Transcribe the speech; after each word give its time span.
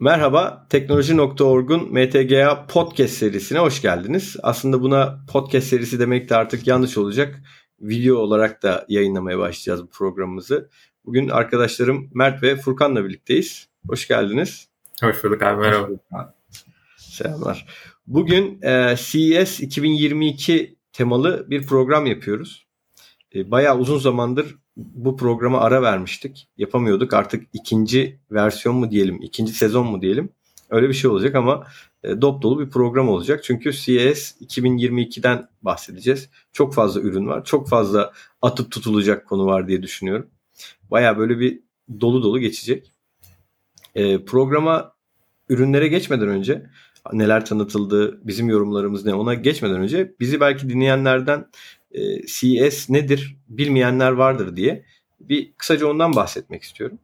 Merhaba, 0.00 0.66
Teknoloji.org'un 0.70 1.92
MTGA 1.92 2.66
podcast 2.66 3.14
serisine 3.14 3.58
hoş 3.58 3.82
geldiniz. 3.82 4.36
Aslında 4.42 4.82
buna 4.82 5.24
podcast 5.32 5.66
serisi 5.66 5.98
demek 5.98 6.28
de 6.28 6.36
artık 6.36 6.66
yanlış 6.66 6.98
olacak. 6.98 7.42
Video 7.80 8.16
olarak 8.16 8.62
da 8.62 8.86
yayınlamaya 8.88 9.38
başlayacağız 9.38 9.82
bu 9.82 9.90
programımızı. 9.90 10.70
Bugün 11.04 11.28
arkadaşlarım 11.28 12.10
Mert 12.14 12.42
ve 12.42 12.56
Furkan'la 12.56 13.04
birlikteyiz. 13.04 13.68
Hoş 13.86 14.08
geldiniz. 14.08 14.68
Hoş 15.00 15.24
bulduk 15.24 15.42
abi, 15.42 15.60
merhaba. 15.60 15.88
Selamlar. 16.96 17.66
Bugün 18.06 18.62
e, 18.62 18.94
CES 18.98 19.60
2022 19.60 20.76
temalı 20.92 21.50
bir 21.50 21.66
program 21.66 22.06
yapıyoruz. 22.06 22.66
E, 23.34 23.50
bayağı 23.50 23.78
uzun 23.78 23.98
zamandır 23.98 24.56
bu 24.76 25.16
programa 25.16 25.60
ara 25.60 25.82
vermiştik. 25.82 26.48
Yapamıyorduk. 26.58 27.14
Artık 27.14 27.46
ikinci 27.52 28.18
versiyon 28.30 28.76
mu 28.76 28.90
diyelim, 28.90 29.22
ikinci 29.22 29.52
sezon 29.52 29.86
mu 29.86 30.02
diyelim. 30.02 30.28
Öyle 30.70 30.88
bir 30.88 30.94
şey 30.94 31.10
olacak 31.10 31.34
ama 31.34 31.66
e, 32.04 32.20
dop 32.22 32.42
dolu 32.42 32.60
bir 32.60 32.70
program 32.70 33.08
olacak. 33.08 33.44
Çünkü 33.44 33.72
CES 33.72 34.40
2022'den 34.40 35.48
bahsedeceğiz. 35.62 36.28
Çok 36.52 36.74
fazla 36.74 37.00
ürün 37.00 37.26
var. 37.26 37.44
Çok 37.44 37.68
fazla 37.68 38.12
atıp 38.42 38.70
tutulacak 38.70 39.26
konu 39.26 39.46
var 39.46 39.68
diye 39.68 39.82
düşünüyorum. 39.82 40.26
Baya 40.90 41.18
böyle 41.18 41.38
bir 41.38 41.60
dolu 42.00 42.22
dolu 42.22 42.38
geçecek. 42.38 42.92
E, 43.94 44.24
programa 44.24 44.94
ürünlere 45.48 45.88
geçmeden 45.88 46.28
önce 46.28 46.66
neler 47.12 47.46
tanıtıldı, 47.46 48.20
bizim 48.26 48.48
yorumlarımız 48.48 49.04
ne 49.04 49.14
ona 49.14 49.34
geçmeden 49.34 49.80
önce 49.80 50.14
bizi 50.20 50.40
belki 50.40 50.68
dinleyenlerden 50.68 51.46
e, 51.94 52.26
CES 52.26 52.90
nedir 52.90 53.36
bilmeyenler 53.48 54.10
vardır 54.10 54.56
diye 54.56 54.84
bir 55.20 55.52
kısaca 55.52 55.86
ondan 55.86 56.16
bahsetmek 56.16 56.62
istiyorum. 56.62 56.98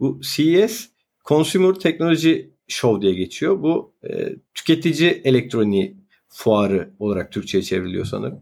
Bu 0.00 0.20
CES 0.22 0.88
Consumer 1.24 1.74
Technology 1.74 2.40
Show 2.68 3.02
diye 3.02 3.14
geçiyor. 3.14 3.62
Bu 3.62 3.92
e, 4.08 4.36
tüketici 4.54 5.10
elektroniği 5.24 5.96
fuarı 6.28 6.90
olarak 6.98 7.32
Türkçe'ye 7.32 7.62
çevriliyor 7.62 8.04
sanırım. 8.04 8.40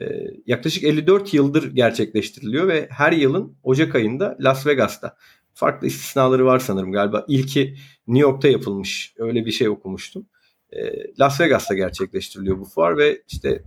E, 0.00 0.04
yaklaşık 0.46 0.84
54 0.84 1.34
yıldır 1.34 1.74
gerçekleştiriliyor 1.74 2.68
ve 2.68 2.86
her 2.90 3.12
yılın 3.12 3.56
Ocak 3.62 3.94
ayında 3.94 4.36
Las 4.40 4.66
Vegas'ta. 4.66 5.16
Farklı 5.54 5.86
istisnaları 5.86 6.44
var 6.44 6.58
sanırım 6.58 6.92
galiba. 6.92 7.24
İlki 7.28 7.76
New 8.06 8.28
York'ta 8.28 8.48
yapılmış. 8.48 9.14
Öyle 9.18 9.46
bir 9.46 9.52
şey 9.52 9.68
okumuştum. 9.68 10.26
E, 10.72 11.06
Las 11.20 11.40
Vegas'ta 11.40 11.74
gerçekleştiriliyor 11.74 12.58
bu 12.58 12.64
fuar 12.64 12.98
ve 12.98 13.22
işte 13.28 13.62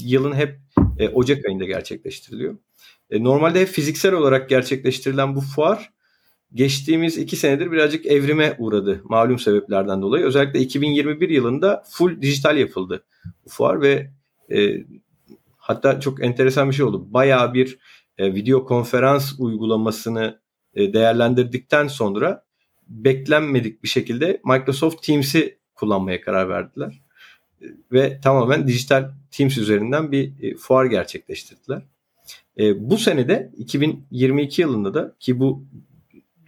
yılın 0.00 0.32
hep 0.32 0.58
e, 0.98 1.08
Ocak 1.08 1.46
ayında 1.46 1.64
gerçekleştiriliyor. 1.64 2.56
E, 3.10 3.24
normalde 3.24 3.66
fiziksel 3.66 4.12
olarak 4.12 4.48
gerçekleştirilen 4.48 5.36
bu 5.36 5.40
fuar 5.40 5.92
geçtiğimiz 6.54 7.18
iki 7.18 7.36
senedir 7.36 7.72
birazcık 7.72 8.06
evrime 8.06 8.56
uğradı 8.58 9.00
malum 9.04 9.38
sebeplerden 9.38 10.02
dolayı. 10.02 10.24
Özellikle 10.24 10.60
2021 10.60 11.28
yılında 11.28 11.82
full 11.90 12.22
dijital 12.22 12.58
yapıldı 12.58 13.04
bu 13.44 13.50
fuar 13.50 13.80
ve 13.80 14.10
e, 14.52 14.84
hatta 15.56 16.00
çok 16.00 16.24
enteresan 16.24 16.70
bir 16.70 16.74
şey 16.74 16.84
oldu. 16.84 17.06
Bayağı 17.12 17.54
bir 17.54 17.78
e, 18.18 18.34
video 18.34 18.64
konferans 18.64 19.32
uygulamasını 19.38 20.40
e, 20.74 20.92
değerlendirdikten 20.92 21.88
sonra 21.88 22.44
beklenmedik 22.88 23.82
bir 23.82 23.88
şekilde 23.88 24.40
Microsoft 24.44 25.02
Teams'i 25.02 25.58
kullanmaya 25.74 26.20
karar 26.20 26.48
verdiler. 26.48 27.01
Ve 27.92 28.20
tamamen 28.20 28.68
dijital 28.68 29.10
Teams 29.30 29.58
üzerinden 29.58 30.12
bir 30.12 30.42
e, 30.42 30.54
fuar 30.56 30.84
gerçekleştirdiler. 30.84 31.82
E, 32.58 32.90
bu 32.90 32.98
senede 32.98 33.52
2022 33.56 34.62
yılında 34.62 34.94
da 34.94 35.16
ki 35.20 35.40
bu 35.40 35.64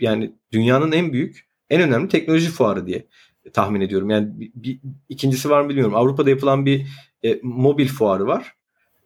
yani 0.01 0.33
dünyanın 0.53 0.93
en 0.93 1.13
büyük, 1.13 1.47
en 1.71 1.81
önemli 1.81 2.09
teknoloji 2.09 2.51
fuarı 2.51 2.87
diye 2.87 3.07
tahmin 3.53 3.81
ediyorum. 3.81 4.11
Yani 4.11 4.41
bir, 4.41 4.53
bir 4.55 4.81
ikincisi 5.09 5.51
var 5.51 5.63
mı 5.63 5.69
bilmiyorum. 5.69 5.95
Avrupa'da 5.95 6.31
yapılan 6.31 6.67
bir 6.67 6.87
e, 7.25 7.41
mobil 7.43 7.89
fuarı 7.89 8.27
var. 8.27 8.55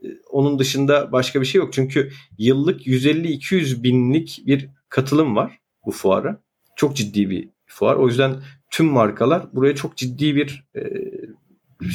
E, 0.04 0.06
onun 0.30 0.58
dışında 0.58 1.12
başka 1.12 1.40
bir 1.40 1.46
şey 1.46 1.58
yok. 1.58 1.72
Çünkü 1.72 2.10
yıllık 2.38 2.86
150-200 2.86 3.82
binlik 3.82 4.42
bir 4.46 4.68
katılım 4.88 5.36
var 5.36 5.58
bu 5.86 5.90
fuara. 5.90 6.40
Çok 6.76 6.96
ciddi 6.96 7.30
bir 7.30 7.48
fuar. 7.66 7.96
O 7.96 8.08
yüzden 8.08 8.36
tüm 8.70 8.86
markalar 8.86 9.46
buraya 9.52 9.74
çok 9.74 9.96
ciddi 9.96 10.36
bir 10.36 10.64
e, 10.76 10.80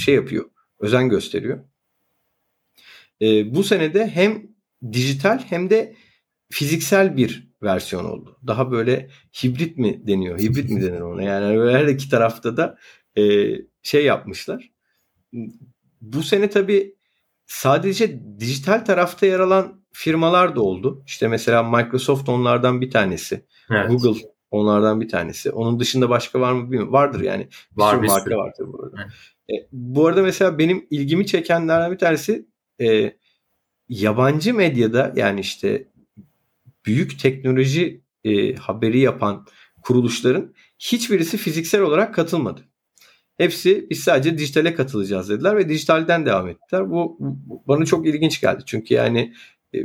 şey 0.05 0.15
yapıyor. 0.15 0.45
Özen 0.79 1.09
gösteriyor. 1.09 1.65
E, 3.21 3.55
bu 3.55 3.63
senede 3.63 4.07
hem 4.07 4.47
dijital 4.91 5.39
hem 5.39 5.69
de 5.69 5.95
fiziksel 6.51 7.17
bir 7.17 7.53
versiyon 7.63 8.05
oldu. 8.05 8.39
Daha 8.47 8.71
böyle 8.71 9.09
hibrit 9.43 9.77
mi 9.77 10.07
deniyor? 10.07 10.39
Hibrit 10.39 10.69
mi 10.69 10.81
denir 10.81 11.01
ona? 11.01 11.23
Yani 11.23 11.71
her 11.71 11.87
iki 11.87 12.09
tarafta 12.09 12.57
da 12.57 12.77
e, 13.17 13.23
şey 13.81 14.05
yapmışlar. 14.05 14.71
Bu 16.01 16.23
sene 16.23 16.49
tabii 16.49 16.95
sadece 17.45 18.19
dijital 18.39 18.85
tarafta 18.85 19.25
yer 19.25 19.39
alan 19.39 19.83
firmalar 19.91 20.55
da 20.55 20.61
oldu. 20.61 21.03
İşte 21.05 21.27
mesela 21.27 21.63
Microsoft 21.63 22.29
onlardan 22.29 22.81
bir 22.81 22.91
tanesi. 22.91 23.45
Evet. 23.71 23.89
Google 23.89 24.21
onlardan 24.51 25.01
bir 25.01 25.09
tanesi. 25.09 25.51
Onun 25.51 25.79
dışında 25.79 26.09
başka 26.09 26.39
var 26.39 26.51
mı 26.51 26.63
bilmiyorum. 26.63 26.93
Vardır 26.93 27.21
yani. 27.21 27.47
Bir 27.71 27.81
var, 27.81 27.91
sürü 27.91 28.03
bir 28.03 28.07
marka 28.07 28.23
sürü. 28.23 28.35
vardır 28.35 28.65
bu 28.67 28.83
arada. 28.83 29.07
E, 29.49 29.53
bu 29.71 30.07
arada 30.07 30.21
mesela 30.21 30.57
benim 30.57 30.87
ilgimi 30.89 31.25
çekenlerden 31.25 31.91
bir 31.91 31.97
tanesi 31.97 32.45
e, 32.81 33.17
yabancı 33.89 34.53
medyada 34.53 35.13
yani 35.15 35.39
işte 35.39 35.87
büyük 36.85 37.19
teknoloji 37.19 38.01
e, 38.23 38.55
haberi 38.55 38.99
yapan 38.99 39.45
kuruluşların 39.81 40.53
hiçbirisi 40.79 41.37
fiziksel 41.37 41.81
olarak 41.81 42.15
katılmadı. 42.15 42.61
Hepsi 43.37 43.87
biz 43.89 43.99
sadece 43.99 44.37
dijitale 44.37 44.75
katılacağız 44.75 45.29
dediler 45.29 45.57
ve 45.57 45.69
dijitalden 45.69 46.25
devam 46.25 46.47
ettiler. 46.47 46.89
Bu, 46.89 47.17
bu 47.19 47.63
bana 47.67 47.85
çok 47.85 48.07
ilginç 48.07 48.41
geldi. 48.41 48.63
Çünkü 48.65 48.93
yani 48.93 49.33
e, 49.75 49.77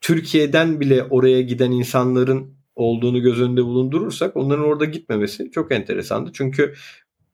Türkiye'den 0.00 0.80
bile 0.80 1.04
oraya 1.04 1.42
giden 1.42 1.70
insanların 1.70 2.54
olduğunu 2.76 3.22
göz 3.22 3.40
önünde 3.40 3.64
bulundurursak 3.64 4.36
onların 4.36 4.64
orada 4.64 4.84
gitmemesi 4.84 5.50
çok 5.50 5.72
enteresandı. 5.72 6.30
Çünkü 6.34 6.74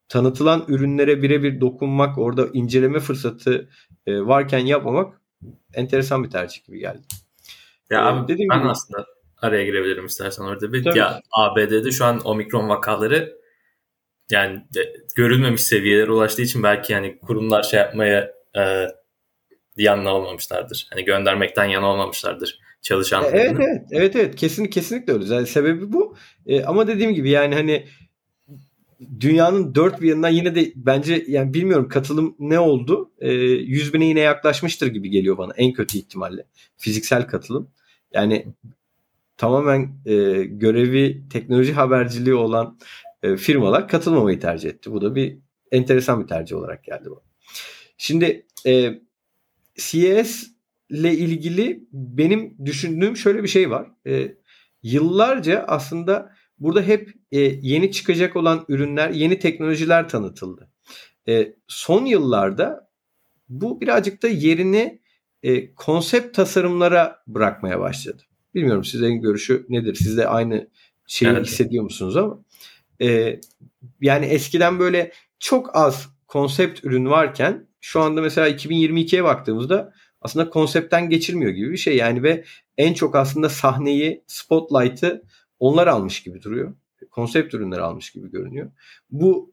tanıtılan 0.08 0.64
ürünlere 0.68 1.22
birebir 1.22 1.60
dokunmak, 1.60 2.18
orada 2.18 2.46
inceleme 2.52 3.00
fırsatı 3.00 3.68
e, 4.06 4.20
varken 4.20 4.58
yapmamak 4.58 5.20
enteresan 5.74 6.24
bir 6.24 6.30
tercih 6.30 6.64
gibi 6.64 6.78
geldi. 6.78 7.02
Ya 7.90 7.98
ee, 7.98 8.02
abi 8.02 8.28
dediğim 8.28 8.50
ben 8.50 8.58
gibi, 8.58 8.68
aslında 8.68 9.06
araya 9.38 9.64
girebilirim 9.64 10.06
istersen 10.06 10.44
orada 10.44 10.72
bir. 10.72 10.84
Tabii. 10.84 10.98
Ya 10.98 11.20
ABD'de 11.32 11.90
şu 11.90 12.04
an 12.04 12.20
omikron 12.24 12.68
vakaları 12.68 13.36
yani 14.30 14.64
de, 14.74 14.96
görülmemiş 15.16 15.62
seviyelere 15.62 16.12
ulaştığı 16.12 16.42
için 16.42 16.62
belki 16.62 16.92
yani 16.92 17.18
kurumlar 17.18 17.62
şey 17.62 17.80
yapmaya 17.80 18.32
e, 18.56 18.86
yanına 19.76 20.14
olmamışlardır. 20.14 20.86
Hani 20.90 21.04
göndermekten 21.04 21.64
yana 21.64 21.86
olmamışlardır 21.86 22.58
çalışanlarını. 22.82 23.36
Evet 23.36 23.56
evet 23.60 23.82
evet 23.90 24.16
evet 24.16 24.36
kesin 24.36 24.66
kesinlikle 24.66 25.12
öyle. 25.12 25.34
Yani 25.34 25.46
sebebi 25.46 25.92
bu. 25.92 26.16
E, 26.46 26.64
ama 26.64 26.86
dediğim 26.86 27.14
gibi 27.14 27.30
yani 27.30 27.54
hani 27.54 27.86
dünyanın 29.20 29.74
dört 29.74 30.00
bir 30.00 30.08
yanından 30.08 30.28
yine 30.28 30.54
de 30.54 30.72
bence 30.76 31.24
yani 31.28 31.54
bilmiyorum 31.54 31.88
katılım 31.88 32.36
ne 32.38 32.58
oldu? 32.58 33.10
E, 33.18 33.32
100 33.32 33.94
bine 33.94 34.04
yine 34.04 34.20
yaklaşmıştır 34.20 34.86
gibi 34.86 35.10
geliyor 35.10 35.38
bana 35.38 35.52
en 35.56 35.72
kötü 35.72 35.98
ihtimalle. 35.98 36.46
Fiziksel 36.76 37.26
katılım. 37.26 37.70
Yani 38.12 38.46
tamamen 39.36 39.96
e, 40.06 40.44
görevi 40.44 41.28
teknoloji 41.32 41.72
haberciliği 41.72 42.34
olan 42.34 42.78
e, 43.22 43.36
firmalar 43.36 43.88
katılmamayı 43.88 44.40
tercih 44.40 44.70
etti. 44.70 44.92
Bu 44.92 45.00
da 45.00 45.14
bir 45.14 45.38
enteresan 45.72 46.22
bir 46.22 46.26
tercih 46.28 46.56
olarak 46.56 46.84
geldi 46.84 47.10
bu. 47.10 47.22
Şimdi 47.98 48.46
e, 48.66 49.00
CES 49.76 50.50
ile 50.90 51.14
ilgili 51.14 51.84
benim 51.92 52.56
düşündüğüm 52.64 53.16
şöyle 53.16 53.42
bir 53.42 53.48
şey 53.48 53.70
var. 53.70 53.86
E, 54.06 54.34
yıllarca 54.82 55.64
aslında 55.68 56.35
burada 56.58 56.82
hep 56.82 57.14
e, 57.32 57.38
yeni 57.40 57.92
çıkacak 57.92 58.36
olan 58.36 58.64
ürünler, 58.68 59.10
yeni 59.10 59.38
teknolojiler 59.38 60.08
tanıtıldı. 60.08 60.70
E, 61.28 61.54
son 61.68 62.04
yıllarda 62.04 62.90
bu 63.48 63.80
birazcık 63.80 64.22
da 64.22 64.28
yerini 64.28 65.00
e, 65.42 65.74
konsept 65.74 66.36
tasarımlara 66.36 67.22
bırakmaya 67.26 67.80
başladı. 67.80 68.22
Bilmiyorum 68.54 68.84
sizin 68.84 69.20
görüşü 69.20 69.66
nedir? 69.68 69.94
Siz 69.94 70.16
de 70.16 70.28
aynı 70.28 70.68
şeyi 71.06 71.28
evet. 71.28 71.46
hissediyor 71.46 71.84
musunuz 71.84 72.16
ama 72.16 72.44
e, 73.02 73.40
yani 74.00 74.26
eskiden 74.26 74.78
böyle 74.78 75.12
çok 75.38 75.76
az 75.76 76.08
konsept 76.28 76.84
ürün 76.84 77.06
varken 77.06 77.66
şu 77.80 78.00
anda 78.00 78.20
mesela 78.20 78.48
2022'ye 78.48 79.24
baktığımızda 79.24 79.92
aslında 80.20 80.50
konseptten 80.50 81.10
geçirmiyor 81.10 81.50
gibi 81.50 81.72
bir 81.72 81.76
şey 81.76 81.96
yani 81.96 82.22
ve 82.22 82.44
en 82.78 82.94
çok 82.94 83.16
aslında 83.16 83.48
sahneyi, 83.48 84.24
spotlight'ı 84.26 85.22
onlar 85.58 85.86
almış 85.86 86.22
gibi 86.22 86.42
duruyor. 86.42 86.74
Konsept 87.10 87.54
ürünler 87.54 87.78
almış 87.78 88.10
gibi 88.10 88.30
görünüyor. 88.30 88.70
Bu 89.10 89.52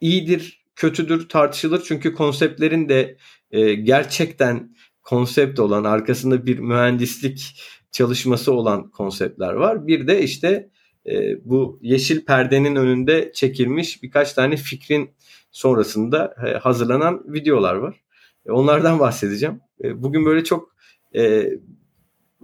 iyidir, 0.00 0.64
kötüdür 0.76 1.28
tartışılır 1.28 1.82
çünkü 1.84 2.14
konseptlerin 2.14 2.88
de 2.88 3.16
e, 3.50 3.74
gerçekten 3.74 4.76
konsept 5.02 5.58
olan, 5.60 5.84
arkasında 5.84 6.46
bir 6.46 6.58
mühendislik 6.58 7.62
çalışması 7.92 8.52
olan 8.52 8.90
konseptler 8.90 9.52
var. 9.52 9.86
Bir 9.86 10.06
de 10.06 10.22
işte 10.22 10.70
e, 11.06 11.44
bu 11.44 11.78
yeşil 11.82 12.24
perdenin 12.24 12.76
önünde 12.76 13.32
çekilmiş 13.34 14.02
birkaç 14.02 14.32
tane 14.32 14.56
fikrin 14.56 15.10
sonrasında 15.50 16.34
e, 16.46 16.58
hazırlanan 16.58 17.24
videolar 17.32 17.74
var. 17.74 18.00
E, 18.46 18.52
onlardan 18.52 18.98
bahsedeceğim. 18.98 19.60
E, 19.84 20.02
bugün 20.02 20.24
böyle 20.24 20.44
çok 20.44 20.74
e, 21.16 21.50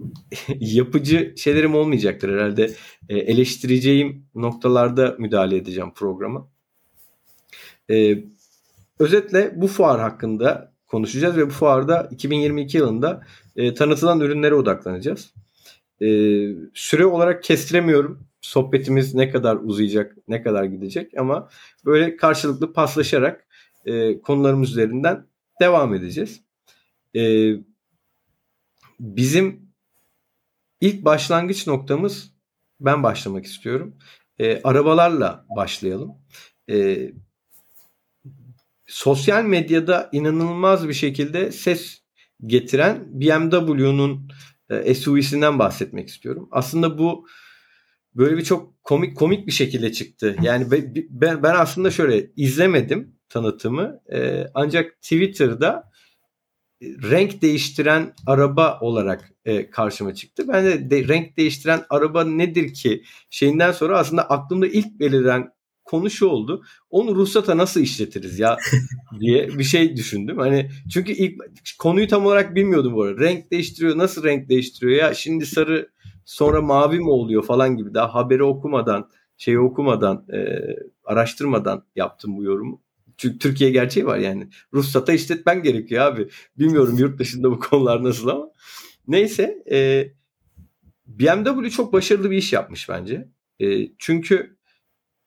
yapıcı 0.59 1.33
şeylerim 1.37 1.75
olmayacaktır 1.75 2.33
herhalde. 2.33 2.71
E, 3.09 3.17
eleştireceğim 3.17 4.25
noktalarda 4.35 5.15
müdahale 5.19 5.55
edeceğim 5.55 5.93
programa. 5.95 6.47
E, 7.91 8.23
özetle 8.99 9.53
bu 9.55 9.67
fuar 9.67 9.99
hakkında 9.99 10.73
konuşacağız 10.87 11.37
ve 11.37 11.45
bu 11.47 11.51
fuarda 11.51 12.07
2022 12.11 12.77
yılında 12.77 13.23
e, 13.55 13.73
tanıtılan 13.73 14.19
ürünlere 14.19 14.55
odaklanacağız. 14.55 15.33
E, 16.01 16.07
süre 16.73 17.05
olarak 17.05 17.43
kestiremiyorum. 17.43 18.19
Sohbetimiz 18.41 19.15
ne 19.15 19.29
kadar 19.29 19.55
uzayacak, 19.55 20.17
ne 20.27 20.41
kadar 20.41 20.63
gidecek 20.63 21.17
ama 21.17 21.49
böyle 21.85 22.15
karşılıklı 22.15 22.73
paslaşarak 22.73 23.47
e, 23.85 24.21
konularımız 24.21 24.71
üzerinden 24.71 25.25
devam 25.61 25.93
edeceğiz. 25.95 26.41
E, 27.15 27.53
bizim 28.99 29.70
ilk 30.81 31.05
başlangıç 31.05 31.67
noktamız 31.67 32.31
ben 32.79 33.03
başlamak 33.03 33.45
istiyorum. 33.45 33.95
E, 34.39 34.61
arabalarla 34.61 35.45
başlayalım. 35.55 36.11
E, 36.69 37.09
sosyal 38.87 39.43
medyada 39.43 40.09
inanılmaz 40.11 40.87
bir 40.87 40.93
şekilde 40.93 41.51
ses 41.51 42.01
getiren 42.45 43.07
BMW'nun 43.21 44.31
e, 44.69 44.93
SUV'sinden 44.95 45.59
bahsetmek 45.59 46.09
istiyorum. 46.09 46.47
Aslında 46.51 46.97
bu 46.97 47.27
böyle 48.15 48.37
bir 48.37 48.43
çok 48.43 48.83
komik 48.83 49.17
komik 49.17 49.47
bir 49.47 49.51
şekilde 49.51 49.91
çıktı. 49.91 50.35
Yani 50.41 50.65
ben 51.09 51.43
ben 51.43 51.55
aslında 51.55 51.91
şöyle 51.91 52.31
izlemedim 52.35 53.15
tanıtımı. 53.29 54.01
E, 54.13 54.47
ancak 54.53 55.01
Twitter'da 55.01 55.90
renk 56.81 57.41
değiştiren 57.41 58.13
araba 58.27 58.79
olarak 58.81 59.31
e, 59.45 59.69
karşıma 59.69 60.13
çıktı. 60.13 60.45
Ben 60.47 60.65
de, 60.65 60.89
de 60.89 61.07
renk 61.07 61.37
değiştiren 61.37 61.85
araba 61.89 62.23
nedir 62.23 62.73
ki 62.73 63.03
şeyinden 63.29 63.71
sonra 63.71 63.99
aslında 63.99 64.29
aklımda 64.29 64.67
ilk 64.67 64.99
beliren 64.99 65.51
konu 65.83 66.09
şu 66.09 66.25
oldu. 66.25 66.63
Onu 66.89 67.15
ruhsata 67.15 67.57
nasıl 67.57 67.81
işletiriz 67.81 68.39
ya 68.39 68.57
diye 69.19 69.47
bir 69.47 69.63
şey 69.63 69.95
düşündüm. 69.95 70.37
Hani 70.37 70.69
çünkü 70.93 71.11
ilk 71.11 71.41
konuyu 71.79 72.07
tam 72.07 72.25
olarak 72.25 72.55
bilmiyordum 72.55 72.93
bu 72.93 73.03
arada. 73.03 73.21
Renk 73.21 73.51
değiştiriyor, 73.51 73.97
nasıl 73.97 74.23
renk 74.23 74.49
değiştiriyor 74.49 74.99
ya? 74.99 75.13
Şimdi 75.13 75.45
sarı 75.45 75.89
sonra 76.25 76.61
mavi 76.61 76.99
mi 76.99 77.09
oluyor 77.09 77.43
falan 77.43 77.77
gibi 77.77 77.93
daha 77.93 78.15
haberi 78.15 78.43
okumadan, 78.43 79.09
şeyi 79.37 79.59
okumadan, 79.59 80.25
e, 80.33 80.59
araştırmadan 81.05 81.83
yaptım 81.95 82.37
bu 82.37 82.43
yorumu. 82.43 82.81
Çünkü 83.21 83.39
Türkiye 83.39 83.69
gerçeği 83.69 84.05
var 84.05 84.17
yani. 84.17 84.47
Ruhsata 84.73 85.13
işletmen 85.13 85.63
gerekiyor 85.63 86.05
abi. 86.05 86.29
Bilmiyorum 86.57 86.97
yurt 86.97 87.19
dışında 87.19 87.51
bu 87.51 87.59
konular 87.59 88.03
nasıl 88.03 88.27
ama. 88.27 88.51
Neyse 89.07 89.63
e, 89.71 90.07
BMW 91.07 91.69
çok 91.69 91.93
başarılı 91.93 92.31
bir 92.31 92.37
iş 92.37 92.53
yapmış 92.53 92.89
bence. 92.89 93.27
E, 93.59 93.87
çünkü 93.97 94.57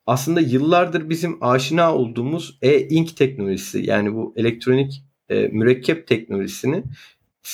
aslında 0.07 0.41
yıllardır 0.41 1.09
bizim 1.09 1.43
aşina 1.45 1.95
olduğumuz 1.95 2.59
e-ink 2.63 3.17
teknolojisi 3.17 3.87
yani 3.87 4.15
bu 4.15 4.35
elektronik 4.37 5.05
e, 5.29 5.49
mürekkep 5.49 6.07
teknolojisini 6.07 6.85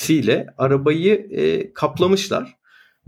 ile 0.09 0.47
arabayı 0.57 1.27
e, 1.31 1.73
kaplamışlar 1.73 2.57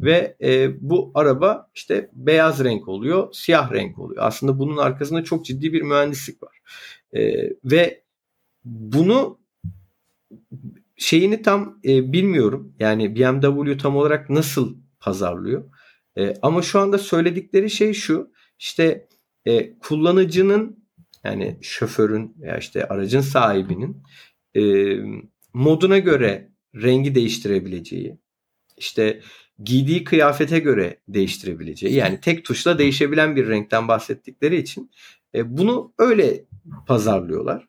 ve 0.04 0.36
e, 0.42 0.72
bu 0.90 1.12
araba 1.16 1.70
işte 1.76 2.10
beyaz 2.14 2.64
renk 2.64 2.88
oluyor, 2.88 3.34
siyah 3.34 3.72
renk 3.72 4.00
oluyor. 4.00 4.24
Aslında 4.26 4.60
bunun 4.60 4.78
arkasında 4.78 5.24
çok 5.24 5.46
ciddi 5.46 5.74
bir 5.74 5.82
mühendislik 5.82 6.44
var. 6.44 6.60
E, 7.14 7.50
ve 7.64 8.04
bunu 8.66 9.40
şeyini 10.98 11.42
tam 11.42 11.80
e, 11.86 12.14
bilmiyorum. 12.14 12.76
Yani 12.80 13.16
BMW 13.16 13.78
tam 13.78 13.98
olarak 13.98 14.30
nasıl 14.30 14.78
pazarlıyor. 15.00 15.64
E, 16.18 16.34
ama 16.42 16.62
şu 16.62 16.80
anda 16.80 16.98
söyledikleri 16.98 17.70
şey 17.70 17.94
şu. 17.94 18.32
İşte 18.60 19.08
e, 19.46 19.80
kullanıcının 19.80 20.84
yani 21.24 21.58
şoförün 21.62 22.36
veya 22.42 22.58
işte 22.58 22.88
aracın 22.88 23.22
sahibinin 23.22 24.04
e, 24.56 24.62
moduna 25.54 25.98
göre 25.98 26.52
rengi 26.76 27.16
değiştirebileceği, 27.16 28.18
işte 28.78 29.22
giydiği 29.66 30.04
kıyafete 30.04 30.60
göre 30.60 31.00
değiştirebileceği 31.08 31.94
yani 31.94 32.20
tek 32.20 32.46
tuşla 32.46 32.78
değişebilen 32.78 33.36
bir 33.36 33.48
renkten 33.48 33.88
bahsettikleri 33.88 34.58
için 34.58 34.92
e, 35.36 35.58
bunu 35.58 35.94
öyle 35.98 36.46
pazarlıyorlar. 36.88 37.68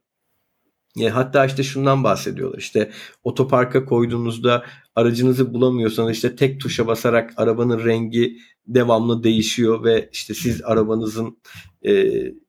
E, 1.00 1.08
hatta 1.08 1.46
işte 1.46 1.62
şundan 1.62 2.05
bahsediyorlar. 2.05 2.58
İşte 2.58 2.91
otoparka 3.25 3.85
koyduğunuzda 3.85 4.64
aracınızı 4.94 5.55
bulamıyorsanız 5.55 6.12
işte 6.12 6.37
tek 6.37 6.61
tuşa 6.61 6.87
basarak 6.87 7.35
arabanın 7.37 7.85
rengi 7.85 8.38
devamlı 8.67 9.23
değişiyor 9.23 9.85
ve 9.85 10.08
işte 10.12 10.35
siz 10.35 10.62
arabanızın 10.64 11.38
e, 11.87 11.93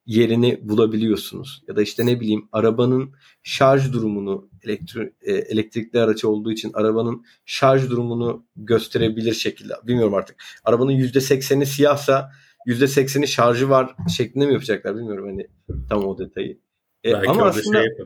yerini 0.05 0.59
bulabiliyorsunuz. 0.61 1.63
Ya 1.67 1.75
da 1.75 1.81
işte 1.81 2.05
ne 2.05 2.19
bileyim 2.19 2.49
arabanın 2.51 3.13
şarj 3.43 3.93
durumunu 3.93 4.49
elektri, 4.63 5.13
e, 5.21 5.33
elektrikli 5.33 5.99
araç 5.99 6.25
olduğu 6.25 6.51
için 6.51 6.71
arabanın 6.73 7.25
şarj 7.45 7.89
durumunu 7.89 8.45
gösterebilir 8.55 9.33
şekilde. 9.33 9.73
Bilmiyorum 9.83 10.13
artık. 10.13 10.43
Arabanın 10.63 10.91
%80'i 10.91 11.65
siyahsa 11.65 12.31
%80'i 12.67 13.27
şarjı 13.27 13.69
var 13.69 13.95
şeklinde 14.17 14.45
mi 14.45 14.53
yapacaklar 14.53 14.95
bilmiyorum 14.95 15.27
hani 15.27 15.47
tam 15.89 16.05
o 16.05 16.17
detayı. 16.17 16.59
E, 17.05 17.13
Belki 17.13 17.29
ama 17.29 17.45
aslında 17.45 17.81
şey 17.81 18.05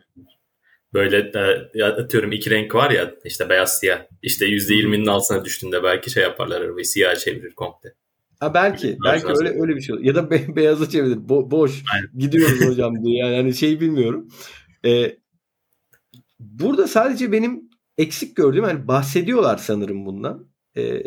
böyle 0.94 1.32
e, 1.74 1.84
atıyorum 1.84 2.32
iki 2.32 2.50
renk 2.50 2.76
var 2.76 2.92
ya 2.92 3.16
işte 3.26 3.50
beyaz 3.50 3.80
siyah. 3.80 4.06
İşte 4.22 4.46
%20'nin 4.46 5.06
altına 5.06 5.46
düştüğünde 5.46 5.84
belki 5.84 6.10
şey 6.10 6.24
yaparlar 6.24 6.62
arabayı 6.62 6.86
siyah 6.86 7.16
çevirir 7.16 7.54
komple. 7.54 7.94
Ha 8.40 8.54
belki 8.54 8.98
belki 9.06 9.28
öyle 9.28 9.62
öyle 9.62 9.76
bir 9.76 9.82
şey 9.82 9.96
olur. 9.96 10.04
Ya 10.04 10.16
da 10.16 10.32
be, 10.32 10.46
beyaza 10.56 10.90
çevirir. 10.90 11.16
Bo- 11.16 11.52
boş. 11.52 11.84
Aynen. 11.94 12.10
Gidiyoruz 12.18 12.62
hocam 12.66 13.04
diye. 13.04 13.18
Yani 13.18 13.36
hani 13.36 13.54
şey 13.54 13.80
bilmiyorum. 13.80 14.28
Ee, 14.86 15.18
burada 16.40 16.88
sadece 16.88 17.32
benim 17.32 17.70
eksik 17.98 18.36
gördüğüm 18.36 18.64
hani 18.64 18.88
bahsediyorlar 18.88 19.58
sanırım 19.58 20.06
bundan. 20.06 20.50
Ee, 20.78 21.04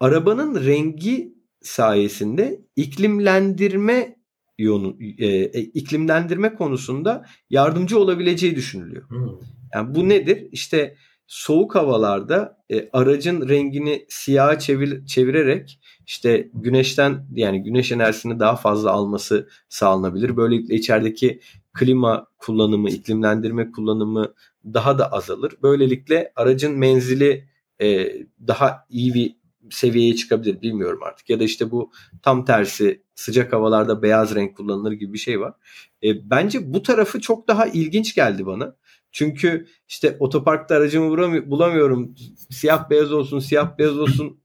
arabanın 0.00 0.66
rengi 0.66 1.34
sayesinde 1.62 2.60
iklimlendirme 2.76 4.17
yonu 4.58 4.96
e, 5.18 5.26
e, 5.26 5.60
iklimlendirme 5.60 6.54
konusunda 6.54 7.26
yardımcı 7.50 7.98
olabileceği 7.98 8.56
düşünülüyor. 8.56 9.08
Hmm. 9.08 9.28
Yani 9.74 9.94
bu 9.94 10.08
nedir? 10.08 10.48
İşte 10.52 10.96
soğuk 11.26 11.74
havalarda 11.74 12.58
e, 12.70 12.88
aracın 12.92 13.48
rengini 13.48 14.06
siyaha 14.08 14.58
çevir, 14.58 15.06
çevirerek 15.06 15.80
işte 16.06 16.50
güneşten 16.54 17.26
yani 17.32 17.62
güneş 17.62 17.92
enerjisini 17.92 18.40
daha 18.40 18.56
fazla 18.56 18.90
alması 18.90 19.48
sağlanabilir. 19.68 20.36
Böylelikle 20.36 20.74
içerideki 20.74 21.40
klima 21.72 22.26
kullanımı, 22.38 22.90
iklimlendirme 22.90 23.70
kullanımı 23.70 24.34
daha 24.64 24.98
da 24.98 25.12
azalır. 25.12 25.52
Böylelikle 25.62 26.32
aracın 26.36 26.78
menzili 26.78 27.48
e, 27.80 28.12
daha 28.46 28.86
iyi 28.90 29.14
bir 29.14 29.36
seviyeye 29.70 30.14
çıkabilir 30.14 30.62
bilmiyorum 30.62 31.00
artık. 31.02 31.30
Ya 31.30 31.40
da 31.40 31.44
işte 31.44 31.70
bu 31.70 31.90
tam 32.22 32.44
tersi 32.44 33.02
sıcak 33.14 33.52
havalarda 33.52 34.02
beyaz 34.02 34.34
renk 34.34 34.56
kullanılır 34.56 34.92
gibi 34.92 35.12
bir 35.12 35.18
şey 35.18 35.40
var. 35.40 35.54
E, 36.02 36.30
bence 36.30 36.74
bu 36.74 36.82
tarafı 36.82 37.20
çok 37.20 37.48
daha 37.48 37.66
ilginç 37.66 38.14
geldi 38.14 38.46
bana. 38.46 38.76
Çünkü 39.12 39.66
işte 39.88 40.16
otoparkta 40.20 40.74
aracımı 40.74 41.16
bulamıyorum. 41.50 42.14
Siyah 42.50 42.90
beyaz 42.90 43.12
olsun, 43.12 43.38
siyah 43.38 43.78
beyaz 43.78 43.98
olsun. 43.98 44.40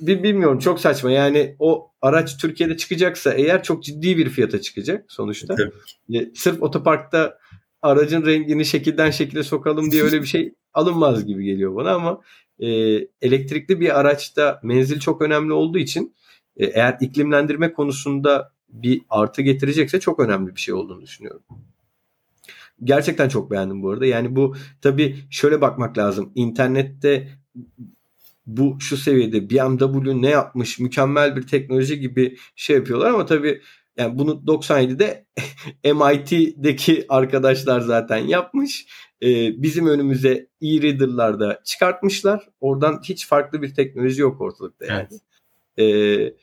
Bilmiyorum 0.00 0.58
çok 0.58 0.80
saçma. 0.80 1.10
Yani 1.10 1.56
o 1.58 1.90
araç 2.02 2.38
Türkiye'de 2.38 2.76
çıkacaksa 2.76 3.32
eğer 3.32 3.62
çok 3.62 3.84
ciddi 3.84 4.18
bir 4.18 4.28
fiyata 4.28 4.60
çıkacak 4.60 5.12
sonuçta. 5.12 5.56
E, 6.14 6.34
sırf 6.34 6.62
otoparkta 6.62 7.38
aracın 7.82 8.26
rengini 8.26 8.64
şekilden 8.64 9.10
şekile 9.10 9.42
sokalım 9.42 9.90
diye 9.90 10.02
öyle 10.02 10.22
bir 10.22 10.26
şey 10.26 10.54
alınmaz 10.74 11.26
gibi 11.26 11.44
geliyor 11.44 11.76
bana 11.76 11.94
ama 11.94 12.20
e, 12.62 12.68
elektrikli 13.22 13.80
bir 13.80 14.00
araçta 14.00 14.60
menzil 14.62 15.00
çok 15.00 15.22
önemli 15.22 15.52
olduğu 15.52 15.78
için 15.78 16.14
e, 16.56 16.66
eğer 16.66 16.96
iklimlendirme 17.00 17.72
konusunda 17.72 18.52
bir 18.68 19.02
artı 19.10 19.42
getirecekse 19.42 20.00
çok 20.00 20.20
önemli 20.20 20.56
bir 20.56 20.60
şey 20.60 20.74
olduğunu 20.74 21.02
düşünüyorum. 21.02 21.42
Gerçekten 22.84 23.28
çok 23.28 23.50
beğendim 23.50 23.82
bu 23.82 23.90
arada. 23.90 24.06
Yani 24.06 24.36
bu 24.36 24.56
tabii 24.80 25.16
şöyle 25.30 25.60
bakmak 25.60 25.98
lazım. 25.98 26.32
İnternette 26.34 27.28
bu 28.46 28.76
şu 28.80 28.96
seviyede 28.96 29.50
BMW 29.50 30.22
ne 30.22 30.30
yapmış 30.30 30.78
mükemmel 30.78 31.36
bir 31.36 31.46
teknoloji 31.46 32.00
gibi 32.00 32.36
şey 32.56 32.76
yapıyorlar 32.76 33.10
ama 33.10 33.26
tabii 33.26 33.62
yani 33.96 34.18
bunu 34.18 34.42
97'de 34.46 35.26
MIT'deki 35.84 37.06
arkadaşlar 37.08 37.80
zaten 37.80 38.18
yapmış. 38.18 38.86
Ee, 39.22 39.62
bizim 39.62 39.86
önümüze 39.86 40.46
e-reader'lar 40.62 41.40
da 41.40 41.60
çıkartmışlar. 41.64 42.48
Oradan 42.60 43.00
hiç 43.04 43.26
farklı 43.26 43.62
bir 43.62 43.74
teknoloji 43.74 44.20
yok 44.20 44.40
ortalıkta 44.40 44.86
yani. 44.86 45.08
Evet. 45.10 45.20
E, 45.78 46.34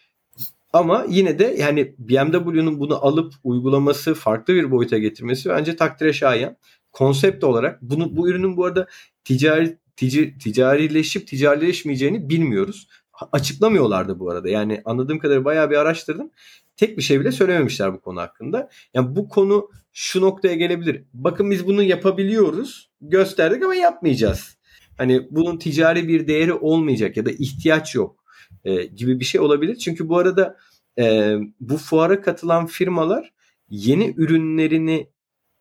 ama 0.74 1.06
yine 1.10 1.40
de 1.40 1.56
yani 1.60 1.96
BMW'nun 2.00 2.80
bunu 2.80 3.06
alıp 3.06 3.34
uygulaması 3.44 4.14
farklı 4.14 4.54
bir 4.54 4.72
boyuta 4.72 4.98
getirmesi 4.98 5.50
bence 5.50 5.76
takdire 5.76 6.14
şayan. 6.14 6.58
Konsept 6.92 7.44
olarak 7.44 7.82
bunu 7.82 8.18
bu 8.18 8.30
ürünün 8.30 8.58
bu 8.58 8.66
arada 8.66 8.88
ticari 9.24 9.78
ticari, 9.96 10.38
ticarileşip 10.38 11.28
ticarileşmeyeceğini 11.28 12.30
bilmiyoruz. 12.30 12.88
Açıklamıyorlar 13.32 14.08
da 14.08 14.20
bu 14.20 14.30
arada. 14.30 14.50
Yani 14.50 14.82
anladığım 14.86 15.20
kadarıyla 15.20 15.46
bayağı 15.46 15.70
bir 15.70 15.76
araştırdım. 15.76 16.32
Tek 16.80 16.98
bir 16.98 17.02
şey 17.02 17.20
bile 17.20 17.32
söylememişler 17.32 17.94
bu 17.94 18.02
konu 18.02 18.20
hakkında. 18.20 18.70
Yani 18.94 19.16
bu 19.16 19.30
konu 19.30 19.70
şu 19.94 20.22
noktaya 20.22 20.56
gelebilir. 20.56 21.04
Bakın 21.14 21.52
biz 21.52 21.68
bunu 21.68 21.84
yapabiliyoruz. 21.84 22.90
Gösterdik 23.02 23.64
ama 23.64 23.76
yapmayacağız. 23.76 24.58
Hani 24.98 25.28
bunun 25.32 25.58
ticari 25.58 26.08
bir 26.08 26.28
değeri 26.28 26.54
olmayacak 26.54 27.18
ya 27.18 27.26
da 27.26 27.32
ihtiyaç 27.32 27.96
yok 27.96 28.24
e, 28.64 28.84
gibi 28.84 29.20
bir 29.20 29.26
şey 29.26 29.42
olabilir. 29.42 29.76
Çünkü 29.76 30.10
bu 30.10 30.18
arada 30.18 30.58
e, 31.00 31.36
bu 31.60 31.78
fuara 31.78 32.22
katılan 32.22 32.66
firmalar 32.66 33.34
yeni 33.70 34.14
ürünlerini 34.18 35.10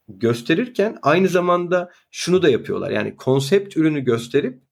gösterirken 0.08 0.98
aynı 1.02 1.28
zamanda 1.28 1.90
şunu 2.10 2.42
da 2.42 2.48
yapıyorlar. 2.48 2.90
Yani 2.90 3.16
konsept 3.16 3.76
ürünü 3.76 4.00
gösterip 4.00 4.62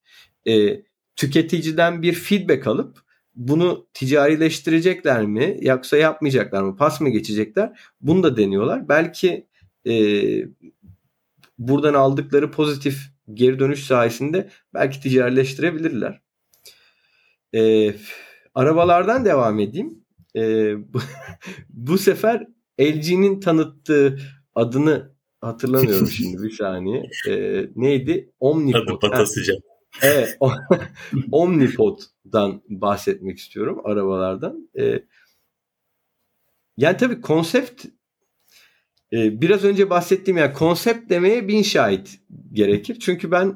e, 0.47 0.81
tüketiciden 1.15 2.01
bir 2.01 2.13
feedback 2.13 2.67
alıp 2.67 3.06
bunu 3.37 3.87
ticarileştirecekler 3.93 5.25
mi 5.25 5.57
yoksa 5.61 5.97
yapmayacaklar 5.97 6.63
mı 6.63 6.75
pas 6.75 7.01
mı 7.01 7.09
geçecekler 7.09 7.79
bunu 8.01 8.23
da 8.23 8.37
deniyorlar. 8.37 8.89
Belki 8.89 9.47
e, 9.87 9.93
buradan 11.59 11.93
aldıkları 11.93 12.51
pozitif 12.51 12.97
geri 13.33 13.59
dönüş 13.59 13.83
sayesinde 13.83 14.49
belki 14.73 15.01
ticarileştirebilirler. 15.01 16.21
E, 17.55 17.93
arabalardan 18.55 19.25
devam 19.25 19.59
edeyim. 19.59 20.03
E, 20.35 20.73
bu, 20.93 20.99
bu 21.69 21.97
sefer 21.97 22.47
LG'nin 22.81 23.39
tanıttığı 23.39 24.19
adını 24.55 25.11
hatırlamıyorum 25.41 26.07
şimdi 26.11 26.43
bir 26.43 26.51
saniye. 26.51 27.03
E, 27.29 27.65
neydi? 27.75 28.31
Omnipod. 28.39 28.87
Adı 28.87 28.99
patasıca. 28.99 29.53
Evet. 30.01 30.37
Omnipod'dan 31.31 32.61
bahsetmek 32.69 33.37
istiyorum 33.37 33.81
arabalardan. 33.83 34.69
E, 34.79 35.03
yani 36.77 36.97
tabii 36.97 37.21
konsept 37.21 37.85
e, 39.13 39.41
biraz 39.41 39.63
önce 39.63 39.89
bahsettiğim 39.89 40.37
yani 40.37 40.53
konsept 40.53 41.09
demeye 41.09 41.47
bin 41.47 41.61
şahit 41.61 42.19
gerekir. 42.53 42.97
Çünkü 42.99 43.31
ben 43.31 43.55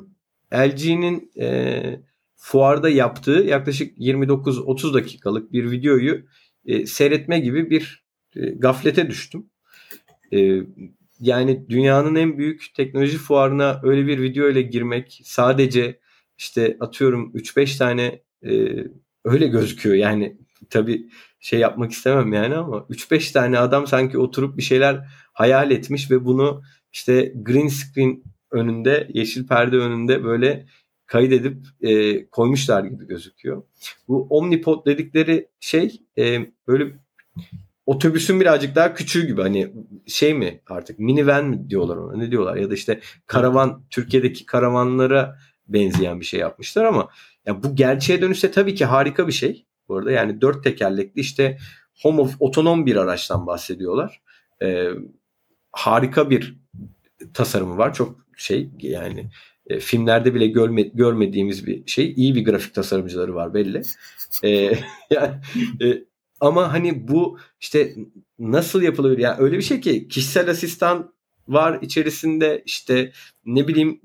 LG'nin 0.53 1.31
e, 1.39 1.81
fuarda 2.35 2.89
yaptığı 2.89 3.31
yaklaşık 3.47 3.97
29-30 3.97 4.93
dakikalık 4.93 5.51
bir 5.51 5.71
videoyu 5.71 6.25
e, 6.65 6.85
seyretme 6.85 7.39
gibi 7.39 7.69
bir 7.69 8.05
e, 8.35 8.50
gaflete 8.50 9.09
düştüm. 9.09 9.50
E, 10.33 10.59
yani 11.19 11.69
dünyanın 11.69 12.15
en 12.15 12.38
büyük 12.38 12.75
teknoloji 12.75 13.17
fuarına 13.17 13.79
öyle 13.83 14.07
bir 14.07 14.21
video 14.21 14.50
ile 14.50 14.61
girmek 14.61 15.21
sadece 15.23 16.00
işte 16.41 16.77
atıyorum 16.79 17.31
3-5 17.36 17.77
tane 17.77 18.21
e, 18.43 18.51
öyle 19.25 19.48
gözüküyor. 19.48 19.95
Yani 19.95 20.38
tabii 20.69 21.10
şey 21.39 21.60
yapmak 21.60 21.91
istemem 21.91 22.33
yani 22.33 22.55
ama 22.55 22.77
3-5 22.77 23.33
tane 23.33 23.60
adam 23.60 23.88
sanki 23.88 24.17
oturup 24.17 24.57
bir 24.57 24.62
şeyler 24.62 25.05
hayal 25.33 25.71
etmiş 25.71 26.12
ve 26.12 26.25
bunu 26.25 26.62
işte 26.93 27.33
green 27.36 27.67
screen 27.67 28.24
önünde, 28.51 29.07
yeşil 29.13 29.48
perde 29.48 29.77
önünde 29.77 30.24
böyle 30.24 30.65
kaydedip 31.05 31.57
e, 31.81 32.25
koymuşlar 32.25 32.83
gibi 32.83 33.07
gözüküyor. 33.07 33.63
Bu 34.07 34.27
Omnipod 34.29 34.86
dedikleri 34.86 35.48
şey 35.60 36.01
e, 36.17 36.51
böyle 36.67 36.93
otobüsün 37.86 38.39
birazcık 38.39 38.75
daha 38.75 38.93
küçüğü 38.93 39.27
gibi 39.27 39.41
hani 39.41 39.74
şey 40.07 40.33
mi 40.33 40.62
artık 40.67 41.00
minivan 41.00 41.45
mi 41.45 41.69
diyorlar 41.69 41.98
ona 41.98 42.17
ne 42.17 42.31
diyorlar 42.31 42.55
ya 42.55 42.69
da 42.69 42.74
işte 42.74 43.00
karavan 43.27 43.83
Türkiye'deki 43.89 44.45
karavanlara 44.45 45.38
benzeyen 45.73 46.19
bir 46.19 46.25
şey 46.25 46.39
yapmışlar 46.39 46.85
ama 46.85 47.09
ya 47.45 47.63
bu 47.63 47.75
gerçeğe 47.75 48.21
dönüşse 48.21 48.51
tabii 48.51 48.75
ki 48.75 48.85
harika 48.85 49.27
bir 49.27 49.31
şey. 49.31 49.65
Bu 49.87 49.97
arada 49.97 50.11
yani 50.11 50.41
dört 50.41 50.63
tekerlekli 50.63 51.21
işte 51.21 51.57
homo, 52.01 52.29
otonom 52.39 52.85
bir 52.85 52.95
araçtan 52.95 53.47
bahsediyorlar. 53.47 54.21
Ee, 54.61 54.87
harika 55.71 56.29
bir 56.29 56.55
tasarımı 57.33 57.77
var. 57.77 57.93
Çok 57.93 58.25
şey 58.37 58.69
yani 58.79 59.29
e, 59.67 59.79
filmlerde 59.79 60.33
bile 60.33 60.47
görme, 60.47 60.81
görmediğimiz 60.81 61.67
bir 61.67 61.87
şey. 61.87 62.13
İyi 62.17 62.35
bir 62.35 62.45
grafik 62.45 62.73
tasarımcıları 62.73 63.35
var 63.35 63.53
belli. 63.53 63.81
E, 64.43 64.49
yani, 65.09 65.35
e, 65.81 66.03
ama 66.39 66.73
hani 66.73 67.07
bu 67.07 67.39
işte 67.59 67.95
nasıl 68.39 68.81
yapılıyor? 68.81 69.17
Yani 69.17 69.35
öyle 69.39 69.57
bir 69.57 69.63
şey 69.63 69.81
ki 69.81 70.07
kişisel 70.07 70.49
asistan 70.49 71.13
var 71.47 71.79
içerisinde 71.81 72.63
işte 72.65 73.11
ne 73.45 73.67
bileyim 73.67 74.01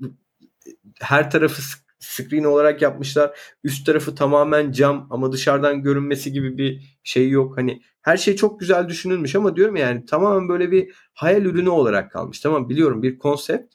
her 0.99 1.31
tarafı 1.31 1.61
screen 1.99 2.43
olarak 2.43 2.81
yapmışlar. 2.81 3.39
Üst 3.63 3.85
tarafı 3.85 4.15
tamamen 4.15 4.71
cam 4.71 5.07
ama 5.09 5.31
dışarıdan 5.31 5.81
görünmesi 5.81 6.31
gibi 6.31 6.57
bir 6.57 6.99
şey 7.03 7.29
yok. 7.29 7.57
Hani 7.57 7.81
her 8.01 8.17
şey 8.17 8.35
çok 8.35 8.59
güzel 8.59 8.87
düşünülmüş 8.89 9.35
ama 9.35 9.55
diyorum 9.55 9.75
yani 9.75 10.05
tamamen 10.05 10.49
böyle 10.49 10.71
bir 10.71 10.93
hayal 11.13 11.45
ürünü 11.45 11.69
olarak 11.69 12.11
kalmış. 12.11 12.39
Tamam 12.39 12.69
biliyorum 12.69 13.03
bir 13.03 13.19
konsept 13.19 13.73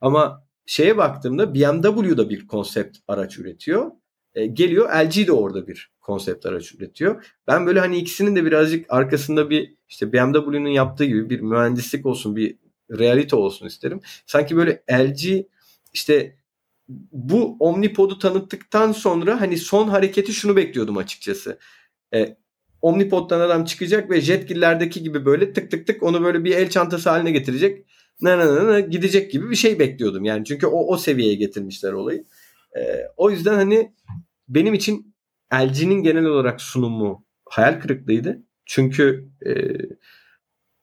ama 0.00 0.46
şeye 0.66 0.96
baktığımda 0.96 1.54
BMW 1.54 2.16
da 2.16 2.30
bir 2.30 2.46
konsept 2.46 2.98
araç 3.08 3.38
üretiyor. 3.38 3.90
E, 4.34 4.46
geliyor 4.46 4.90
LG 4.90 5.26
de 5.26 5.32
orada 5.32 5.66
bir 5.66 5.92
konsept 6.00 6.46
araç 6.46 6.74
üretiyor. 6.74 7.24
Ben 7.46 7.66
böyle 7.66 7.80
hani 7.80 7.96
ikisinin 7.96 8.36
de 8.36 8.44
birazcık 8.44 8.86
arkasında 8.88 9.50
bir 9.50 9.74
işte 9.88 10.12
BMW'nun 10.12 10.68
yaptığı 10.68 11.04
gibi 11.04 11.30
bir 11.30 11.40
mühendislik 11.40 12.06
olsun, 12.06 12.36
bir 12.36 12.58
realite 12.90 13.36
olsun 13.36 13.66
isterim. 13.66 14.00
Sanki 14.26 14.56
böyle 14.56 14.82
LG 14.92 15.44
işte 15.92 16.36
bu 17.12 17.56
Omnipod'u 17.60 18.18
tanıttıktan 18.18 18.92
sonra 18.92 19.40
hani 19.40 19.56
son 19.56 19.88
hareketi 19.88 20.32
şunu 20.32 20.56
bekliyordum 20.56 20.96
açıkçası. 20.96 21.58
E, 22.14 22.36
Omnipod'dan 22.82 23.40
adam 23.40 23.64
çıkacak 23.64 24.10
ve 24.10 24.20
Jetgiller'deki 24.20 25.02
gibi 25.02 25.24
böyle 25.24 25.52
tık 25.52 25.70
tık 25.70 25.86
tık 25.86 26.02
onu 26.02 26.24
böyle 26.24 26.44
bir 26.44 26.56
el 26.56 26.70
çantası 26.70 27.10
haline 27.10 27.30
getirecek. 27.30 27.86
Ne 28.20 28.38
ne 28.38 28.72
ne 28.72 28.80
gidecek 28.80 29.32
gibi 29.32 29.50
bir 29.50 29.56
şey 29.56 29.78
bekliyordum. 29.78 30.24
Yani 30.24 30.44
çünkü 30.44 30.66
o 30.66 30.86
o 30.86 30.96
seviyeye 30.96 31.34
getirmişler 31.34 31.92
olayı. 31.92 32.24
E, 32.76 32.80
o 33.16 33.30
yüzden 33.30 33.54
hani 33.54 33.92
benim 34.48 34.74
için 34.74 35.14
LG'nin 35.54 36.02
genel 36.02 36.24
olarak 36.24 36.60
sunumu 36.60 37.24
hayal 37.48 37.80
kırıklığıydı. 37.80 38.42
Çünkü 38.66 39.28
e, 39.46 39.52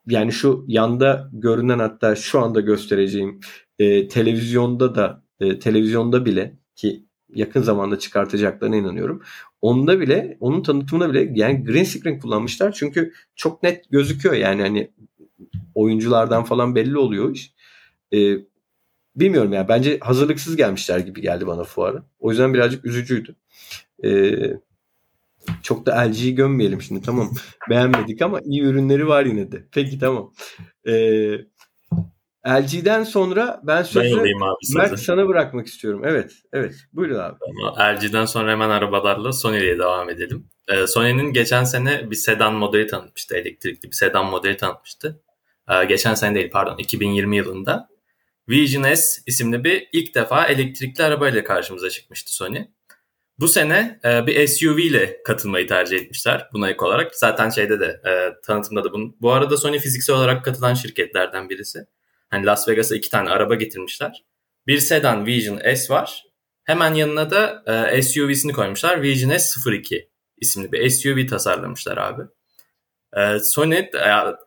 yani 0.08 0.32
şu 0.32 0.66
yanda 0.68 1.30
görünen 1.34 1.80
hatta 1.80 2.16
şu 2.16 2.40
anda 2.40 2.60
göstereceğim 2.60 3.40
e, 3.80 4.08
televizyonda 4.08 4.96
da 4.96 5.24
e, 5.40 5.60
televizyonda 5.60 6.26
bile 6.26 6.54
ki 6.76 7.06
yakın 7.34 7.62
zamanda 7.62 8.00
çıkartacaklarına 8.00 8.76
inanıyorum. 8.76 9.22
Onda 9.62 10.00
bile 10.00 10.38
onun 10.40 10.64
tanıtımında 10.64 11.14
bile 11.14 11.32
yani 11.36 11.64
green 11.66 11.84
screen 11.84 12.20
kullanmışlar. 12.20 12.72
Çünkü 12.72 13.14
çok 13.36 13.64
net 13.64 13.90
gözüküyor 13.92 14.36
yani 14.36 14.62
hani 14.62 14.92
oyunculardan 15.76 16.44
falan 16.44 16.76
belli 16.76 16.98
oluyor 16.98 17.36
iş. 17.36 17.54
E, 18.14 18.18
bilmiyorum 19.16 19.54
ya 19.54 19.68
bence 19.70 20.00
hazırlıksız 20.00 20.56
gelmişler 20.56 21.00
gibi 21.00 21.22
geldi 21.22 21.48
bana 21.48 21.64
fuara. 21.64 22.04
O 22.20 22.30
yüzden 22.30 22.54
birazcık 22.54 22.86
üzücüydü. 22.86 23.36
E, 24.04 24.10
çok 25.64 25.86
da 25.86 25.96
LG'yi 25.96 26.36
gömmeyelim 26.36 26.82
şimdi 26.82 27.02
tamam 27.02 27.32
beğenmedik 27.70 28.22
ama 28.22 28.40
iyi 28.44 28.62
ürünleri 28.62 29.08
var 29.08 29.26
yine 29.26 29.52
de. 29.52 29.66
Peki 29.72 30.00
tamam. 30.00 30.34
E, 30.88 30.94
LG'den 32.48 33.04
sonra 33.04 33.62
ben 33.64 33.84
sözü 33.84 34.18
ben 34.18 34.24
abi 34.24 34.34
Mert 34.76 35.00
sana 35.00 35.28
bırakmak 35.28 35.68
istiyorum. 35.68 36.02
Evet, 36.06 36.32
evet. 36.54 36.76
Buyurun 36.94 37.20
abi. 37.20 37.38
Ama 37.50 37.94
LG'den 37.94 38.26
sonra 38.26 38.52
hemen 38.52 38.70
arabalarla 38.70 39.34
Sony'ye 39.34 39.80
devam 39.80 40.10
edelim. 40.10 40.50
Ee, 40.68 40.88
Sony'nin 40.88 41.34
geçen 41.34 41.64
sene 41.64 42.12
bir 42.12 42.16
sedan 42.16 42.54
modeli 42.54 42.88
tanıtmıştı. 42.88 43.36
Elektrikli 43.36 43.88
bir 43.88 43.96
sedan 43.96 44.26
modeli 44.26 44.58
tanıtmıştı. 44.58 45.22
Ee, 45.70 45.86
geçen 45.86 46.14
sene 46.14 46.36
değil 46.36 46.52
pardon 46.52 46.78
2020 46.78 47.38
yılında. 47.38 47.90
Vision 48.50 48.94
S 48.94 49.22
isimli 49.26 49.64
bir 49.64 49.90
ilk 49.94 50.16
defa 50.16 50.46
elektrikli 50.46 51.02
arabayla 51.02 51.44
karşımıza 51.44 51.90
çıkmıştı 51.90 52.34
Sony. 52.34 52.66
Bu 53.40 53.48
sene 53.48 54.00
e, 54.06 54.28
bir 54.28 54.48
SUV 54.48 54.78
ile 54.78 55.24
katılmayı 55.24 55.68
tercih 55.68 55.98
etmişler 55.98 56.50
buna 56.54 56.70
ek 56.70 56.86
olarak. 56.86 57.16
Zaten 57.16 57.50
şeyde 57.50 57.80
de 57.80 57.86
e, 57.86 58.42
tanıtımda 58.46 58.84
da 58.84 58.94
bunu. 58.94 59.16
Bu 59.22 59.32
arada 59.32 59.58
Sony 59.58 59.80
fiziksel 59.80 60.16
olarak 60.16 60.46
katılan 60.46 60.74
şirketlerden 60.74 61.50
birisi. 61.50 61.86
Hani 62.30 62.46
Las 62.46 62.68
Vegas'a 62.68 62.96
iki 62.96 63.10
tane 63.10 63.30
araba 63.30 63.56
getirmişler. 63.56 64.24
Bir 64.68 64.80
sedan 64.80 65.26
Vision 65.26 65.76
S 65.76 65.94
var. 65.94 66.26
Hemen 66.64 66.94
yanına 66.94 67.32
da 67.32 67.64
e, 67.92 68.02
SUV'sini 68.02 68.52
koymuşlar. 68.52 69.02
Vision 69.02 69.30
S02 69.30 70.08
isimli 70.38 70.72
bir 70.72 70.90
SUV 70.90 71.28
tasarlamışlar 71.28 71.98
abi. 71.98 72.22
E, 73.18 73.40
Sony 73.40 73.76
e, 73.76 73.90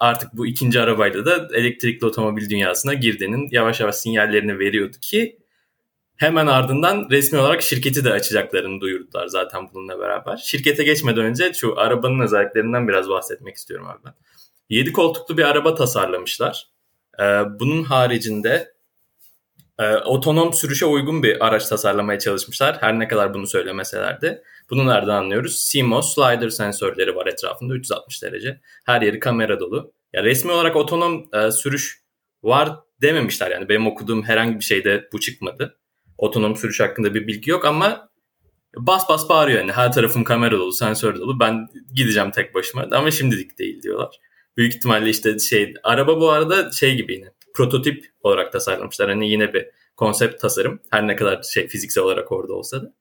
artık 0.01 0.33
bu 0.33 0.47
ikinci 0.47 0.81
arabayla 0.81 1.25
da 1.27 1.49
elektrikli 1.55 2.05
otomobil 2.05 2.51
dünyasına 2.51 2.95
girdiğinin 2.95 3.49
yavaş 3.51 3.81
yavaş 3.81 3.97
sinyallerini 3.97 4.59
veriyordu 4.59 4.97
ki 5.01 5.43
Hemen 6.23 6.47
ardından 6.47 7.09
resmi 7.11 7.39
olarak 7.39 7.63
şirketi 7.63 8.05
de 8.05 8.13
açacaklarını 8.13 8.81
duyurdular 8.81 9.27
zaten 9.27 9.69
bununla 9.75 10.01
beraber. 10.01 10.37
Şirkete 10.37 10.85
geçmeden 10.85 11.25
önce 11.25 11.53
şu 11.53 11.79
arabanın 11.79 12.21
özelliklerinden 12.21 12.89
biraz 12.89 13.09
bahsetmek 13.09 13.57
istiyorum 13.57 13.87
abi 13.87 13.99
ben. 14.05 14.15
7 14.69 14.93
koltuklu 14.93 15.39
bir 15.39 15.43
araba 15.43 15.75
tasarlamışlar. 15.75 16.72
Ee, 17.21 17.25
bunun 17.61 17.85
haricinde 17.85 18.73
e, 19.79 19.95
otonom 19.97 20.53
sürüşe 20.53 20.87
uygun 20.87 21.23
bir 21.23 21.47
araç 21.47 21.67
tasarlamaya 21.67 22.19
çalışmışlar. 22.19 22.77
Her 22.81 22.99
ne 22.99 23.09
kadar 23.09 23.35
bunu 23.35 23.47
söylemeseler 23.47 24.21
de. 24.21 24.43
Bunu 24.71 24.87
nereden 24.87 25.15
anlıyoruz? 25.15 25.71
CMOS 25.73 26.15
slider 26.15 26.49
sensörleri 26.49 27.17
var 27.17 27.27
etrafında 27.27 27.75
360 27.75 28.23
derece. 28.23 28.61
Her 28.87 29.03
yeri 29.03 29.21
kamera 29.21 29.61
dolu. 29.61 29.93
Ya 30.13 30.23
resmi 30.23 30.53
olarak 30.53 30.77
otonom 30.77 31.29
e, 31.33 31.51
sürüş 31.51 32.03
var 32.43 32.71
dememişler 33.03 33.51
yani. 33.51 33.69
Benim 33.69 33.87
okuduğum 33.87 34.23
herhangi 34.23 34.59
bir 34.59 34.65
şeyde 34.65 35.09
bu 35.13 35.21
çıkmadı. 35.21 35.79
Otonom 36.19 36.57
sürüş 36.57 36.81
hakkında 36.81 37.15
bir 37.15 37.27
bilgi 37.27 37.51
yok 37.51 37.65
ama 37.65 38.09
bas 38.77 39.09
bas 39.09 39.29
bağırıyor 39.29 39.61
yani. 39.61 39.73
Her 39.73 39.93
tarafım 39.93 40.25
kamera 40.25 40.59
dolu, 40.59 40.73
sensör 40.73 41.19
dolu. 41.19 41.41
Ben 41.41 41.69
gideceğim 41.95 42.31
tek 42.31 42.55
başıma 42.55 42.87
ama 42.93 43.11
şimdilik 43.11 43.59
değil 43.59 43.83
diyorlar. 43.83 44.19
Büyük 44.57 44.75
ihtimalle 44.75 45.11
işte 45.11 45.39
şey 45.39 45.75
araba 45.83 46.21
bu 46.21 46.31
arada 46.31 46.71
şey 46.71 46.95
gibi 46.95 47.15
yine 47.15 47.27
prototip 47.55 48.07
olarak 48.23 48.53
tasarlamışlar. 48.53 49.09
Hani 49.09 49.31
yine 49.31 49.55
bir 49.55 49.67
konsept 49.97 50.41
tasarım. 50.41 50.81
Her 50.91 51.07
ne 51.07 51.17
kadar 51.17 51.43
şey 51.43 51.69
fiziksel 51.69 52.05
olarak 52.05 52.33
orada 52.33 52.55
olsa 52.55 52.83
da. 52.83 52.93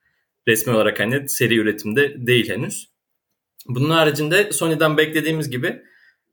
Resmi 0.47 0.73
olarak 0.73 0.99
hani 0.99 1.29
seri 1.29 1.57
üretimde 1.57 2.27
değil 2.27 2.49
henüz. 2.49 2.89
Bunun 3.67 3.89
haricinde 3.89 4.51
Sony'den 4.51 4.97
beklediğimiz 4.97 5.49
gibi 5.49 5.81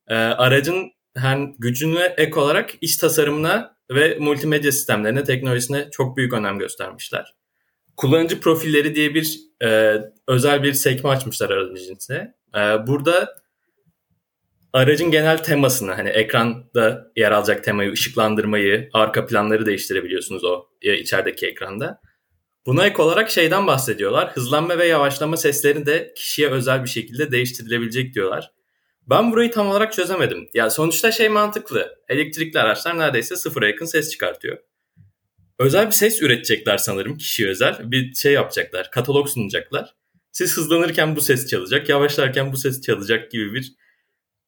e, 0.09 0.15
aracın 0.15 0.93
hem 1.17 1.53
gücünü 1.59 1.99
ek 2.17 2.41
olarak 2.41 2.71
iç 2.81 2.97
tasarımına 2.97 3.77
ve 3.91 4.19
multimedya 4.21 4.73
sistemlerine, 4.73 5.25
teknolojisine 5.25 5.89
çok 5.91 6.17
büyük 6.17 6.33
önem 6.33 6.59
göstermişler. 6.59 7.35
Kullanıcı 7.97 8.41
profilleri 8.41 8.95
diye 8.95 9.15
bir 9.15 9.41
e, 9.63 9.99
özel 10.27 10.63
bir 10.63 10.73
sekme 10.73 11.11
açmışlar 11.11 11.51
aracın 11.51 11.95
içine. 11.95 12.35
E, 12.55 12.87
burada 12.87 13.39
aracın 14.73 15.11
genel 15.11 15.39
temasını 15.39 15.93
hani 15.93 16.09
ekranda 16.09 17.13
yer 17.17 17.33
alacak 17.33 17.65
temayı, 17.65 17.93
ışıklandırmayı, 17.93 18.91
arka 18.93 19.27
planları 19.27 19.67
değiştirebiliyorsunuz 19.67 20.45
o 20.45 20.67
içerideki 20.83 21.47
ekranda. 21.47 22.01
Buna 22.67 22.87
ek 22.87 23.03
olarak 23.03 23.31
şeyden 23.31 23.67
bahsediyorlar. 23.67 24.31
Hızlanma 24.33 24.79
ve 24.79 24.87
yavaşlama 24.87 25.37
seslerini 25.37 25.87
de 25.87 26.13
kişiye 26.17 26.49
özel 26.51 26.85
bir 26.85 26.89
şekilde 26.89 27.33
değiştirilebilecek 27.33 28.15
diyorlar. 28.15 28.53
Ben 29.07 29.33
burayı 29.33 29.51
tam 29.51 29.69
olarak 29.69 29.93
çözemedim. 29.93 30.49
Ya 30.55 30.71
sonuçta 30.71 31.13
şey 31.13 31.29
mantıklı. 31.29 31.99
Elektrikli 32.09 32.59
araçlar 32.59 32.99
neredeyse 32.99 33.37
sıfıra 33.37 33.67
yakın 33.67 33.87
ses 33.87 34.11
çıkartıyor. 34.11 34.59
Özel 35.59 35.87
bir 35.87 35.93
ses 35.93 36.23
üretecekler 36.23 36.79
sanırım 36.79 37.19
kişiye 37.19 37.49
özel. 37.49 37.91
Bir 37.91 38.15
şey 38.15 38.33
yapacaklar, 38.33 38.91
katalog 38.91 39.29
sunacaklar. 39.29 39.95
Siz 40.33 40.57
hızlanırken 40.57 41.17
bu 41.17 41.21
ses 41.21 41.47
çalacak, 41.47 41.89
yavaşlarken 41.89 42.53
bu 42.53 42.57
ses 42.57 42.81
çalacak 42.81 43.31
gibi 43.31 43.55
bir 43.55 43.73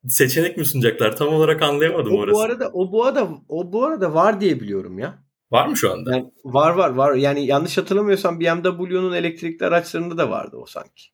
seçenek 0.08 0.56
mi 0.56 0.64
sunacaklar? 0.64 1.16
Tam 1.16 1.28
olarak 1.28 1.62
anlayamadım 1.62 2.12
o 2.12 2.16
orası. 2.16 2.34
Bu 2.34 2.40
arada 2.40 2.70
o 2.72 2.92
bu 2.92 3.04
arada 3.04 3.28
o 3.48 3.72
bu 3.72 3.84
arada 3.84 4.14
var 4.14 4.40
diye 4.40 4.60
biliyorum 4.60 4.98
ya. 4.98 5.18
Var 5.50 5.66
mı 5.66 5.76
şu 5.76 5.92
anda? 5.92 6.10
Yani 6.10 6.30
var 6.44 6.74
var 6.74 6.90
var. 6.90 7.14
Yani 7.14 7.46
yanlış 7.46 7.78
hatırlamıyorsam 7.78 8.40
BMW'nun 8.40 9.12
elektrikli 9.12 9.64
araçlarında 9.64 10.18
da 10.18 10.30
vardı 10.30 10.56
o 10.56 10.66
sanki. 10.66 11.04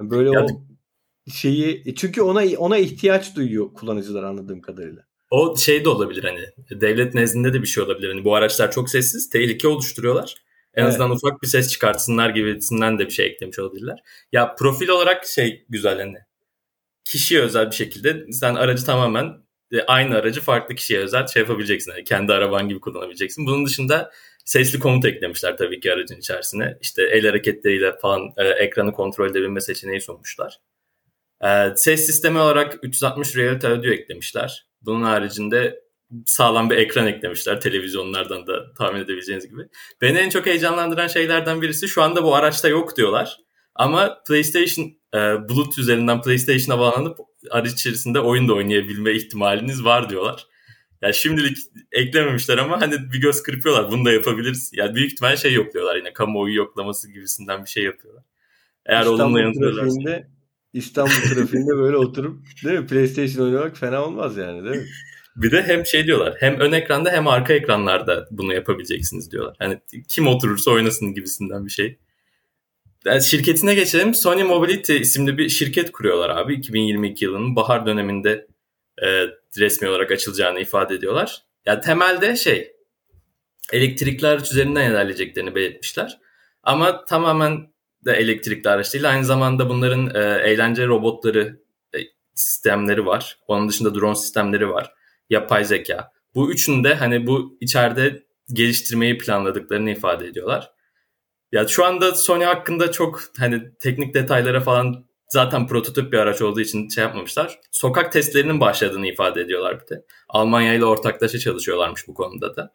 Böyle 0.00 0.30
ya, 0.30 0.44
o 0.44 0.46
şeyi 1.32 1.82
e, 1.86 1.94
çünkü 1.94 2.22
ona 2.22 2.42
ona 2.58 2.78
ihtiyaç 2.78 3.36
duyuyor 3.36 3.74
kullanıcılar 3.74 4.22
anladığım 4.22 4.60
kadarıyla. 4.60 5.02
O 5.30 5.56
şey 5.56 5.84
de 5.84 5.88
olabilir 5.88 6.24
hani 6.24 6.80
devlet 6.80 7.14
nezdinde 7.14 7.52
de 7.52 7.62
bir 7.62 7.66
şey 7.66 7.84
olabilir. 7.84 8.08
Hani 8.08 8.24
bu 8.24 8.34
araçlar 8.34 8.70
çok 8.70 8.90
sessiz, 8.90 9.30
tehlike 9.30 9.68
oluşturuyorlar. 9.68 10.34
En 10.74 10.82
evet. 10.82 10.92
azından 10.92 11.10
ufak 11.10 11.42
bir 11.42 11.46
ses 11.46 11.72
çıkartsınlar 11.72 12.30
gibisinden 12.30 12.98
de 12.98 13.06
bir 13.06 13.10
şey 13.10 13.26
eklemiş 13.26 13.58
olabilirler. 13.58 13.98
Ya 14.32 14.54
profil 14.54 14.88
olarak 14.88 15.26
şey 15.26 15.66
güzel 15.68 15.98
hani 15.98 16.16
kişiye 17.08 17.40
özel 17.40 17.70
bir 17.70 17.76
şekilde 17.76 18.32
sen 18.32 18.54
aracı 18.54 18.84
tamamen 18.84 19.32
e, 19.72 19.82
aynı 19.82 20.16
aracı 20.16 20.40
farklı 20.40 20.74
kişiye 20.74 21.00
özel 21.00 21.26
şey 21.26 21.42
yapabileceksin. 21.42 21.92
Yani 21.92 22.04
kendi 22.04 22.32
araban 22.32 22.68
gibi 22.68 22.80
kullanabileceksin. 22.80 23.46
Bunun 23.46 23.66
dışında 23.66 24.10
sesli 24.44 24.78
komut 24.78 25.04
eklemişler 25.04 25.56
tabii 25.56 25.80
ki 25.80 25.92
aracın 25.92 26.16
içerisine. 26.16 26.78
İşte 26.80 27.02
el 27.02 27.26
hareketleriyle 27.26 27.96
falan 28.02 28.32
e, 28.36 28.44
ekranı 28.44 28.92
kontrol 28.92 29.30
edebilme 29.30 29.60
seçeneği 29.60 30.00
sunmuşlar. 30.00 30.58
E, 31.44 31.48
ses 31.76 32.06
sistemi 32.06 32.38
olarak 32.38 32.78
360 32.82 33.36
Reality 33.36 33.66
Audio 33.66 33.90
eklemişler. 33.90 34.66
Bunun 34.82 35.02
haricinde 35.02 35.80
sağlam 36.26 36.70
bir 36.70 36.76
ekran 36.76 37.06
eklemişler 37.06 37.60
televizyonlardan 37.60 38.46
da 38.46 38.74
tahmin 38.74 39.00
edebileceğiniz 39.00 39.48
gibi. 39.48 39.62
Beni 40.00 40.18
en 40.18 40.30
çok 40.30 40.46
heyecanlandıran 40.46 41.06
şeylerden 41.06 41.62
birisi 41.62 41.88
şu 41.88 42.02
anda 42.02 42.24
bu 42.24 42.34
araçta 42.34 42.68
yok 42.68 42.96
diyorlar. 42.96 43.36
Ama 43.74 44.22
PlayStation 44.28 44.97
e, 45.14 45.18
Bulut 45.18 45.78
üzerinden 45.78 46.22
PlayStation'a 46.22 46.78
bağlanıp 46.78 47.18
araç 47.50 47.72
içerisinde 47.72 48.20
oyun 48.20 48.48
da 48.48 48.54
oynayabilme 48.54 49.12
ihtimaliniz 49.12 49.84
var 49.84 50.10
diyorlar. 50.10 50.46
Yani 51.02 51.14
şimdilik 51.14 51.58
eklememişler 51.92 52.58
ama 52.58 52.80
hani 52.80 53.12
bir 53.12 53.20
göz 53.20 53.42
kırpıyorlar. 53.42 53.90
Bunu 53.90 54.04
da 54.04 54.12
yapabiliriz. 54.12 54.70
Yani 54.74 54.94
büyük 54.94 55.12
ihtimal 55.12 55.36
şey 55.36 55.52
yokluyorlar 55.52 55.96
yine 55.96 56.12
kamuoyu 56.12 56.54
yoklaması 56.54 57.12
gibisinden 57.12 57.64
bir 57.64 57.70
şey 57.70 57.84
yapıyorlar. 57.84 58.24
Eğer 58.86 59.00
İstanbul 59.00 59.20
olumlu 59.20 59.40
yanıtlıyorlarsa. 59.40 60.28
İstanbul 60.72 61.10
trafiğinde 61.34 61.76
böyle 61.76 61.96
oturup 61.96 62.40
değil 62.64 62.78
mi 62.78 62.86
PlayStation 62.86 63.46
oynamak 63.46 63.76
fena 63.76 64.04
olmaz 64.04 64.36
yani 64.36 64.64
değil 64.64 64.76
mi? 64.76 64.88
Bir 65.36 65.50
de 65.50 65.62
hem 65.62 65.86
şey 65.86 66.06
diyorlar 66.06 66.36
hem 66.38 66.60
ön 66.60 66.72
ekranda 66.72 67.10
hem 67.10 67.28
arka 67.28 67.52
ekranlarda 67.52 68.28
bunu 68.30 68.54
yapabileceksiniz 68.54 69.32
diyorlar. 69.32 69.56
Hani 69.58 69.80
kim 70.08 70.26
oturursa 70.26 70.70
oynasın 70.70 71.14
gibisinden 71.14 71.66
bir 71.66 71.70
şey. 71.70 71.98
Yani 73.04 73.22
şirketine 73.22 73.74
geçelim. 73.74 74.14
Sony 74.14 74.42
Mobility 74.42 74.96
isimli 74.96 75.38
bir 75.38 75.48
şirket 75.48 75.92
kuruyorlar 75.92 76.30
abi. 76.30 76.54
2022 76.54 77.24
yılının 77.24 77.56
bahar 77.56 77.86
döneminde 77.86 78.46
e, 79.02 79.26
resmi 79.58 79.88
olarak 79.88 80.12
açılacağını 80.12 80.60
ifade 80.60 80.94
ediyorlar. 80.94 81.42
Ya 81.66 81.72
yani 81.72 81.82
temelde 81.82 82.36
şey 82.36 82.72
elektrikli 83.72 84.26
araç 84.26 84.52
üzerinden 84.52 84.90
ilerleyeceklerini 84.90 85.54
belirtmişler. 85.54 86.18
Ama 86.62 87.04
tamamen 87.04 87.72
de 88.04 88.12
elektrikli 88.12 88.68
araç 88.68 88.94
değil. 88.94 89.10
Aynı 89.10 89.24
zamanda 89.24 89.68
bunların 89.68 90.14
e, 90.14 90.50
eğlence 90.50 90.86
robotları 90.86 91.60
e, 91.94 91.98
sistemleri 92.34 93.06
var. 93.06 93.38
Onun 93.48 93.68
dışında 93.68 93.94
drone 93.94 94.16
sistemleri 94.16 94.70
var. 94.70 94.92
Yapay 95.30 95.64
zeka. 95.64 96.12
Bu 96.34 96.52
üçünü 96.52 96.84
de 96.84 96.94
hani 96.94 97.26
bu 97.26 97.58
içeride 97.60 98.22
geliştirmeyi 98.52 99.18
planladıklarını 99.18 99.90
ifade 99.90 100.26
ediyorlar. 100.26 100.70
Ya 101.52 101.68
şu 101.68 101.84
anda 101.84 102.14
Sony 102.14 102.44
hakkında 102.44 102.92
çok 102.92 103.20
hani 103.38 103.62
teknik 103.80 104.14
detaylara 104.14 104.60
falan 104.60 105.04
zaten 105.28 105.66
prototip 105.66 106.12
bir 106.12 106.18
araç 106.18 106.42
olduğu 106.42 106.60
için 106.60 106.88
şey 106.88 107.04
yapmamışlar. 107.04 107.60
Sokak 107.70 108.12
testlerinin 108.12 108.60
başladığını 108.60 109.06
ifade 109.06 109.40
ediyorlar 109.40 109.80
bir 109.80 109.96
de. 109.96 110.04
Almanya 110.28 110.74
ile 110.74 110.84
ortaklaşa 110.84 111.38
çalışıyorlarmış 111.38 112.08
bu 112.08 112.14
konuda 112.14 112.56
da. 112.56 112.72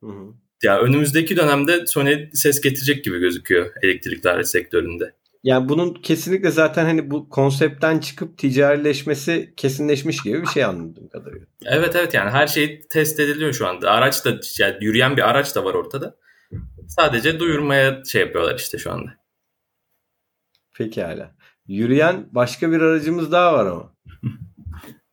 Hı 0.00 0.06
hı. 0.06 0.34
Ya 0.62 0.80
önümüzdeki 0.80 1.36
dönemde 1.36 1.86
Sony 1.86 2.30
ses 2.32 2.60
getirecek 2.60 3.04
gibi 3.04 3.18
gözüküyor 3.18 3.70
elektrikli 3.82 4.28
araç 4.28 4.46
sektöründe. 4.46 5.14
Yani 5.42 5.68
bunun 5.68 5.94
kesinlikle 5.94 6.50
zaten 6.50 6.84
hani 6.84 7.10
bu 7.10 7.28
konseptten 7.28 7.98
çıkıp 7.98 8.38
ticarileşmesi 8.38 9.54
kesinleşmiş 9.56 10.22
gibi 10.22 10.42
bir 10.42 10.46
şey 10.46 10.64
anladığım 10.64 11.08
kadarıyla. 11.08 11.46
Evet 11.66 11.96
evet 11.96 12.14
yani 12.14 12.30
her 12.30 12.46
şey 12.46 12.80
test 12.90 13.20
ediliyor 13.20 13.52
şu 13.52 13.66
anda. 13.66 13.90
Araç 13.90 14.24
da 14.24 14.40
yani 14.58 14.76
yürüyen 14.80 15.16
bir 15.16 15.30
araç 15.30 15.54
da 15.54 15.64
var 15.64 15.74
ortada. 15.74 16.16
Sadece 16.88 17.40
duyurmaya 17.40 18.04
şey 18.04 18.20
yapıyorlar 18.20 18.54
işte 18.54 18.78
şu 18.78 18.92
anda. 18.92 19.10
Pekala. 20.74 21.34
Yürüyen 21.68 22.26
başka 22.32 22.72
bir 22.72 22.80
aracımız 22.80 23.32
daha 23.32 23.52
var 23.52 23.66
ama. 23.66 23.94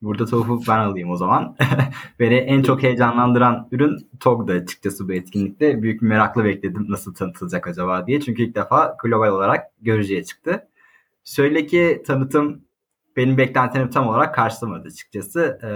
Burada 0.02 0.26
tofu 0.26 0.62
ben 0.68 0.80
alayım 0.80 1.10
o 1.10 1.16
zaman. 1.16 1.56
Beni 2.20 2.36
en 2.36 2.64
çok 2.64 2.84
heyecanlandıran 2.84 3.68
ürün 3.72 4.10
TOG'da 4.20 4.54
açıkçası 4.54 5.08
bu 5.08 5.14
etkinlikte. 5.14 5.82
Büyük 5.82 6.02
bir 6.02 6.08
merakla 6.08 6.44
bekledim 6.44 6.86
nasıl 6.90 7.14
tanıtılacak 7.14 7.68
acaba 7.68 8.08
diye. 8.08 8.22
Çünkü 8.22 8.44
ilk 8.44 8.56
defa 8.56 8.98
global 9.04 9.28
olarak 9.28 9.66
görücüye 9.82 10.24
çıktı. 10.24 10.68
Şöyle 11.24 11.66
ki 11.66 12.04
tanıtım 12.08 12.66
benim 13.16 13.38
beklentilerimi 13.38 13.92
tam 13.92 14.08
olarak 14.08 14.36
karşılamadı 14.36 14.88
açıkçası. 14.88 15.60
Ee, 15.64 15.70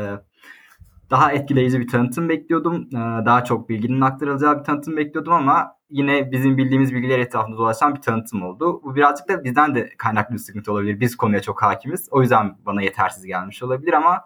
daha 1.09 1.31
etkileyici 1.31 1.79
bir 1.79 1.87
tanıtım 1.87 2.29
bekliyordum. 2.29 2.87
Ee, 2.91 3.25
daha 3.25 3.43
çok 3.43 3.69
bilginin 3.69 4.01
aktarılacağı 4.01 4.59
bir 4.59 4.63
tanıtım 4.63 4.97
bekliyordum 4.97 5.33
ama 5.33 5.75
yine 5.89 6.31
bizim 6.31 6.57
bildiğimiz 6.57 6.93
bilgiler 6.93 7.19
etrafında 7.19 7.57
dolaşan 7.57 7.95
bir 7.95 8.01
tanıtım 8.01 8.43
oldu. 8.43 8.81
Bu 8.83 8.95
birazcık 8.95 9.29
da 9.29 9.43
bizden 9.43 9.75
de 9.75 9.89
kaynaklı 9.97 10.33
bir 10.33 10.39
sıkıntı 10.39 10.71
olabilir. 10.71 10.99
Biz 10.99 11.15
konuya 11.15 11.41
çok 11.41 11.63
hakimiz. 11.63 12.07
O 12.11 12.21
yüzden 12.21 12.57
bana 12.65 12.81
yetersiz 12.81 13.25
gelmiş 13.25 13.63
olabilir 13.63 13.93
ama 13.93 14.21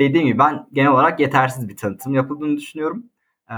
dediğim 0.00 0.26
gibi 0.26 0.38
ben 0.38 0.66
genel 0.72 0.90
olarak 0.90 1.20
yetersiz 1.20 1.68
bir 1.68 1.76
tanıtım 1.76 2.14
yapıldığını 2.14 2.56
düşünüyorum. 2.56 3.06
Ee, 3.50 3.54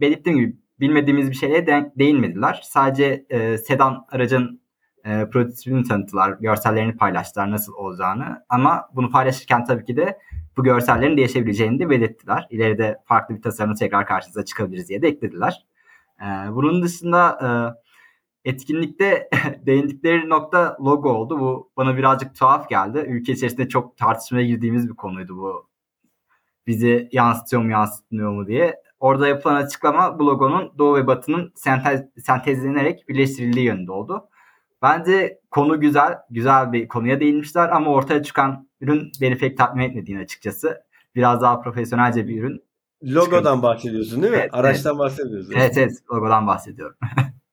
belirttiğim 0.00 0.38
gibi 0.38 0.56
bilmediğimiz 0.80 1.30
bir 1.30 1.36
şeye 1.36 1.66
de 1.66 1.92
değinmediler. 1.98 2.60
Sadece 2.62 3.26
e, 3.30 3.58
sedan 3.58 4.06
aracın 4.10 4.61
e, 5.04 5.30
prototipini 5.30 5.84
tanıttılar, 5.84 6.30
görsellerini 6.40 6.96
paylaştılar 6.96 7.50
nasıl 7.50 7.72
olacağını. 7.72 8.44
Ama 8.48 8.88
bunu 8.94 9.10
paylaşırken 9.10 9.64
tabii 9.64 9.84
ki 9.84 9.96
de 9.96 10.18
bu 10.56 10.64
görsellerin 10.64 11.16
değişebileceğini 11.16 11.78
de 11.78 11.90
belirttiler. 11.90 12.46
İleride 12.50 12.98
farklı 13.04 13.36
bir 13.36 13.42
tasarımı 13.42 13.74
tekrar 13.74 14.06
karşınıza 14.06 14.44
çıkabiliriz 14.44 14.88
diye 14.88 15.02
de 15.02 15.08
eklediler. 15.08 15.66
E, 16.20 16.26
bunun 16.54 16.82
dışında 16.82 17.38
e, 17.42 17.48
etkinlikte 18.50 19.28
değindikleri 19.66 20.28
nokta 20.28 20.76
logo 20.80 21.10
oldu. 21.10 21.40
Bu 21.40 21.70
bana 21.76 21.96
birazcık 21.96 22.34
tuhaf 22.34 22.68
geldi. 22.68 22.98
Ülke 22.98 23.32
içerisinde 23.32 23.68
çok 23.68 23.96
tartışmaya 23.96 24.46
girdiğimiz 24.46 24.88
bir 24.88 24.94
konuydu 24.94 25.36
bu. 25.36 25.68
Bizi 26.66 27.08
yansıtıyor 27.12 27.62
mu 27.62 27.70
yansıtmıyor 27.70 28.32
mu 28.32 28.46
diye. 28.46 28.82
Orada 29.00 29.28
yapılan 29.28 29.54
açıklama 29.54 30.18
bu 30.18 30.26
logonun 30.26 30.72
Doğu 30.78 30.96
ve 30.96 31.06
Batı'nın 31.06 31.52
sentez, 31.54 32.02
sentezlenerek 32.18 33.08
birleştirildiği 33.08 33.66
yönünde 33.66 33.92
oldu. 33.92 34.28
Bence 34.82 35.40
konu 35.50 35.80
güzel, 35.80 36.14
güzel 36.30 36.72
bir 36.72 36.88
konuya 36.88 37.20
değinmişler 37.20 37.68
ama 37.68 37.90
ortaya 37.90 38.22
çıkan 38.22 38.68
ürün 38.80 39.12
beni 39.20 39.38
pek 39.38 39.58
tatmin 39.58 39.82
etmediğini 39.84 40.20
açıkçası. 40.22 40.82
Biraz 41.14 41.42
daha 41.42 41.60
profesyonelce 41.60 42.28
bir 42.28 42.42
ürün. 42.42 42.62
Logodan 43.04 43.62
bahsediyorsun 43.62 44.22
değil 44.22 44.32
mi? 44.32 44.38
Evet, 44.38 44.50
Araçtan 44.52 44.90
evet. 44.90 45.00
bahsediyorsun. 45.00 45.52
Evet 45.56 45.78
evet 45.78 45.92
logodan 46.12 46.46
bahsediyorum. 46.46 46.96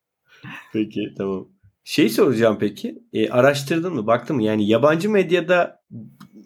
peki 0.74 1.14
tamam. 1.18 1.48
Şey 1.84 2.10
soracağım 2.10 2.58
peki. 2.60 3.04
E, 3.14 3.30
araştırdın 3.30 3.94
mı? 3.94 4.08
Baktın 4.08 4.36
mı? 4.36 4.44
Yani 4.44 4.68
yabancı 4.68 5.10
medyada 5.10 5.82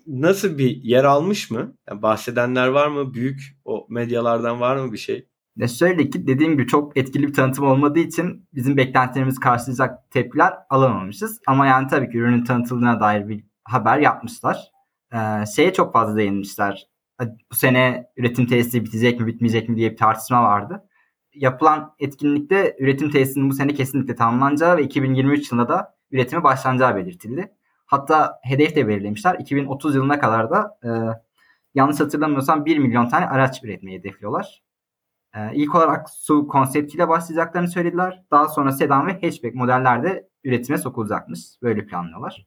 nasıl 0.08 0.58
bir 0.58 0.84
yer 0.84 1.04
almış 1.04 1.52
mı? 1.52 1.76
Yani 1.90 2.02
bahsedenler 2.02 2.68
var 2.68 2.88
mı? 2.88 3.14
Büyük 3.14 3.58
o 3.66 3.88
medyalardan 3.90 4.60
var 4.60 4.76
mı 4.76 4.94
bir 4.94 4.98
şey? 4.98 5.28
Ya 5.56 5.68
şöyle 5.68 6.10
ki 6.10 6.28
dediğim 6.28 6.52
gibi 6.54 6.68
çok 6.68 6.98
etkili 6.98 7.28
bir 7.28 7.34
tanıtım 7.34 7.66
olmadığı 7.68 8.00
için 8.00 8.48
bizim 8.54 8.78
beklentilerimizi 8.78 9.40
karşılayacak 9.40 10.12
tepkiler 10.12 10.54
alamamışız. 10.70 11.40
Ama 11.48 11.68
yani 11.68 11.88
tabii 11.88 12.10
ki 12.10 12.18
ürünün 12.18 12.44
tanıtıldığına 12.44 13.00
dair 13.00 13.28
bir 13.30 13.44
haber 13.64 14.00
yapmışlar. 14.00 14.72
Ee, 15.14 15.18
şeye 15.56 15.74
çok 15.74 15.94
fazla 15.94 16.18
değinmişler. 16.18 16.88
Bu 17.52 17.56
sene 17.56 18.08
üretim 18.18 18.48
tesisi 18.48 18.86
bitecek 18.86 19.20
mi 19.20 19.28
bitmeyecek 19.28 19.70
mi 19.70 19.76
diye 19.76 19.92
bir 19.92 19.98
tartışma 19.98 20.44
vardı. 20.44 20.88
Yapılan 21.34 21.96
etkinlikte 22.00 22.76
üretim 22.80 23.12
tesisinin 23.12 23.50
bu 23.50 23.54
sene 23.54 23.74
kesinlikle 23.74 24.16
tamamlanacağı 24.16 24.78
ve 24.78 24.84
2023 24.84 25.52
yılında 25.52 25.70
da 25.70 25.96
üretime 26.12 26.44
başlanacağı 26.44 26.96
belirtildi. 26.96 27.54
Hatta 27.86 28.40
hedef 28.44 28.76
de 28.76 28.88
belirlemişler. 28.88 29.36
2030 29.40 29.96
yılına 29.96 30.20
kadar 30.20 30.50
da 30.50 30.78
e, 30.84 30.90
yanlış 31.76 32.00
hatırlamıyorsam 32.00 32.66
1 32.66 32.78
milyon 32.78 33.10
tane 33.10 33.26
araç 33.28 33.64
üretmeyi 33.64 34.00
hedefliyorlar. 34.00 34.64
Ee, 35.36 35.40
ilk 35.54 35.76
olarak 35.76 36.10
su 36.10 36.48
konseptiyle 36.48 37.10
başlayacaklarını 37.10 37.68
söylediler. 37.68 38.24
Daha 38.32 38.48
sonra 38.48 38.72
sedan 38.72 39.08
ve 39.08 39.12
hatchback 39.14 39.56
modellerde 39.56 40.30
üretime 40.44 40.78
sokulacakmış. 40.78 41.40
Böyle 41.62 41.86
planlıyorlar. 41.86 42.46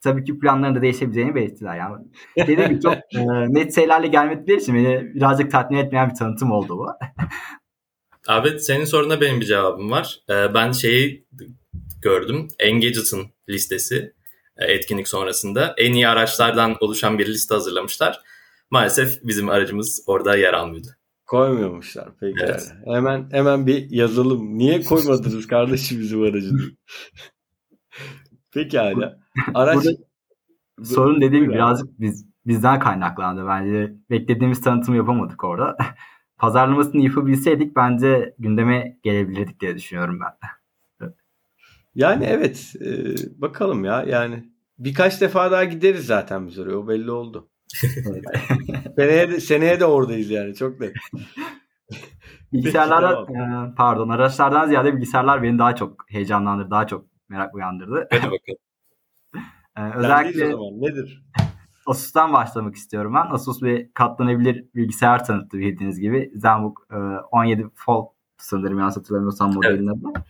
Tabii 0.00 0.24
ki 0.24 0.38
planların 0.38 0.74
da 0.74 0.82
değişebileceğini 0.82 1.34
belirttiler. 1.34 1.76
Yani 1.76 2.06
dediğim 2.36 2.70
gibi 2.70 2.80
çok 2.80 2.94
e, 3.14 3.24
net 3.48 3.74
şeylerle 3.74 4.06
gelmedikleri 4.06 4.60
için 4.60 4.74
beni 4.74 5.14
birazcık 5.14 5.50
tatmin 5.50 5.78
etmeyen 5.78 6.10
bir 6.10 6.14
tanıtım 6.14 6.52
oldu 6.52 6.78
bu. 6.78 6.88
Abi 8.28 8.60
senin 8.60 8.84
soruna 8.84 9.20
benim 9.20 9.40
bir 9.40 9.46
cevabım 9.46 9.90
var. 9.90 10.20
Ee, 10.30 10.54
ben 10.54 10.72
şeyi 10.72 11.26
gördüm. 12.02 12.48
Engadget'ın 12.58 13.26
listesi 13.48 14.12
e, 14.56 14.64
etkinlik 14.64 15.08
sonrasında 15.08 15.74
en 15.78 15.92
iyi 15.92 16.08
araçlardan 16.08 16.76
oluşan 16.80 17.18
bir 17.18 17.26
liste 17.26 17.54
hazırlamışlar. 17.54 18.20
Maalesef 18.70 19.18
bizim 19.22 19.48
aracımız 19.48 20.04
orada 20.06 20.36
yer 20.36 20.54
almıyordu. 20.54 20.88
Koymuyormuşlar 21.28 22.08
peki. 22.20 22.44
Evet. 22.44 22.74
Hemen 22.84 23.28
hemen 23.32 23.66
bir 23.66 23.90
yazalım. 23.90 24.58
Niye 24.58 24.82
koymadınız 24.82 25.46
kardeşim 25.46 26.00
bizim 26.00 26.22
aracını? 26.22 26.60
peki 28.54 28.78
hala. 28.78 29.18
Araç 29.54 29.84
Burada, 29.84 29.98
sorun 30.84 31.20
dediğim 31.20 31.44
gibi 31.44 31.54
birazcık 31.54 32.00
biz 32.00 32.26
bizden 32.46 32.78
kaynaklandı 32.78 33.46
bence. 33.46 33.94
Beklediğimiz 34.10 34.60
tanıtımı 34.60 34.96
yapamadık 34.96 35.44
orada. 35.44 35.76
Pazarlamasını 36.36 37.04
yapabilseydik 37.04 37.76
bence 37.76 38.34
gündeme 38.38 38.98
gelebilirdik 39.02 39.60
diye 39.60 39.76
düşünüyorum 39.76 40.20
ben. 40.20 40.48
Yani 41.94 42.24
evet. 42.24 42.74
E, 42.80 43.14
bakalım 43.40 43.84
ya. 43.84 44.02
Yani 44.02 44.44
birkaç 44.78 45.20
defa 45.20 45.50
daha 45.50 45.64
gideriz 45.64 46.06
zaten 46.06 46.46
biz 46.46 46.58
oraya. 46.58 46.76
O 46.76 46.88
belli 46.88 47.10
oldu 47.10 47.48
seneye, 48.98 49.30
de, 49.30 49.40
seneye 49.40 49.80
de 49.80 49.84
oradayız 49.84 50.30
yani 50.30 50.54
çok 50.54 50.80
net. 50.80 50.92
Bilgisayarlardan 52.52 53.34
e, 53.34 53.74
pardon 53.74 54.08
araçlardan 54.08 54.68
ziyade 54.68 54.94
bilgisayarlar 54.94 55.42
beni 55.42 55.58
daha 55.58 55.74
çok 55.74 56.10
heyecanlandırdı, 56.10 56.70
daha 56.70 56.86
çok 56.86 57.06
merak 57.28 57.54
uyandırdı. 57.54 58.08
Hadi 58.10 58.22
bakalım. 58.22 58.58
ee, 59.76 59.98
özellikle 59.98 60.56
o 60.56 60.70
zaman. 60.70 60.80
nedir? 60.80 61.24
Asus'tan 61.86 62.32
başlamak 62.32 62.74
istiyorum 62.74 63.14
ben. 63.14 63.34
Asus 63.34 63.62
bir 63.62 63.92
katlanabilir 63.94 64.64
bilgisayar 64.74 65.24
tanıttı 65.24 65.58
bildiğiniz 65.58 66.00
gibi. 66.00 66.32
ZenBook 66.34 66.86
e, 66.90 66.96
17 66.96 67.66
Fold 67.74 68.06
sanırım 68.38 68.78
yanlış 68.78 68.96
hatırlamıyorsam 68.96 69.54
modelin 69.54 69.86
evet. 69.86 69.98
adı. 70.06 70.24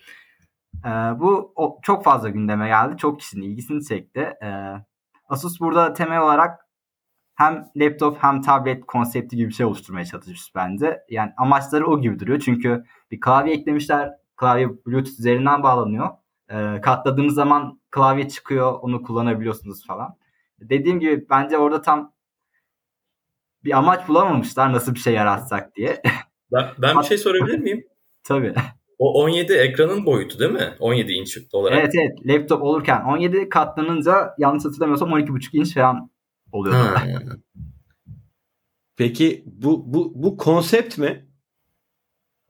E, 0.89 1.21
bu 1.21 1.53
o, 1.57 1.79
çok 1.83 2.05
fazla 2.05 2.29
gündeme 2.29 2.69
geldi. 2.69 2.97
Çok 2.97 3.21
kişinin 3.21 3.43
ilgisini 3.43 3.85
çekti. 3.85 4.21
E, 4.21 4.75
Asus 5.29 5.61
burada 5.61 5.93
temel 5.93 6.21
olarak 6.21 6.68
hem 7.39 7.71
laptop 7.77 8.17
hem 8.21 8.43
tablet 8.43 8.87
konsepti 8.87 9.37
gibi 9.37 9.49
bir 9.49 9.55
şey 9.55 9.67
oluşturmaya 9.67 10.05
çalışmış 10.05 10.55
bence. 10.55 11.01
Yani 11.11 11.33
amaçları 11.37 11.87
o 11.87 12.01
gibi 12.01 12.19
duruyor. 12.19 12.41
Çünkü 12.45 12.85
bir 13.11 13.21
klavye 13.21 13.55
eklemişler. 13.55 14.11
Klavye 14.37 14.69
Bluetooth 14.69 15.19
üzerinden 15.19 15.63
bağlanıyor. 15.63 16.09
E, 16.51 16.81
katladığınız 16.81 17.35
zaman 17.35 17.81
klavye 17.91 18.29
çıkıyor. 18.29 18.73
Onu 18.83 19.03
kullanabiliyorsunuz 19.03 19.87
falan. 19.87 20.17
Dediğim 20.61 21.01
gibi 21.01 21.27
bence 21.31 21.59
orada 21.59 21.83
tam 21.83 22.13
bir 23.65 23.79
amaç 23.79 24.09
bulamamışlar 24.09 24.73
nasıl 24.73 24.95
bir 24.95 25.01
şey 25.01 25.15
yaratsak 25.15 25.77
diye. 25.77 26.03
Ben, 26.53 26.65
ben 26.79 26.99
bir 26.99 27.05
şey 27.05 27.19
sorabilir 27.19 27.59
miyim? 27.59 27.85
Tabii. 28.25 28.55
O 28.99 29.23
17 29.23 29.53
ekranın 29.53 30.07
boyutu 30.07 30.39
değil 30.39 30.51
mi? 30.51 30.75
17 30.81 31.13
inç 31.13 31.39
olarak. 31.53 31.79
Evet 31.79 31.95
evet. 31.95 32.19
Laptop 32.27 32.63
olurken 32.63 33.05
17 33.05 33.49
katlanınca 33.49 34.35
yanlış 34.39 34.65
hatırlamıyorsam 34.65 35.11
12,5 35.11 35.57
inç 35.57 35.75
falan 35.75 36.11
oluyor. 36.53 36.97
Peki 38.97 39.45
bu 39.47 39.95
bu 39.95 40.13
bu 40.15 40.37
konsept 40.37 40.99
mi? 40.99 41.29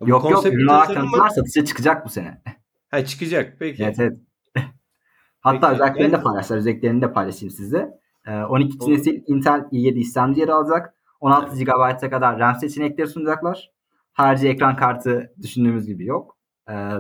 Bu 0.00 0.08
yok 0.08 0.22
konsept 0.22 0.44
yok 0.44 0.54
ürün 0.54 0.66
olarak 0.66 0.94
tanıtılar 0.94 1.28
satışa 1.28 1.64
çıkacak 1.64 2.06
bu 2.06 2.08
sene. 2.08 2.42
Ha 2.90 3.04
çıkacak 3.04 3.56
peki. 3.58 3.84
Evet 3.84 3.98
evet. 3.98 4.18
Hatta 5.40 5.70
peki, 5.70 5.82
özelliklerini 5.82 6.12
de 6.12 6.22
paylaştılar. 6.22 6.58
Özelliklerini 6.58 7.02
de 7.02 7.12
paylaşayım 7.12 7.50
size. 7.50 7.98
Ee, 8.26 8.34
12. 8.34 8.90
nesil 8.90 9.22
Intel 9.26 9.60
i7 9.60 9.98
işlemci 9.98 10.40
yer 10.40 10.48
alacak. 10.48 10.94
16 11.20 11.56
evet. 11.56 11.66
GB'a 11.66 12.10
kadar 12.10 12.38
RAM 12.38 12.54
seçenekleri 12.54 13.08
sunacaklar. 13.08 13.70
Harici 14.12 14.48
ekran 14.48 14.76
kartı 14.76 15.32
düşündüğümüz 15.42 15.86
gibi 15.86 16.06
yok. 16.06 16.36
Ee, 16.70 16.90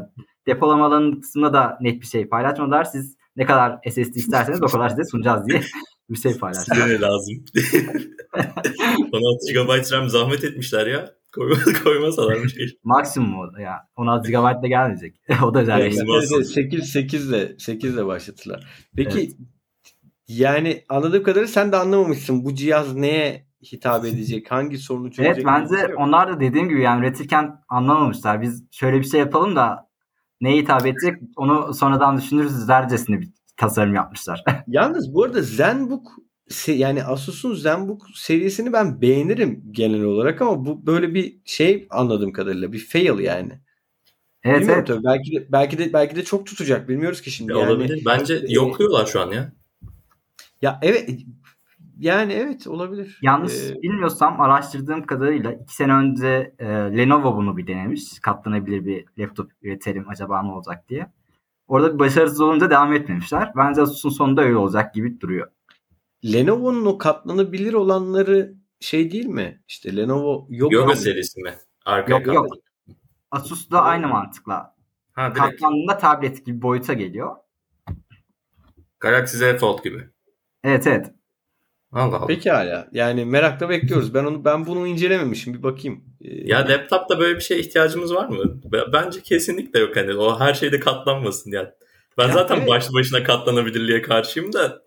depolama 0.46 0.86
alanı 0.86 1.20
kısmında 1.20 1.52
da 1.52 1.78
net 1.80 2.00
bir 2.00 2.06
şey 2.06 2.28
paylaşmadılar. 2.28 2.84
Siz 2.84 3.16
ne 3.36 3.46
kadar 3.46 3.78
SSD 3.90 4.14
isterseniz 4.14 4.62
o 4.62 4.66
kadar 4.66 4.88
size 4.88 5.04
sunacağız 5.04 5.46
diye 5.46 5.60
bir 6.10 6.16
şey 6.16 6.38
paylaştı. 6.38 6.74
Size 6.74 7.00
lazım? 7.00 7.44
16 9.12 9.52
GB 9.52 9.92
RAM 9.92 10.08
zahmet 10.08 10.44
etmişler 10.44 10.86
ya. 10.86 11.18
Koyma, 11.34 11.56
koymasalar 11.84 12.34
bir 12.42 12.48
şey. 12.48 12.78
Maksimum 12.84 13.40
o 13.40 13.60
ya. 13.60 13.88
16 13.96 14.30
GB 14.30 14.62
da 14.62 14.66
gelmeyecek. 14.66 15.20
o 15.44 15.54
da 15.54 15.60
özel. 15.60 15.90
8 16.44 16.92
8 16.92 17.28
ile 17.28 17.58
8 17.58 17.94
ile 17.94 18.06
başlattılar. 18.06 18.88
Peki 18.96 19.18
evet. 19.18 19.32
yani 20.28 20.84
anladığım 20.88 21.22
kadarıyla 21.22 21.48
sen 21.48 21.72
de 21.72 21.76
anlamamışsın 21.76 22.44
bu 22.44 22.54
cihaz 22.54 22.94
neye 22.94 23.48
hitap 23.72 24.04
edecek? 24.04 24.50
Hangi 24.50 24.78
sorunu 24.78 25.10
çözecek? 25.10 25.36
Evet 25.36 25.46
bence 25.46 25.76
şey 25.76 25.94
onlar 25.96 26.32
da 26.32 26.40
dediğim 26.40 26.68
gibi 26.68 26.82
yani 26.82 27.00
üretirken 27.00 27.60
anlamamışlar. 27.68 28.42
Biz 28.42 28.64
şöyle 28.70 28.98
bir 28.98 29.04
şey 29.04 29.20
yapalım 29.20 29.56
da 29.56 29.88
neye 30.40 30.56
hitap 30.56 30.86
edecek 30.86 31.14
onu 31.36 31.74
sonradan 31.74 32.16
düşünürüz 32.18 32.68
dercesine 32.68 33.20
bir 33.20 33.37
tasarım 33.58 33.94
yapmışlar. 33.94 34.44
Yalnız 34.66 35.14
bu 35.14 35.24
arada 35.24 35.42
ZenBook 35.42 36.06
yani 36.66 37.04
Asus'un 37.04 37.54
ZenBook 37.54 38.06
serisini 38.14 38.72
ben 38.72 39.00
beğenirim 39.00 39.64
genel 39.70 40.02
olarak 40.02 40.42
ama 40.42 40.64
bu 40.64 40.86
böyle 40.86 41.14
bir 41.14 41.36
şey 41.44 41.86
anladığım 41.90 42.32
kadarıyla 42.32 42.72
bir 42.72 42.78
fail 42.78 43.18
yani. 43.18 43.52
Evet, 44.44 44.60
Bilmiyorum 44.60 44.84
evet. 44.86 44.86
tabii. 44.86 45.04
Belki 45.04 45.32
de 45.32 45.52
belki 45.52 45.78
de 45.78 45.92
belki 45.92 46.16
de 46.16 46.24
çok 46.24 46.46
tutacak. 46.46 46.88
Bilmiyoruz 46.88 47.20
ki 47.20 47.30
şimdi. 47.30 47.52
Ya 47.52 47.58
yani. 47.58 47.70
Olabilir. 47.70 48.02
Bence 48.06 48.34
e, 48.34 48.52
yokluyorlar 48.52 49.06
şu 49.06 49.20
an 49.20 49.30
ya. 49.30 49.52
Ya 50.62 50.78
evet 50.82 51.10
yani 51.98 52.32
evet 52.32 52.66
olabilir. 52.66 53.18
Yalnız 53.22 53.70
ee, 53.70 53.74
bilmiyorsam 53.82 54.40
araştırdığım 54.40 55.06
kadarıyla 55.06 55.52
iki 55.52 55.74
sene 55.74 55.92
önce 55.92 56.54
e, 56.58 56.66
Lenovo 56.68 57.36
bunu 57.36 57.56
bir 57.56 57.66
denemiş. 57.66 58.20
Katlanabilir 58.22 58.86
bir 58.86 59.04
laptop 59.18 59.50
üretelim 59.62 60.08
acaba 60.08 60.42
ne 60.42 60.52
olacak 60.52 60.88
diye. 60.88 61.06
Orada 61.68 61.94
bir 61.94 61.98
başarısız 61.98 62.40
olunca 62.40 62.70
devam 62.70 62.92
etmemişler. 62.92 63.52
Bence 63.56 63.82
Asus'un 63.82 64.10
sonunda 64.10 64.42
öyle 64.42 64.56
olacak 64.56 64.94
gibi 64.94 65.20
duruyor. 65.20 65.50
Lenovo'nun 66.24 66.86
o 66.86 66.98
katlanabilir 66.98 67.72
olanları 67.72 68.54
şey 68.80 69.10
değil 69.10 69.26
mi? 69.26 69.62
İşte 69.68 69.96
Lenovo 69.96 70.46
yok 70.50 70.72
Yoga 70.72 70.96
serisi 70.96 71.40
mi? 71.42 71.54
Arka 71.84 72.12
yok 72.12 72.26
yok. 72.26 72.46
Asus 73.30 73.70
da 73.70 73.82
aynı 73.82 74.08
mantıkla. 74.08 74.76
Ha, 75.12 75.32
Katlandığında 75.32 75.98
tablet 75.98 76.46
gibi 76.46 76.62
boyuta 76.62 76.92
geliyor. 76.92 77.36
Galaxy 79.00 79.36
Z 79.36 79.58
Fold 79.60 79.82
gibi. 79.84 80.08
Evet 80.64 80.86
evet. 80.86 81.12
Allah 81.92 82.16
Allah. 82.16 82.26
Peki 82.26 82.50
hala. 82.50 82.88
Yani 82.92 83.24
merakla 83.24 83.68
bekliyoruz. 83.68 84.14
Ben 84.14 84.24
onu 84.24 84.44
ben 84.44 84.66
bunu 84.66 84.86
incelememişim. 84.86 85.54
Bir 85.54 85.62
bakayım. 85.62 86.04
Ee, 86.20 86.28
ya 86.48 86.68
laptopta 86.68 87.18
böyle 87.18 87.36
bir 87.36 87.40
şeye 87.40 87.60
ihtiyacımız 87.60 88.14
var 88.14 88.28
mı? 88.28 88.60
Bence 88.92 89.22
kesinlikle 89.22 89.80
yok 89.80 89.96
hani. 89.96 90.14
O 90.14 90.40
her 90.40 90.54
şeyde 90.54 90.80
katlanmasın 90.80 91.50
yani. 91.50 91.68
Ben 92.18 92.28
ya 92.28 92.32
zaten 92.32 92.56
evet. 92.56 92.68
başlı 92.68 92.94
başına 92.94 93.22
katlanabilirliğe 93.22 94.02
karşıyım 94.02 94.52
da 94.52 94.82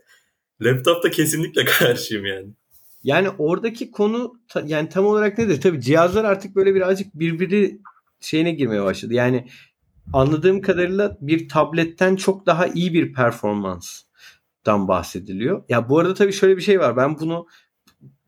laptopta 0.61 1.11
kesinlikle 1.11 1.65
karşıyım 1.79 2.25
yani. 2.25 2.47
Yani 3.03 3.29
oradaki 3.37 3.91
konu 3.91 4.33
yani 4.65 4.89
tam 4.89 5.05
olarak 5.05 5.37
nedir? 5.37 5.61
Tabii 5.61 5.81
cihazlar 5.81 6.23
artık 6.23 6.55
böyle 6.55 6.75
birazcık 6.75 7.15
birbiri 7.15 7.79
şeyine 8.19 8.51
girmeye 8.51 8.83
başladı. 8.83 9.13
Yani 9.13 9.47
anladığım 10.13 10.61
kadarıyla 10.61 11.17
bir 11.21 11.49
tabletten 11.49 12.15
çok 12.15 12.45
daha 12.45 12.67
iyi 12.67 12.93
bir 12.93 13.13
performanstan 14.65 14.87
bahsediliyor. 14.87 15.63
Ya 15.69 15.89
bu 15.89 15.99
arada 15.99 16.13
tabii 16.13 16.33
şöyle 16.33 16.57
bir 16.57 16.61
şey 16.61 16.79
var. 16.79 16.97
Ben 16.97 17.19
bunu 17.19 17.47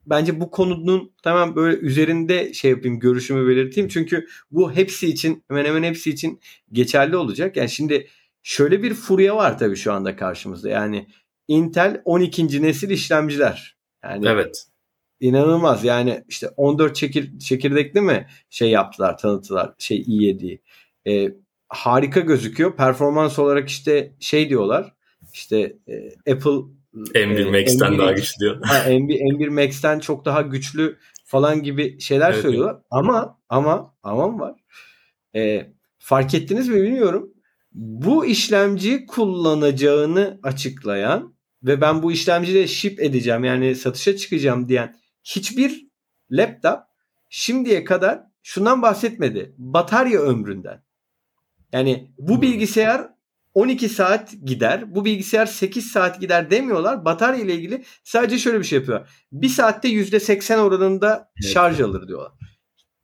bence 0.06 0.39
bu 0.39 0.52
konunun 0.52 1.13
tamam 1.24 1.56
böyle 1.56 1.78
üzerinde 1.78 2.54
şey 2.54 2.72
yapayım 2.72 3.00
görüşümü 3.00 3.48
belirteyim. 3.48 3.89
Çünkü 3.89 4.28
bu 4.52 4.72
hepsi 4.72 5.08
için 5.08 5.43
hemen 5.48 5.65
hemen 5.65 5.84
hepsi 5.84 6.10
için 6.10 6.39
geçerli 6.72 7.17
olacak. 7.17 7.58
Yani 7.58 7.69
şimdi 7.69 8.08
şöyle 8.43 8.84
bir 8.84 8.93
furya 8.93 9.36
var 9.36 9.58
tabii 9.58 9.76
şu 9.76 9.93
anda 9.93 10.15
karşımızda. 10.15 10.69
Yani 10.69 11.08
Intel 11.48 12.02
12. 12.06 12.62
nesil 12.62 12.89
işlemciler. 12.89 13.78
Yani 14.04 14.28
evet. 14.28 14.67
İnanılmaz 15.19 15.84
yani 15.84 16.24
işte 16.28 16.50
14 16.58 16.96
çekir, 16.96 17.39
çekirdekli 17.39 18.02
mi 18.02 18.28
şey 18.50 18.69
yaptılar 18.69 19.17
tanıttılar 19.17 19.74
şey 19.78 20.02
i7'yi. 20.02 20.62
Ee, 21.08 21.34
harika 21.69 22.19
gözüküyor. 22.19 22.76
Performans 22.76 23.39
olarak 23.39 23.69
işte 23.69 24.15
şey 24.19 24.50
diyorlar 24.50 24.92
işte 25.34 25.78
e, 25.88 26.32
Apple 26.32 26.74
M1 26.93 27.41
e, 27.41 27.62
Max'ten 27.62 27.93
M1, 27.93 27.98
daha 27.98 28.12
güçlü 28.12 28.39
diyor. 28.39 28.62
Ha, 28.65 28.78
M1, 28.78 29.19
M1 29.19 29.50
Max'ten 29.50 30.00
çok 30.00 30.26
daha 30.26 30.41
güçlü 30.41 30.98
falan 31.26 31.63
gibi 31.63 32.00
şeyler 32.00 32.32
evet, 32.32 32.41
söylüyorlar. 32.41 32.74
Evet. 32.74 32.86
Ama 32.91 33.39
ama 33.50 33.96
ama 34.04 34.39
var. 34.39 34.56
E, 35.36 35.72
fark 35.98 36.34
ettiniz 36.34 36.69
mi 36.69 36.84
bilmiyorum. 36.84 37.34
Bu 37.74 38.26
işlemci 38.26 39.06
kullanacağını 39.06 40.39
açıklayan 40.43 41.36
ve 41.63 41.82
ben 41.82 42.04
bu 42.04 42.12
işlemciyle 42.12 42.67
ship 42.67 43.00
edeceğim 43.00 43.43
yani 43.43 43.76
satışa 43.76 44.17
çıkacağım 44.17 44.69
diyen 44.69 44.96
hiçbir 45.24 45.88
laptop 46.32 46.80
şimdiye 47.30 47.84
kadar 47.84 48.24
şundan 48.43 48.82
bahsetmedi. 48.82 49.54
Batarya 49.58 50.19
ömründen. 50.19 50.84
Yani 51.74 52.12
bu 52.17 52.36
hmm. 52.36 52.41
bilgisayar 52.41 53.12
12 53.54 53.89
saat 53.89 54.34
gider. 54.46 54.96
Bu 54.96 55.06
bilgisayar 55.06 55.46
8 55.46 55.92
saat 55.92 56.22
gider 56.22 56.52
demiyorlar. 56.52 57.06
Batarya 57.06 57.44
ile 57.44 57.54
ilgili 57.56 57.84
sadece 58.04 58.38
şöyle 58.38 58.60
bir 58.60 58.63
şey 58.63 58.80
yapıyor. 58.80 59.08
Bir 59.32 59.50
saatte 59.50 59.89
%80 59.89 60.58
oranında 60.58 61.32
şarj 61.54 61.82
alır 61.82 62.08
diyorlar. 62.08 62.32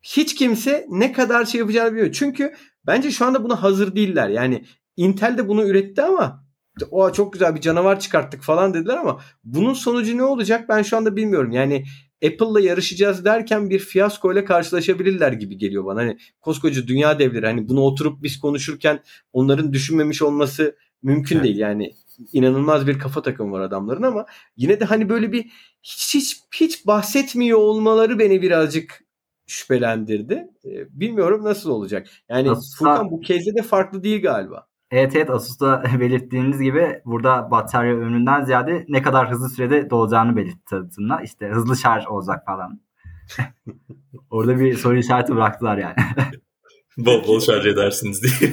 Hiç 0.02 0.36
kimse 0.36 0.86
ne 0.90 1.12
kadar 1.12 1.46
şey 1.46 1.60
yapacağını 1.60 1.92
bilmiyor. 1.92 2.12
Çünkü 2.12 2.54
bence 2.88 3.12
şu 3.12 3.26
anda 3.26 3.44
buna 3.44 3.64
hazır 3.64 3.96
değiller. 3.96 4.30
Yani 4.30 4.66
Intel 4.98 5.38
de 5.38 5.48
bunu 5.48 5.66
üretti 5.66 6.02
ama 6.02 6.46
o 6.92 7.12
çok 7.12 7.34
güzel 7.34 7.56
bir 7.56 7.62
canavar 7.62 8.00
çıkarttık 8.00 8.44
falan 8.44 8.74
dediler 8.74 8.98
ama 8.98 9.22
bunun 9.44 9.74
sonucu 9.74 10.18
ne 10.18 10.24
olacak 10.24 10.70
ben 10.70 10.82
şu 10.82 10.98
anda 10.98 11.16
bilmiyorum. 11.16 11.52
Yani 11.52 11.86
Apple'la 12.26 12.60
yarışacağız 12.60 13.26
derken 13.26 13.70
bir 13.70 13.80
fiyasko 13.80 14.34
ile 14.34 14.46
karşılaşabilirler 14.46 15.32
gibi 15.32 15.58
geliyor 15.58 15.86
bana. 15.86 16.00
Hani 16.00 16.18
koskoca 16.42 16.88
dünya 16.88 17.20
devleri 17.20 17.46
hani 17.46 17.70
bunu 17.70 17.82
oturup 17.82 18.24
biz 18.24 18.40
konuşurken 18.40 19.00
onların 19.34 19.74
düşünmemiş 19.74 20.22
olması 20.22 20.76
mümkün 21.04 21.36
evet. 21.36 21.46
değil. 21.46 21.58
Yani 21.58 21.94
inanılmaz 22.34 22.88
bir 22.88 23.00
kafa 23.00 23.22
takımı 23.22 23.52
var 23.52 23.62
adamların 23.62 24.04
ama 24.04 24.26
yine 24.58 24.80
de 24.80 24.86
hani 24.86 25.10
böyle 25.10 25.32
bir 25.32 25.52
hiç 25.84 26.16
hiç, 26.16 26.44
hiç 26.56 26.88
bahsetmiyor 26.88 27.60
olmaları 27.60 28.20
beni 28.20 28.42
birazcık 28.42 29.04
şüphelendirdi. 29.48 30.48
Ee, 30.66 31.00
bilmiyorum 31.00 31.44
nasıl 31.44 31.70
olacak. 31.70 32.08
Yani. 32.30 32.50
Furkan 32.78 33.12
bu 33.12 33.22
kezde 33.22 33.56
de 33.56 33.62
farklı 33.62 34.04
değil 34.04 34.22
galiba. 34.22 34.69
Evet 34.92 35.16
evet 35.16 35.30
Asus'ta 35.30 35.84
belirttiğiniz 36.00 36.62
gibi 36.62 37.02
burada 37.06 37.52
batarya 37.52 37.96
ömründen 37.96 38.44
ziyade 38.44 38.86
ne 38.90 39.02
kadar 39.02 39.32
hızlı 39.32 39.50
sürede 39.50 39.90
dolacağını 39.90 40.36
belirtti 40.36 40.66
tanıtımda. 40.70 41.22
İşte 41.22 41.48
hızlı 41.48 41.78
şarj 41.78 42.08
olacak 42.08 42.46
falan. 42.46 42.82
Orada 44.30 44.60
bir 44.60 44.74
soru 44.74 44.98
işareti 44.98 45.36
bıraktılar 45.36 45.78
yani. 45.78 45.96
bol 46.98 47.28
bol 47.28 47.40
şarj 47.40 47.66
edersiniz 47.66 48.22
diye. 48.24 48.52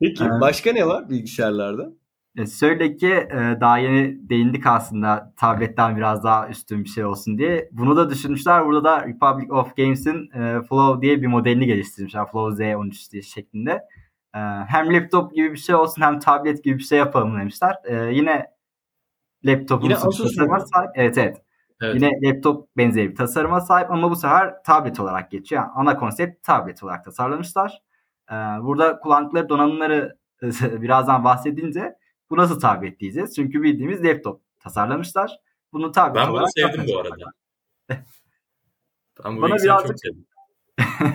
Peki 0.00 0.24
başka 0.40 0.72
ne 0.72 0.86
var 0.86 1.10
bilgisayarlarda? 1.10 1.92
E, 2.38 2.46
söyle 2.46 2.96
ki 2.96 3.08
e, 3.08 3.56
daha 3.60 3.78
yeni 3.78 4.28
değindik 4.28 4.66
aslında 4.66 5.32
tabletten 5.36 5.96
biraz 5.96 6.24
daha 6.24 6.48
üstün 6.48 6.84
bir 6.84 6.88
şey 6.88 7.04
olsun 7.04 7.38
diye. 7.38 7.68
Bunu 7.72 7.96
da 7.96 8.10
düşünmüşler. 8.10 8.66
Burada 8.66 8.84
da 8.84 9.06
Republic 9.06 9.52
of 9.52 9.76
Games'in 9.76 10.30
e, 10.30 10.62
Flow 10.62 11.02
diye 11.02 11.22
bir 11.22 11.26
modelini 11.26 11.66
geliştirmişler. 11.66 12.26
Flow 12.32 12.64
Z13 12.64 13.12
diye 13.12 13.22
şeklinde. 13.22 13.80
Hem 14.66 14.94
laptop 14.94 15.34
gibi 15.34 15.52
bir 15.52 15.56
şey 15.58 15.74
olsun 15.74 16.02
hem 16.02 16.18
tablet 16.18 16.64
gibi 16.64 16.78
bir 16.78 16.82
şey 16.82 16.98
yapalım 16.98 17.38
demişler. 17.38 17.76
Yine 18.10 18.46
laptopun 19.44 19.84
Yine 19.84 19.94
tasarıma 19.94 20.60
sahip. 20.60 20.90
Evet 20.94 21.18
evet. 21.18 21.42
Evet. 21.82 21.94
Yine 21.94 22.10
laptop 22.22 22.76
benzeri 22.76 23.10
bir 23.10 23.14
tasarıma 23.14 23.60
sahip 23.60 23.90
ama 23.90 24.10
bu 24.10 24.16
sefer 24.16 24.54
tablet 24.66 25.00
olarak 25.00 25.30
geçiyor. 25.30 25.62
Yani 25.62 25.72
ana 25.74 25.96
konsept 25.96 26.46
tablet 26.46 26.82
olarak 26.82 27.04
tasarlamışlar. 27.04 27.82
Burada 28.60 28.98
kullandıkları 28.98 29.48
donanımları 29.48 30.16
birazdan 30.62 31.24
bahsedince 31.24 31.96
bu 32.34 32.38
nasıl 32.38 32.60
tablet 32.60 33.00
diyeceğiz? 33.00 33.34
Çünkü 33.36 33.62
bildiğimiz 33.62 34.04
laptop 34.04 34.42
tasarlamışlar. 34.60 35.38
Bunu 35.72 35.92
tablet 35.92 36.16
ben 36.16 36.28
olarak... 36.28 36.48
Bunu 36.56 36.68
sevdim 36.68 36.94
bu 36.94 37.00
arada. 37.00 37.24
ben 39.24 39.36
bu 39.36 39.42
Bana 39.42 39.54
birazcık... 39.54 39.88
çok 39.88 40.00
sevdim. 40.00 40.26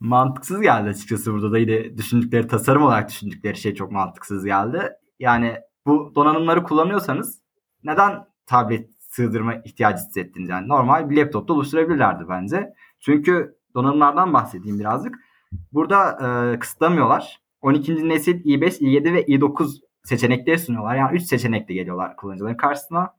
mantıksız 0.00 0.60
geldi 0.60 0.88
açıkçası 0.88 1.32
burada 1.32 1.52
da 1.52 1.58
yine 1.58 1.96
düşündükleri 1.96 2.46
tasarım 2.46 2.82
olarak 2.82 3.08
düşündükleri 3.08 3.56
şey 3.56 3.74
çok 3.74 3.92
mantıksız 3.92 4.44
geldi. 4.44 4.90
Yani 5.18 5.56
bu 5.86 6.12
donanımları 6.14 6.62
kullanıyorsanız 6.62 7.42
neden 7.84 8.26
tablet 8.46 8.90
sığdırma 8.98 9.54
ihtiyacı 9.54 10.04
hissettiniz? 10.04 10.48
Yani 10.48 10.68
normal 10.68 11.10
bir 11.10 11.16
laptopta 11.16 11.52
oluşturabilirlerdi 11.52 12.24
bence. 12.28 12.74
Çünkü 13.00 13.56
donanımlardan 13.74 14.34
bahsedeyim 14.34 14.78
birazcık. 14.78 15.14
Burada 15.72 16.18
e, 16.54 16.58
kısıtlamıyorlar. 16.58 17.39
12. 17.62 18.08
nesil 18.08 18.44
i5, 18.44 18.80
i7 18.80 19.12
ve 19.12 19.24
i9 19.24 19.80
seçenekleri 20.04 20.58
sunuyorlar. 20.58 20.96
Yani 20.96 21.16
3 21.16 21.22
seçenekle 21.22 21.74
geliyorlar 21.74 22.16
kullanıcıların 22.16 22.56
karşısına. 22.56 23.14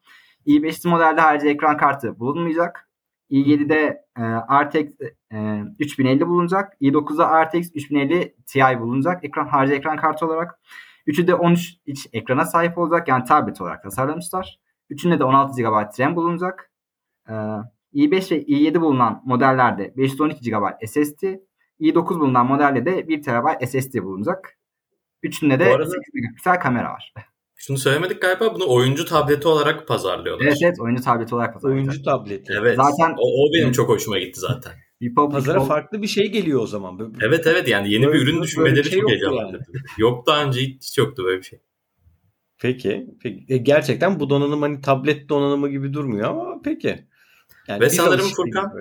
i5 0.47 0.89
modelde 0.89 1.21
harici 1.21 1.47
ekran 1.47 1.77
kartı 1.77 2.19
bulunmayacak. 2.19 2.89
i7'de 3.31 4.05
e, 4.17 4.23
RTX 4.63 4.91
e, 5.33 5.63
3050 5.79 6.27
bulunacak. 6.27 6.73
i9'da 6.81 7.43
RTX 7.45 7.69
3050 7.75 8.35
Ti 8.47 8.79
bulunacak. 8.79 9.23
Ekran 9.23 9.47
harici 9.47 9.73
ekran 9.73 9.97
kartı 9.97 10.25
olarak. 10.25 10.59
Üçü 11.07 11.27
de 11.27 11.35
13 11.35 11.75
iç 11.85 12.07
ekrana 12.13 12.45
sahip 12.45 12.77
olacak. 12.77 13.07
Yani 13.07 13.23
tablet 13.23 13.61
olarak 13.61 13.83
tasarlamışlar. 13.83 14.59
Üçünde 14.89 15.19
de 15.19 15.23
16 15.23 15.61
GB 15.61 15.99
RAM 15.99 16.15
bulunacak. 16.15 16.71
E, 17.29 17.33
i5 17.93 18.31
ve 18.31 18.43
i7 18.43 18.81
bulunan 18.81 19.21
modellerde 19.25 19.93
512 19.97 20.51
GB 20.51 20.87
SSD, 20.87 21.23
i9 21.81 22.19
bulunan 22.19 22.45
modelde 22.45 22.85
de 22.85 23.07
1 23.07 23.21
TB 23.21 23.67
SSD 23.67 24.03
bulunacak. 24.03 24.57
Üçünde 25.23 25.59
de 25.59 25.65
arada, 25.65 25.85
8 25.85 26.13
megapiksel 26.13 26.59
kamera 26.59 26.89
var. 26.89 27.13
Şunu 27.55 27.77
söylemedik 27.77 28.21
galiba 28.21 28.55
bunu 28.55 28.69
oyuncu 28.69 29.05
tableti 29.05 29.47
olarak 29.47 29.87
pazarlıyorlar. 29.87 30.45
Evet 30.45 30.57
evet 30.63 30.79
oyuncu 30.79 31.03
tableti 31.03 31.35
olarak 31.35 31.53
pazarlıyorlar. 31.53 31.91
Oyuncu 31.91 32.03
tableti. 32.03 32.53
Evet. 32.59 32.75
Zaten 32.75 33.15
o, 33.17 33.43
o 33.43 33.53
benim 33.53 33.71
çok 33.71 33.89
hoşuma 33.89 34.19
gitti 34.19 34.39
zaten. 34.39 34.73
Pazara 35.31 35.61
farklı 35.61 36.01
bir 36.01 36.07
şey 36.07 36.31
geliyor 36.31 36.61
o 36.61 36.67
zaman. 36.67 37.13
Evet 37.21 37.47
evet 37.47 37.67
yani 37.67 37.93
yeni 37.93 38.07
böyle, 38.07 38.19
bir 38.19 38.23
ürün 38.23 38.41
düşünmeleri 38.41 38.89
şey 38.89 38.99
çok 38.99 39.09
heyecanlandırdı. 39.09 39.65
Yani. 39.73 39.85
Yok 39.97 40.27
daha 40.27 40.43
önce 40.43 40.59
hiç 40.59 40.97
yoktu 40.97 41.23
böyle 41.25 41.37
bir 41.37 41.43
şey. 41.43 41.59
Peki. 42.61 43.07
peki. 43.23 43.45
E, 43.53 43.57
gerçekten 43.57 44.19
bu 44.19 44.29
donanım 44.29 44.61
hani 44.61 44.81
tablet 44.81 45.29
donanımı 45.29 45.69
gibi 45.69 45.93
durmuyor 45.93 46.29
ama 46.29 46.61
peki. 46.63 47.05
Yani 47.67 47.81
Ve 47.81 47.89
sanırım 47.89 48.25
Furkan 48.35 48.71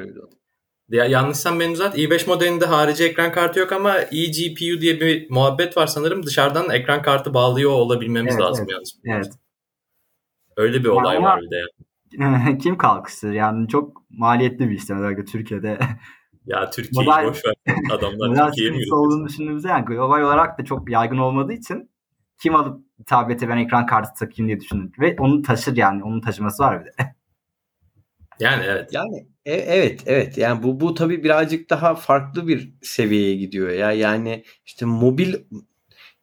ya, 0.90 1.04
yanlışsam 1.04 1.60
beni 1.60 1.72
düzelt. 1.72 1.98
i5 1.98 2.28
modelinde 2.28 2.66
harici 2.66 3.04
ekran 3.04 3.32
kartı 3.32 3.60
yok 3.60 3.72
ama 3.72 3.98
eGPU 4.00 4.80
diye 4.80 5.00
bir 5.00 5.30
muhabbet 5.30 5.76
var 5.76 5.86
sanırım. 5.86 6.26
Dışarıdan 6.26 6.70
ekran 6.70 7.02
kartı 7.02 7.34
bağlıyor 7.34 7.70
olabilmemiz 7.70 8.34
evet, 8.34 8.42
lazım 8.42 8.66
evet, 8.68 8.72
yalnız. 8.72 9.00
Evet. 9.04 9.34
Öyle 10.56 10.84
bir 10.84 10.88
olay 10.88 11.16
ama, 11.16 11.28
var 11.28 11.40
bir 11.40 11.50
de. 11.50 11.56
Yani. 12.12 12.58
Kim 12.62 12.78
kalkıştır? 12.78 13.32
Yani 13.32 13.68
çok 13.68 14.10
maliyetli 14.10 14.70
bir 14.70 14.74
işlem 14.74 14.98
özellikle 14.98 15.24
Türkiye'de. 15.24 15.78
Ya 16.46 16.70
Türkiye'yi 16.70 17.08
model, 17.08 17.24
boş 17.24 17.42
ver. 17.44 17.54
Adamlar 17.90 18.46
Türkiye'ye 18.46 18.76
mi 18.76 18.94
olduğunu 18.94 19.28
düşündüğümüzde 19.28 19.68
yani 19.68 19.84
global 19.84 20.20
olarak 20.20 20.58
da 20.58 20.64
çok 20.64 20.90
yaygın 20.90 21.18
olmadığı 21.18 21.52
için 21.52 21.90
kim 22.42 22.54
alıp 22.54 22.84
tablete 23.06 23.48
ben 23.48 23.56
ekran 23.56 23.86
kartı 23.86 24.10
takayım 24.18 24.48
diye 24.48 24.60
düşündüm. 24.60 24.92
Ve 25.00 25.16
onu 25.18 25.42
taşır 25.42 25.76
yani. 25.76 26.04
Onun 26.04 26.20
taşıması 26.20 26.62
var 26.62 26.80
bir 26.80 26.86
de. 26.86 27.14
Yani 28.40 28.64
evet. 28.66 28.90
Yani 28.92 29.29
e, 29.44 29.52
evet 29.54 30.02
evet 30.06 30.38
yani 30.38 30.62
bu 30.62 30.80
bu 30.80 30.94
tabii 30.94 31.24
birazcık 31.24 31.70
daha 31.70 31.94
farklı 31.94 32.48
bir 32.48 32.72
seviyeye 32.82 33.34
gidiyor 33.36 33.70
ya. 33.70 33.92
Yani 33.92 34.44
işte 34.66 34.86
mobil 34.86 35.34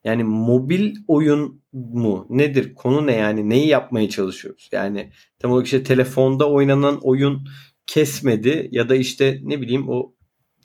Yani 0.04 0.24
mobil 0.24 0.96
oyun 1.08 1.62
mu? 1.72 2.26
Nedir? 2.30 2.74
Konu 2.74 3.06
ne 3.06 3.14
yani? 3.16 3.48
Neyi 3.50 3.68
yapmaya 3.68 4.08
çalışıyoruz? 4.08 4.68
Yani 4.72 5.12
tam 5.38 5.52
olarak 5.52 5.66
işte 5.66 5.82
telefonda 5.82 6.50
oynanan 6.50 6.98
oyun 7.02 7.48
kesmedi 7.86 8.68
ya 8.72 8.88
da 8.88 8.96
işte 8.96 9.40
ne 9.42 9.60
bileyim 9.60 9.88
o 9.88 10.14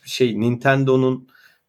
şey 0.05 0.39
Nintendo'nun 0.39 1.27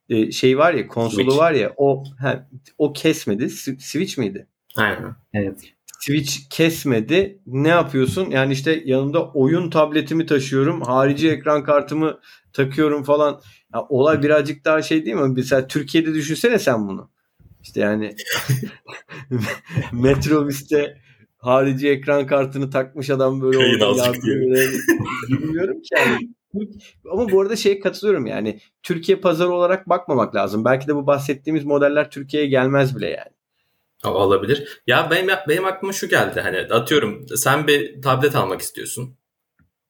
e, 0.08 0.30
şey 0.32 0.58
var 0.58 0.74
ya 0.74 0.86
konsolu 0.86 1.22
Switch. 1.22 1.38
var 1.38 1.52
ya 1.52 1.74
o 1.76 2.04
he, 2.20 2.42
o 2.78 2.92
kesmedi. 2.92 3.50
Switch 3.50 4.18
miydi? 4.18 4.46
Aynen. 4.76 5.16
Evet. 5.34 5.73
Switch 6.04 6.32
kesmedi. 6.50 7.42
Ne 7.46 7.68
yapıyorsun? 7.68 8.30
Yani 8.30 8.52
işte 8.52 8.82
yanımda 8.84 9.30
oyun 9.30 9.70
tabletimi 9.70 10.26
taşıyorum. 10.26 10.80
Harici 10.80 11.30
ekran 11.30 11.64
kartımı 11.64 12.20
takıyorum 12.52 13.02
falan. 13.02 13.40
Ya 13.74 13.80
olay 13.88 14.22
birazcık 14.22 14.64
daha 14.64 14.82
şey 14.82 15.04
değil 15.06 15.16
mi? 15.16 15.32
Mesela 15.36 15.66
Türkiye'de 15.66 16.14
düşünsene 16.14 16.58
sen 16.58 16.88
bunu. 16.88 17.10
İşte 17.62 17.80
yani 17.80 18.16
metrobüste 19.92 20.96
harici 21.38 21.88
ekran 21.88 22.26
kartını 22.26 22.70
takmış 22.70 23.10
adam 23.10 23.40
böyle 23.40 23.58
orada 23.58 24.12
bilmiyorum 25.28 25.82
ki 25.82 25.88
yani. 25.96 26.18
Ama 27.12 27.30
bu 27.30 27.40
arada 27.40 27.56
şey 27.56 27.80
katılıyorum 27.80 28.26
yani 28.26 28.60
Türkiye 28.82 29.20
pazarı 29.20 29.50
olarak 29.50 29.88
bakmamak 29.88 30.34
lazım. 30.34 30.64
Belki 30.64 30.88
de 30.88 30.94
bu 30.94 31.06
bahsettiğimiz 31.06 31.64
modeller 31.64 32.10
Türkiye'ye 32.10 32.48
gelmez 32.48 32.96
bile 32.96 33.08
yani. 33.08 33.34
Olabilir. 34.04 34.82
Ya 34.86 35.10
benim 35.10 35.28
benim 35.48 35.64
aklıma 35.64 35.92
şu 35.92 36.08
geldi 36.08 36.40
hani 36.40 36.58
atıyorum 36.58 37.26
sen 37.36 37.66
bir 37.66 38.02
tablet 38.02 38.36
almak 38.36 38.60
istiyorsun. 38.60 39.18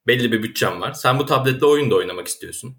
Belli 0.06 0.32
bir 0.32 0.42
bütçem 0.42 0.80
var. 0.80 0.92
Sen 0.92 1.18
bu 1.18 1.26
tabletle 1.26 1.66
oyun 1.66 1.90
da 1.90 1.94
oynamak 1.94 2.26
istiyorsun. 2.26 2.76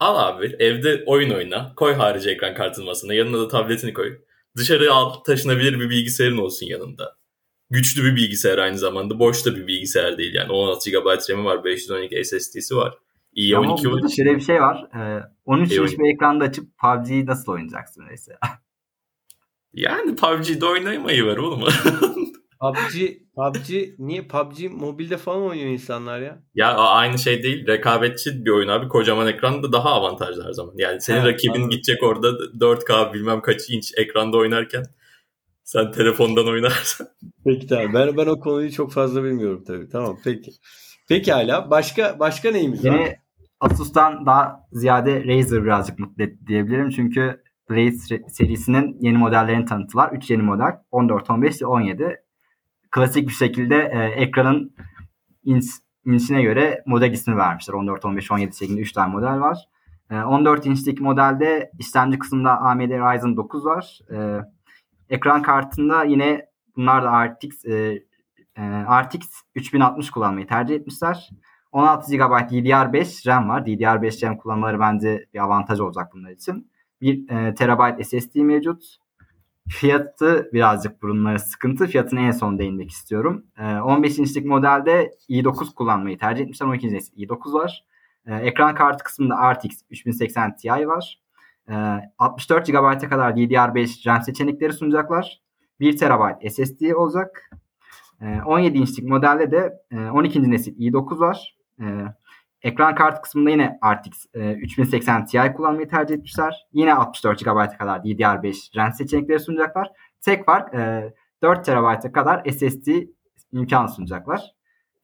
Al 0.00 0.28
abi 0.28 0.56
evde 0.58 1.04
oyun 1.06 1.30
oyna. 1.30 1.74
Koy 1.74 1.94
harici 1.94 2.30
ekran 2.30 2.54
kartın 2.54 2.84
masasına. 2.84 3.14
Yanına 3.14 3.38
da 3.38 3.48
tabletini 3.48 3.92
koy. 3.92 4.18
Dışarı 4.56 4.92
al 4.92 5.10
taşınabilir 5.10 5.80
bir 5.80 5.90
bilgisayarın 5.90 6.38
olsun 6.38 6.66
yanında. 6.66 7.16
Güçlü 7.70 8.04
bir 8.04 8.16
bilgisayar 8.16 8.58
aynı 8.58 8.78
zamanda. 8.78 9.18
Boş 9.18 9.46
da 9.46 9.56
bir 9.56 9.66
bilgisayar 9.66 10.18
değil 10.18 10.34
yani. 10.34 10.52
16 10.52 10.90
GB 10.90 11.30
RAM'i 11.30 11.44
var. 11.44 11.64
512 11.64 12.24
SSD'si 12.24 12.76
var. 12.76 12.94
İyi 13.32 13.56
Ama 13.56 13.72
12 13.72 13.90
burada 13.90 14.08
şöyle 14.08 14.36
bir 14.36 14.40
şey 14.40 14.60
var. 14.60 14.88
Ee, 14.94 15.22
13 15.44 15.72
inç 15.72 15.98
bir 15.98 16.14
ekranda 16.14 16.44
açıp 16.44 16.78
PUBG'yi 16.78 17.26
nasıl 17.26 17.52
oynayacaksın 17.52 18.04
mesela? 18.10 18.38
Yani 19.74 20.16
PUBG'de 20.16 20.66
oynamayı 20.66 21.26
var 21.26 21.36
oğlum. 21.36 21.60
PUBG, 22.60 22.94
PUBG 23.36 23.70
niye 23.98 24.22
PUBG 24.22 24.70
mobilde 24.70 25.16
falan 25.16 25.42
oynuyor 25.42 25.68
insanlar 25.68 26.20
ya? 26.20 26.42
Ya 26.54 26.76
aynı 26.76 27.18
şey 27.18 27.42
değil. 27.42 27.66
Rekabetçi 27.66 28.44
bir 28.44 28.50
oyun 28.50 28.68
abi. 28.68 28.88
Kocaman 28.88 29.26
ekran 29.26 29.62
da 29.62 29.72
daha 29.72 29.90
avantajlı 29.90 30.44
her 30.46 30.52
zaman. 30.52 30.72
Yani 30.76 31.00
senin 31.00 31.20
evet, 31.20 31.32
rakibin 31.32 31.54
anladım. 31.54 31.70
gidecek 31.70 32.02
orada 32.02 32.28
4K 32.28 33.14
bilmem 33.14 33.40
kaç 33.40 33.70
inç 33.70 33.92
ekranda 33.96 34.36
oynarken 34.36 34.84
sen 35.64 35.92
telefondan 35.92 36.46
oynarsan. 36.46 37.06
Peki 37.44 37.66
tamam. 37.66 37.94
Ben, 37.94 38.16
ben 38.16 38.26
o 38.26 38.40
konuyu 38.40 38.72
çok 38.72 38.92
fazla 38.92 39.24
bilmiyorum 39.24 39.64
tabii. 39.66 39.88
Tamam 39.88 40.18
peki. 40.24 40.50
Peki 41.08 41.32
hala 41.32 41.70
başka 41.70 42.18
başka 42.18 42.50
neyimiz 42.50 42.84
Yine 42.84 43.00
var? 43.00 43.14
Asus'tan 43.60 44.26
daha 44.26 44.60
ziyade 44.72 45.24
Razer 45.24 45.64
birazcık 45.64 45.98
mutlu 45.98 46.24
etti 46.24 46.46
diyebilirim. 46.46 46.90
Çünkü 46.90 47.42
Blaze 47.70 48.22
serisinin 48.28 48.96
yeni 49.00 49.18
modellerini 49.18 49.64
tanıttılar. 49.64 50.12
3 50.12 50.30
yeni 50.30 50.42
model 50.42 50.78
14, 50.90 51.30
15 51.30 51.62
ve 51.62 51.66
17. 51.66 52.16
Klasik 52.90 53.28
bir 53.28 53.32
şekilde 53.32 53.76
e, 53.76 53.98
ekranın 54.22 54.74
ins, 55.44 55.78
insine 56.04 56.42
göre 56.42 56.82
model 56.86 57.12
ismi 57.12 57.36
vermişler. 57.36 57.74
14, 57.74 58.04
15, 58.04 58.30
17 58.30 58.56
şeklinde 58.56 58.80
3 58.80 58.92
tane 58.92 59.12
model 59.12 59.40
var. 59.40 59.58
E, 60.10 60.14
14 60.14 60.66
inçlik 60.66 61.00
modelde 61.00 61.70
işlemci 61.78 62.18
kısmında 62.18 62.58
AMD 62.60 62.80
Ryzen 62.80 63.36
9 63.36 63.64
var. 63.64 63.98
E, 64.12 64.16
ekran 65.10 65.42
kartında 65.42 66.04
yine 66.04 66.46
bunlar 66.76 67.02
da 67.02 67.26
RTX, 67.26 67.64
e, 67.64 68.02
e, 68.56 68.62
RTX 69.02 69.28
3060 69.54 70.10
kullanmayı 70.10 70.46
tercih 70.46 70.74
etmişler. 70.74 71.30
16 71.72 72.16
GB 72.16 72.20
DDR5 72.20 73.26
RAM 73.26 73.48
var. 73.48 73.60
DDR5 73.60 74.26
RAM 74.26 74.36
kullanmaları 74.36 74.80
bence 74.80 75.26
bir 75.34 75.38
avantaj 75.38 75.80
olacak 75.80 76.10
bunlar 76.14 76.30
için. 76.30 76.70
1 77.00 77.30
e, 77.30 77.54
terabayt 77.54 78.06
SSD 78.06 78.36
mevcut. 78.36 78.84
Fiyatı 79.68 80.50
birazcık 80.52 81.02
bunlara 81.02 81.38
sıkıntı. 81.38 81.86
Fiyatına 81.86 82.20
en 82.20 82.30
son 82.30 82.58
değinmek 82.58 82.90
istiyorum. 82.90 83.46
E, 83.58 83.80
15 83.80 84.18
inçlik 84.18 84.46
modelde 84.46 85.10
i9 85.28 85.74
kullanmayı 85.74 86.18
tercih 86.18 86.42
etmişler. 86.42 86.66
12 86.66 86.94
nesil 86.94 87.12
i9 87.16 87.52
var. 87.52 87.84
E, 88.26 88.34
ekran 88.34 88.74
kartı 88.74 89.04
kısmında 89.04 89.52
RTX 89.52 89.82
3080 89.90 90.56
Ti 90.56 90.68
var. 90.68 91.20
E, 91.70 91.74
64 92.18 92.66
GB'a 92.66 92.98
kadar 92.98 93.32
DDR5 93.32 94.06
RAM 94.06 94.22
seçenekleri 94.22 94.72
sunacaklar. 94.72 95.40
1 95.80 95.96
TB 95.96 96.50
SSD 96.50 96.94
olacak. 96.94 97.50
E, 98.20 98.42
17 98.42 98.78
inçlik 98.78 99.08
modelde 99.08 99.50
de 99.50 99.72
e, 99.90 100.10
12. 100.10 100.50
nesil 100.50 100.76
i9 100.78 101.18
var. 101.18 101.56
E, 101.80 101.84
Ekran 102.62 102.94
kartı 102.94 103.22
kısmında 103.22 103.50
yine 103.50 103.78
RTX 103.94 104.26
e, 104.34 104.52
3080 104.52 105.26
Ti 105.26 105.52
kullanmayı 105.56 105.88
tercih 105.88 106.14
etmişler. 106.14 106.66
Yine 106.72 106.94
64 106.94 107.44
GB'a 107.44 107.78
kadar 107.78 107.98
DDR5 107.98 108.76
RAM 108.76 108.92
seçenekleri 108.92 109.40
sunacaklar. 109.40 109.88
Tek 110.20 110.46
fark 110.46 110.74
e, 110.74 111.12
4 111.42 111.64
TB'a 111.64 112.12
kadar 112.12 112.50
SSD 112.50 112.88
imkanı 113.52 113.88
sunacaklar. 113.88 114.54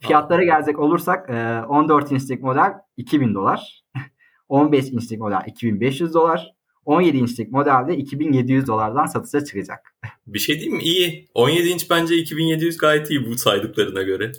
Fiyatlara 0.01 0.45
gelecek 0.45 0.79
olursak 0.79 1.31
e, 1.31 1.63
14 1.69 2.13
inçlik 2.13 2.43
model 2.43 2.73
2000 2.97 3.35
dolar. 3.35 3.85
15 4.49 4.85
inçlik 4.89 5.21
model 5.21 5.41
2500 5.47 6.15
dolar. 6.15 6.55
17 6.85 7.17
inçlik 7.17 7.53
modelde 7.53 7.97
2700 7.97 8.67
dolardan 8.67 9.07
satışa 9.07 9.45
çıkacak. 9.45 9.95
Bir 10.27 10.39
şey 10.39 10.55
diyeyim 10.55 10.77
mi? 10.77 10.83
İyi. 10.83 11.29
17 11.35 11.69
inç 11.69 11.91
bence 11.91 12.17
2700 12.17 12.77
gayet 12.77 13.11
iyi 13.11 13.27
bu 13.27 13.39
saydıklarına 13.39 14.03
göre. 14.03 14.33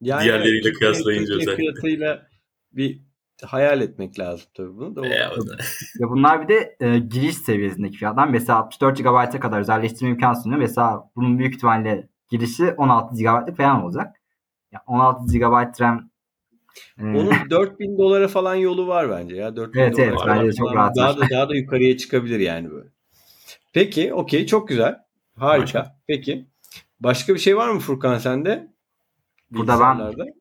Yani 0.00 0.24
Diğerleriyle 0.24 0.72
kıyaslayınca 0.72 1.34
özellikle. 1.34 1.56
fiyatıyla 1.56 2.31
bir 2.72 3.02
hayal 3.44 3.80
etmek 3.80 4.18
lazım 4.18 4.46
tabii 4.54 4.76
bunu 4.76 4.96
da. 4.96 5.06
ya 6.00 6.10
bunlar 6.10 6.42
bir 6.42 6.54
de 6.54 6.76
e, 6.80 6.98
giriş 6.98 7.36
seviyesindeki 7.36 7.96
fiyatlar. 7.96 8.28
Mesela 8.28 8.58
64 8.58 8.98
GB'a 8.98 9.30
kadar 9.30 9.60
özelleştirme 9.60 10.10
imkanı 10.10 10.42
sunuyor. 10.42 10.60
Mesela 10.60 11.10
bunun 11.16 11.38
büyük 11.38 11.54
ihtimalle 11.54 12.08
girişi 12.30 12.72
16 12.72 13.14
GB'lık 13.14 13.56
falan 13.56 13.84
olacak. 13.84 14.16
Ya 14.72 14.82
16 14.86 15.38
GB 15.38 15.80
RAM 15.80 16.10
e, 16.98 17.02
onun 17.02 17.32
4000 17.50 17.98
dolara 17.98 18.28
falan 18.28 18.54
yolu 18.54 18.86
var 18.86 19.10
bence 19.10 19.36
ya. 19.36 19.56
4000 19.56 19.80
evet 19.80 19.98
evet 19.98 20.18
bence 20.26 20.52
çok 20.52 20.74
rahat. 20.74 20.96
Daha 20.96 21.16
da, 21.16 21.30
daha 21.30 21.48
da 21.48 21.56
yukarıya 21.56 21.96
çıkabilir 21.96 22.40
yani 22.40 22.70
böyle. 22.70 22.88
Peki 23.72 24.14
okey 24.14 24.46
çok 24.46 24.68
güzel. 24.68 24.98
Harika. 25.36 25.96
Peki. 26.06 26.46
Başka 27.00 27.34
bir 27.34 27.38
şey 27.38 27.56
var 27.56 27.68
mı 27.68 27.80
Furkan 27.80 28.18
sende? 28.18 28.72
Burada 29.50 29.80
ben 29.80 30.32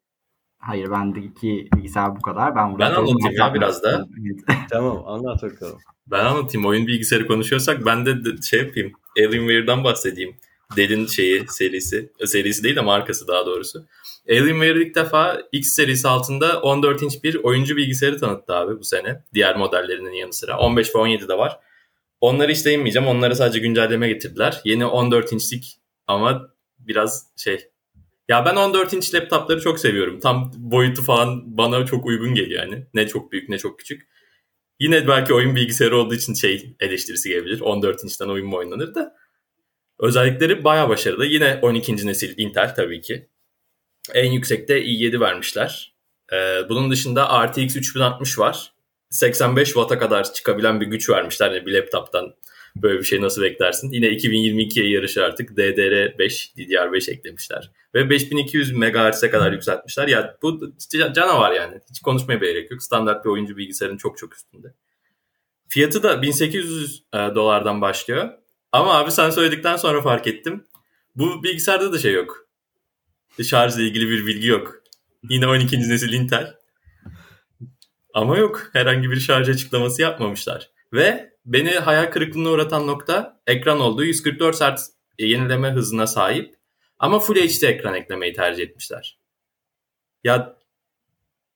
Hayır 0.61 0.91
bendeki 0.91 1.69
bilgisayar 1.75 2.15
bu 2.15 2.21
kadar. 2.21 2.55
Ben, 2.55 2.79
ben 2.79 2.91
anlatayım 2.91 3.37
ya 3.37 3.53
biraz 3.53 3.83
da. 3.83 4.07
tamam 4.69 5.03
anlat 5.05 5.43
bakalım. 5.43 5.79
Ben 6.07 6.25
anlatayım. 6.25 6.67
Oyun 6.67 6.87
bilgisayarı 6.87 7.27
konuşuyorsak 7.27 7.85
ben 7.85 8.05
de 8.05 8.41
şey 8.41 8.59
yapayım. 8.59 8.91
Alienware'dan 9.19 9.83
bahsedeyim. 9.83 10.35
Dell'in 10.77 11.05
şeyi 11.05 11.45
serisi. 11.47 12.11
Serisi 12.25 12.63
değil 12.63 12.75
de 12.75 12.81
markası 12.81 13.27
daha 13.27 13.45
doğrusu. 13.45 13.85
Alienware 14.29 14.81
ilk 14.81 14.95
defa 14.95 15.41
X 15.51 15.69
serisi 15.69 16.07
altında 16.07 16.61
14 16.61 17.01
inç 17.01 17.23
bir 17.23 17.35
oyuncu 17.35 17.77
bilgisayarı 17.77 18.19
tanıttı 18.19 18.55
abi 18.55 18.79
bu 18.79 18.83
sene. 18.83 19.23
Diğer 19.33 19.57
modellerinin 19.57 20.13
yanı 20.13 20.33
sıra. 20.33 20.57
15 20.57 20.95
ve 20.95 20.99
17 20.99 21.27
de 21.27 21.37
var. 21.37 21.59
Onları 22.21 22.51
hiç 22.51 22.65
değinmeyeceğim. 22.65 23.07
Onları 23.07 23.35
sadece 23.35 23.59
güncelleme 23.59 24.07
getirdiler. 24.07 24.61
Yeni 24.65 24.85
14 24.85 25.33
inçlik 25.33 25.79
ama 26.07 26.47
biraz 26.79 27.27
şey 27.37 27.70
ya 28.31 28.45
ben 28.45 28.55
14 28.55 28.93
inç 28.93 29.13
laptopları 29.13 29.61
çok 29.61 29.79
seviyorum. 29.79 30.19
Tam 30.19 30.51
boyutu 30.57 31.01
falan 31.03 31.57
bana 31.57 31.85
çok 31.85 32.05
uygun 32.05 32.35
geliyor 32.35 32.63
yani. 32.63 32.87
Ne 32.93 33.07
çok 33.07 33.31
büyük 33.31 33.49
ne 33.49 33.57
çok 33.57 33.79
küçük. 33.79 34.07
Yine 34.79 35.07
belki 35.07 35.33
oyun 35.33 35.55
bilgisayarı 35.55 35.97
olduğu 35.97 36.15
için 36.15 36.33
şey 36.33 36.75
eleştirisi 36.79 37.29
gelebilir. 37.29 37.61
14 37.61 38.03
inçten 38.03 38.27
oyun 38.27 38.47
mu 38.47 38.57
oynanır 38.57 38.95
da. 38.95 39.15
Özellikleri 39.99 40.63
baya 40.63 40.89
başarılı. 40.89 41.25
Yine 41.25 41.59
12. 41.61 42.07
nesil 42.07 42.33
Intel 42.37 42.75
tabii 42.75 43.01
ki. 43.01 43.29
En 44.13 44.31
yüksekte 44.31 44.83
i7 44.83 45.19
vermişler. 45.19 45.95
Ee, 46.33 46.69
bunun 46.69 46.91
dışında 46.91 47.47
RTX 47.47 47.75
3060 47.75 48.39
var. 48.39 48.73
85 49.09 49.67
Watt'a 49.67 49.99
kadar 49.99 50.33
çıkabilen 50.33 50.81
bir 50.81 50.87
güç 50.87 51.09
vermişler. 51.09 51.51
Yani 51.51 51.65
bir 51.65 51.73
laptoptan 51.73 52.35
Böyle 52.75 52.99
bir 52.99 53.03
şey 53.03 53.21
nasıl 53.21 53.41
beklersin? 53.41 53.91
Yine 53.91 54.07
2022'ye 54.07 54.89
yarışır 54.89 55.21
artık. 55.21 55.49
DDR5, 55.49 56.57
DDR5 56.57 57.11
eklemişler. 57.11 57.71
Ve 57.95 58.09
5200 58.09 58.71
MHz'e 58.71 59.29
kadar 59.29 59.51
yükseltmişler. 59.51 60.07
Ya 60.07 60.37
bu 60.41 60.73
canavar 61.15 61.51
yani. 61.51 61.79
Hiç 61.89 61.99
konuşmaya 61.99 62.37
gerek 62.37 62.71
yok. 62.71 62.83
Standart 62.83 63.25
bir 63.25 63.29
oyuncu 63.29 63.57
bilgisayarın 63.57 63.97
çok 63.97 64.17
çok 64.17 64.35
üstünde. 64.35 64.73
Fiyatı 65.67 66.03
da 66.03 66.21
1800 66.21 67.03
e, 67.13 67.17
dolardan 67.17 67.81
başlıyor. 67.81 68.29
Ama 68.71 68.97
abi 68.97 69.11
sen 69.11 69.29
söyledikten 69.29 69.75
sonra 69.77 70.01
fark 70.01 70.27
ettim. 70.27 70.63
Bu 71.15 71.43
bilgisayarda 71.43 71.93
da 71.93 71.99
şey 71.99 72.13
yok. 72.13 72.47
Şarjla 73.43 73.81
ilgili 73.81 74.09
bir 74.09 74.25
bilgi 74.25 74.47
yok. 74.47 74.83
Yine 75.29 75.47
12. 75.47 75.79
nesil 75.79 76.13
Intel. 76.13 76.55
Ama 78.13 78.37
yok. 78.37 78.69
Herhangi 78.73 79.11
bir 79.11 79.19
şarj 79.19 79.49
açıklaması 79.49 80.01
yapmamışlar. 80.01 80.69
Ve 80.93 81.30
beni 81.45 81.69
hayal 81.71 82.11
kırıklığına 82.11 82.49
uğratan 82.49 82.87
nokta 82.87 83.41
ekran 83.47 83.79
olduğu 83.79 84.03
144 84.03 84.61
Hz 84.61 84.91
yenileme 85.19 85.71
hızına 85.71 86.07
sahip 86.07 86.55
ama 86.99 87.19
Full 87.19 87.35
HD 87.35 87.63
ekran 87.63 87.93
eklemeyi 87.93 88.33
tercih 88.33 88.63
etmişler. 88.63 89.19
Ya 90.23 90.57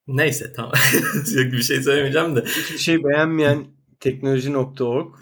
neyse 0.08 0.54
tamam. 0.56 0.72
bir 1.36 1.62
şey 1.62 1.82
söylemeyeceğim 1.82 2.36
de. 2.36 2.42
Hiçbir 2.42 2.78
şey 2.78 3.04
beğenmeyen 3.04 3.66
teknoloji.org 4.00 5.16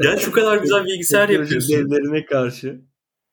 ya 0.02 0.16
şu 0.18 0.32
kadar 0.32 0.56
güzel 0.56 0.84
bilgisayar 0.84 1.28
yapıyorsun. 1.28 1.74
devlerine 1.74 2.24
karşı. 2.24 2.80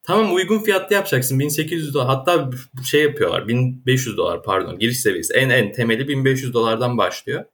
Tamam 0.03 0.35
uygun 0.35 0.59
fiyatlı 0.59 0.95
yapacaksın. 0.95 1.39
1800 1.39 1.93
dolar 1.93 2.07
hatta 2.07 2.49
şey 2.85 3.03
yapıyorlar 3.03 3.47
1500 3.47 4.17
dolar 4.17 4.43
pardon 4.43 4.79
giriş 4.79 4.99
seviyesi. 4.99 5.33
En 5.33 5.49
en 5.49 5.71
temeli 5.71 6.07
1500 6.07 6.53
dolardan 6.53 6.97
başlıyor. 6.97 7.45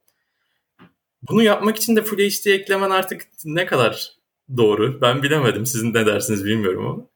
Bunu 1.28 1.42
yapmak 1.42 1.76
için 1.76 1.96
de 1.96 2.02
Full 2.02 2.18
HD 2.18 2.46
eklemen 2.46 2.90
artık 2.90 3.22
ne 3.44 3.66
kadar 3.66 4.12
doğru? 4.56 5.00
Ben 5.00 5.22
bilemedim. 5.22 5.66
Sizin 5.66 5.94
ne 5.94 6.06
dersiniz 6.06 6.44
bilmiyorum 6.44 6.86
ama. 6.86 7.06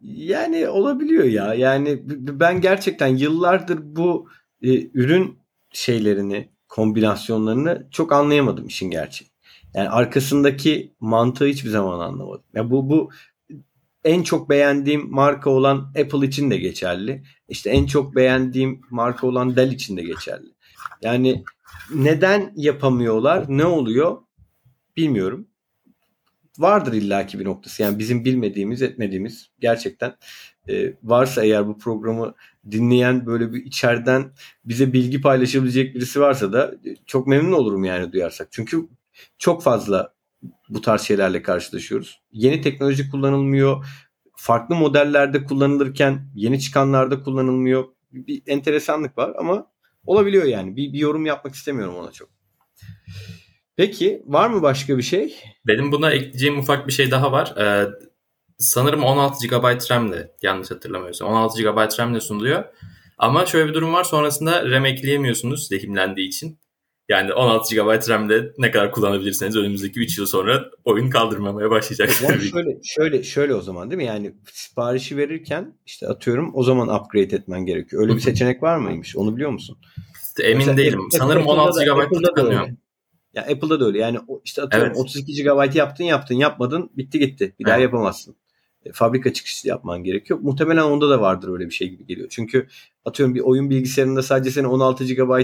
Yani 0.00 0.68
olabiliyor 0.68 1.24
ya. 1.24 1.54
Yani 1.54 2.02
ben 2.40 2.60
gerçekten 2.60 3.16
yıllardır 3.16 3.78
bu 3.82 4.28
e, 4.62 4.90
ürün 4.94 5.38
şeylerini, 5.72 6.48
kombinasyonlarını 6.68 7.88
çok 7.90 8.12
anlayamadım 8.12 8.66
işin 8.66 8.90
gerçeği. 8.90 9.30
Yani 9.74 9.88
arkasındaki 9.88 10.94
mantığı 11.00 11.46
hiçbir 11.46 11.70
zaman 11.70 12.00
anlamadım. 12.00 12.44
Ya 12.54 12.70
bu 12.70 12.90
bu 12.90 13.10
en 14.04 14.22
çok 14.22 14.50
beğendiğim 14.50 15.10
marka 15.10 15.50
olan 15.50 15.78
Apple 15.78 16.26
için 16.26 16.50
de 16.50 16.56
geçerli. 16.56 17.22
İşte 17.48 17.70
en 17.70 17.86
çok 17.86 18.16
beğendiğim 18.16 18.80
marka 18.90 19.26
olan 19.26 19.56
Dell 19.56 19.72
için 19.72 19.96
de 19.96 20.02
geçerli. 20.02 20.48
Yani 21.02 21.44
neden 21.94 22.52
yapamıyorlar? 22.56 23.44
Ne 23.48 23.64
oluyor? 23.64 24.18
Bilmiyorum. 24.96 25.48
Vardır 26.58 26.92
illaki 26.92 27.38
bir 27.38 27.44
noktası. 27.44 27.82
Yani 27.82 27.98
bizim 27.98 28.24
bilmediğimiz, 28.24 28.82
etmediğimiz 28.82 29.50
gerçekten 29.60 30.16
e, 30.68 30.94
varsa 31.02 31.44
eğer 31.44 31.66
bu 31.66 31.78
programı 31.78 32.34
dinleyen 32.70 33.26
böyle 33.26 33.52
bir 33.52 33.64
içeriden 33.64 34.32
bize 34.64 34.92
bilgi 34.92 35.20
paylaşabilecek 35.20 35.94
birisi 35.94 36.20
varsa 36.20 36.52
da 36.52 36.74
çok 37.06 37.26
memnun 37.26 37.52
olurum 37.52 37.84
yani 37.84 38.12
duyarsak. 38.12 38.48
Çünkü 38.50 38.88
çok 39.38 39.62
fazla 39.62 40.14
bu 40.68 40.80
tarz 40.80 41.02
şeylerle 41.02 41.42
karşılaşıyoruz. 41.42 42.22
Yeni 42.32 42.60
teknoloji 42.60 43.10
kullanılmıyor. 43.10 43.86
Farklı 44.36 44.74
modellerde 44.74 45.44
kullanılırken 45.44 46.30
yeni 46.34 46.60
çıkanlarda 46.60 47.22
kullanılmıyor. 47.22 47.84
Bir 48.12 48.42
enteresanlık 48.46 49.18
var 49.18 49.32
ama 49.38 49.66
olabiliyor 50.08 50.44
yani. 50.44 50.76
Bir, 50.76 50.92
bir 50.92 50.98
yorum 50.98 51.26
yapmak 51.26 51.54
istemiyorum 51.54 51.96
ona 51.96 52.12
çok. 52.12 52.28
Peki 53.76 54.22
var 54.26 54.48
mı 54.50 54.62
başka 54.62 54.98
bir 54.98 55.02
şey? 55.02 55.36
Benim 55.66 55.92
buna 55.92 56.10
ekleyeceğim 56.10 56.58
ufak 56.58 56.86
bir 56.86 56.92
şey 56.92 57.10
daha 57.10 57.32
var. 57.32 57.54
Ee, 57.58 57.88
sanırım 58.58 59.04
16 59.04 59.46
GB 59.46 59.90
RAM'le 59.90 60.28
yanlış 60.42 60.70
hatırlamıyorsam 60.70 61.28
16 61.28 61.62
GB 61.62 61.98
RAM'le 61.98 62.20
sunuluyor. 62.20 62.64
Ama 63.18 63.46
şöyle 63.46 63.68
bir 63.68 63.74
durum 63.74 63.92
var 63.92 64.04
sonrasında 64.04 64.70
RAM 64.70 64.86
ekleyemiyorsunuz 64.86 65.72
lehimlendiği 65.72 66.28
için. 66.28 66.58
Yani 67.08 67.32
16 67.32 67.74
GB 67.74 68.08
RAM'de 68.08 68.52
ne 68.58 68.70
kadar 68.70 68.92
kullanabilirseniz 68.92 69.56
önümüzdeki 69.56 70.00
3 70.00 70.18
yıl 70.18 70.26
sonra 70.26 70.70
oyun 70.84 71.10
kaldırmamaya 71.10 71.70
başlayacak. 71.70 72.22
Yani 72.22 72.42
şöyle, 72.42 72.78
şöyle, 72.82 73.22
şöyle 73.22 73.54
o 73.54 73.60
zaman 73.60 73.90
değil 73.90 73.96
mi? 73.96 74.04
Yani 74.04 74.34
siparişi 74.52 75.16
verirken 75.16 75.74
işte 75.86 76.08
atıyorum 76.08 76.50
o 76.54 76.62
zaman 76.62 77.00
upgrade 77.00 77.36
etmen 77.36 77.66
gerekiyor. 77.66 78.02
Öyle 78.02 78.14
bir 78.14 78.20
seçenek 78.20 78.62
var 78.62 78.76
mıymış? 78.76 79.16
Onu 79.16 79.36
biliyor 79.36 79.50
musun? 79.50 79.78
İşte 80.38 80.42
emin 80.42 80.58
Mesela 80.58 80.76
değilim. 80.76 81.00
Apple, 81.00 81.18
Sanırım 81.18 81.48
Apple'da 81.48 81.62
16 81.62 81.84
GB 81.84 82.26
tıkanıyor. 82.26 82.68
Ya 83.34 83.42
Apple'da 83.42 83.80
da 83.80 83.86
öyle. 83.86 83.98
Yani 83.98 84.18
işte 84.44 84.62
atıyorum 84.62 84.88
evet. 84.88 85.00
32 85.00 85.42
GB 85.42 85.76
yaptın 85.76 86.04
yaptın 86.04 86.34
yapmadın 86.34 86.90
bitti 86.96 87.18
gitti. 87.18 87.44
Bir 87.58 87.64
evet. 87.64 87.66
daha 87.66 87.78
yapamazsın. 87.78 88.36
E, 88.84 88.92
fabrika 88.92 89.32
çıkışı 89.32 89.68
yapman 89.68 90.04
gerekiyor. 90.04 90.38
Muhtemelen 90.42 90.82
onda 90.82 91.10
da 91.10 91.20
vardır 91.20 91.52
öyle 91.52 91.66
bir 91.66 91.74
şey 91.74 91.88
gibi 91.88 92.06
geliyor. 92.06 92.28
Çünkü 92.30 92.68
atıyorum 93.04 93.34
bir 93.34 93.40
oyun 93.40 93.70
bilgisayarında 93.70 94.22
sadece 94.22 94.50
seni 94.50 94.66
16 94.66 95.04
GB'a 95.04 95.40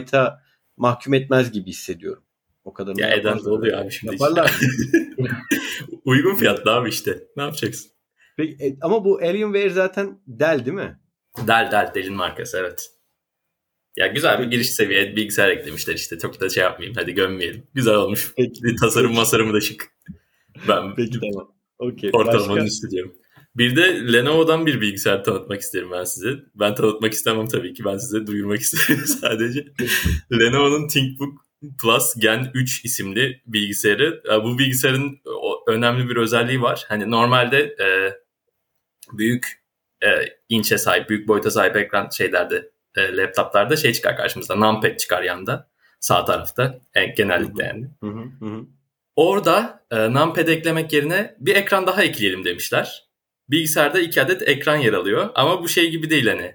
mahkum 0.76 1.14
etmez 1.14 1.52
gibi 1.52 1.70
hissediyorum. 1.70 2.22
O 2.64 2.72
kadar. 2.72 2.96
Ya 2.96 3.10
eden 3.14 3.44
de 3.44 3.50
oluyor 3.50 3.78
abi 3.78 3.90
şimdi. 3.90 4.14
Yaparlar. 4.14 4.52
Uygun 6.04 6.34
fiyatlı 6.34 6.70
abi 6.70 6.88
işte. 6.88 7.24
Ne 7.36 7.42
yapacaksın? 7.42 7.90
Peki, 8.36 8.64
e, 8.64 8.76
ama 8.80 9.04
bu 9.04 9.18
Alienware 9.18 9.70
zaten 9.70 10.20
Dell 10.26 10.66
değil 10.66 10.76
mi? 10.76 11.00
Dell 11.46 11.70
Dell 11.72 11.94
Dell'in 11.94 12.14
markası 12.14 12.58
evet. 12.58 12.90
Ya 13.96 14.06
güzel 14.06 14.38
bir 14.38 14.44
giriş 14.44 14.70
seviye 14.70 15.16
bilgisayar 15.16 15.48
eklemişler 15.48 15.94
işte. 15.94 16.18
Çok 16.18 16.40
da 16.40 16.48
şey 16.48 16.62
yapmayayım. 16.62 16.96
Hadi 17.00 17.14
gömmeyelim. 17.14 17.66
Güzel 17.74 17.94
olmuş. 17.94 18.32
Peki. 18.36 18.76
Tasarım 18.80 19.14
masarımı 19.14 19.54
da 19.54 19.60
şık. 19.60 19.92
Ben 20.68 20.94
Peki 20.94 21.20
tamam. 21.20 21.54
Okay. 21.78 22.10
Ortalamanın 22.12 22.66
üstü 22.66 22.90
diyorum. 22.90 23.14
Bir 23.56 23.76
de 23.76 24.12
Lenovo'dan 24.12 24.66
bir 24.66 24.80
bilgisayar 24.80 25.24
tanıtmak 25.24 25.60
isterim 25.60 25.90
ben 25.90 26.04
size. 26.04 26.28
Ben 26.54 26.74
tanıtmak 26.74 27.12
istemem 27.12 27.46
tabii 27.46 27.74
ki. 27.74 27.84
Ben 27.84 27.96
size 27.96 28.26
duyurmak 28.26 28.58
isterim 28.60 29.06
sadece. 29.06 29.66
Lenovo'nun 30.32 30.88
ThinkBook 30.88 31.44
Plus 31.82 32.14
Gen 32.18 32.50
3 32.54 32.84
isimli 32.84 33.42
bilgisayarı. 33.46 34.22
Bu 34.44 34.58
bilgisayarın 34.58 35.20
önemli 35.66 36.08
bir 36.08 36.16
özelliği 36.16 36.62
var. 36.62 36.84
Hani 36.88 37.10
normalde 37.10 37.58
e, 37.60 37.86
büyük 39.12 39.64
e, 40.02 40.08
inçe 40.48 40.78
sahip, 40.78 41.08
büyük 41.08 41.28
boyuta 41.28 41.50
sahip 41.50 41.76
ekran 41.76 42.08
şeylerde, 42.10 42.70
e, 42.96 43.16
laptoplarda 43.16 43.76
şey 43.76 43.92
çıkar 43.92 44.16
karşımızda. 44.16 44.56
Numpad 44.56 44.96
çıkar 44.96 45.22
yanında. 45.22 45.68
Sağ 46.00 46.24
tarafta. 46.24 46.80
En, 46.94 47.14
genellikle 47.14 47.64
yani. 47.64 47.90
Hı 48.00 48.06
hı 48.06 48.46
hı. 48.46 48.66
Orada 49.16 49.84
e, 49.90 50.12
numpad 50.12 50.48
eklemek 50.48 50.92
yerine 50.92 51.34
bir 51.38 51.56
ekran 51.56 51.86
daha 51.86 52.02
ekleyelim 52.02 52.44
demişler. 52.44 53.03
Bilgisayarda 53.50 54.00
iki 54.00 54.22
adet 54.22 54.48
ekran 54.48 54.76
yer 54.76 54.92
alıyor. 54.92 55.30
Ama 55.34 55.62
bu 55.62 55.68
şey 55.68 55.90
gibi 55.90 56.10
değil 56.10 56.26
hani. 56.26 56.54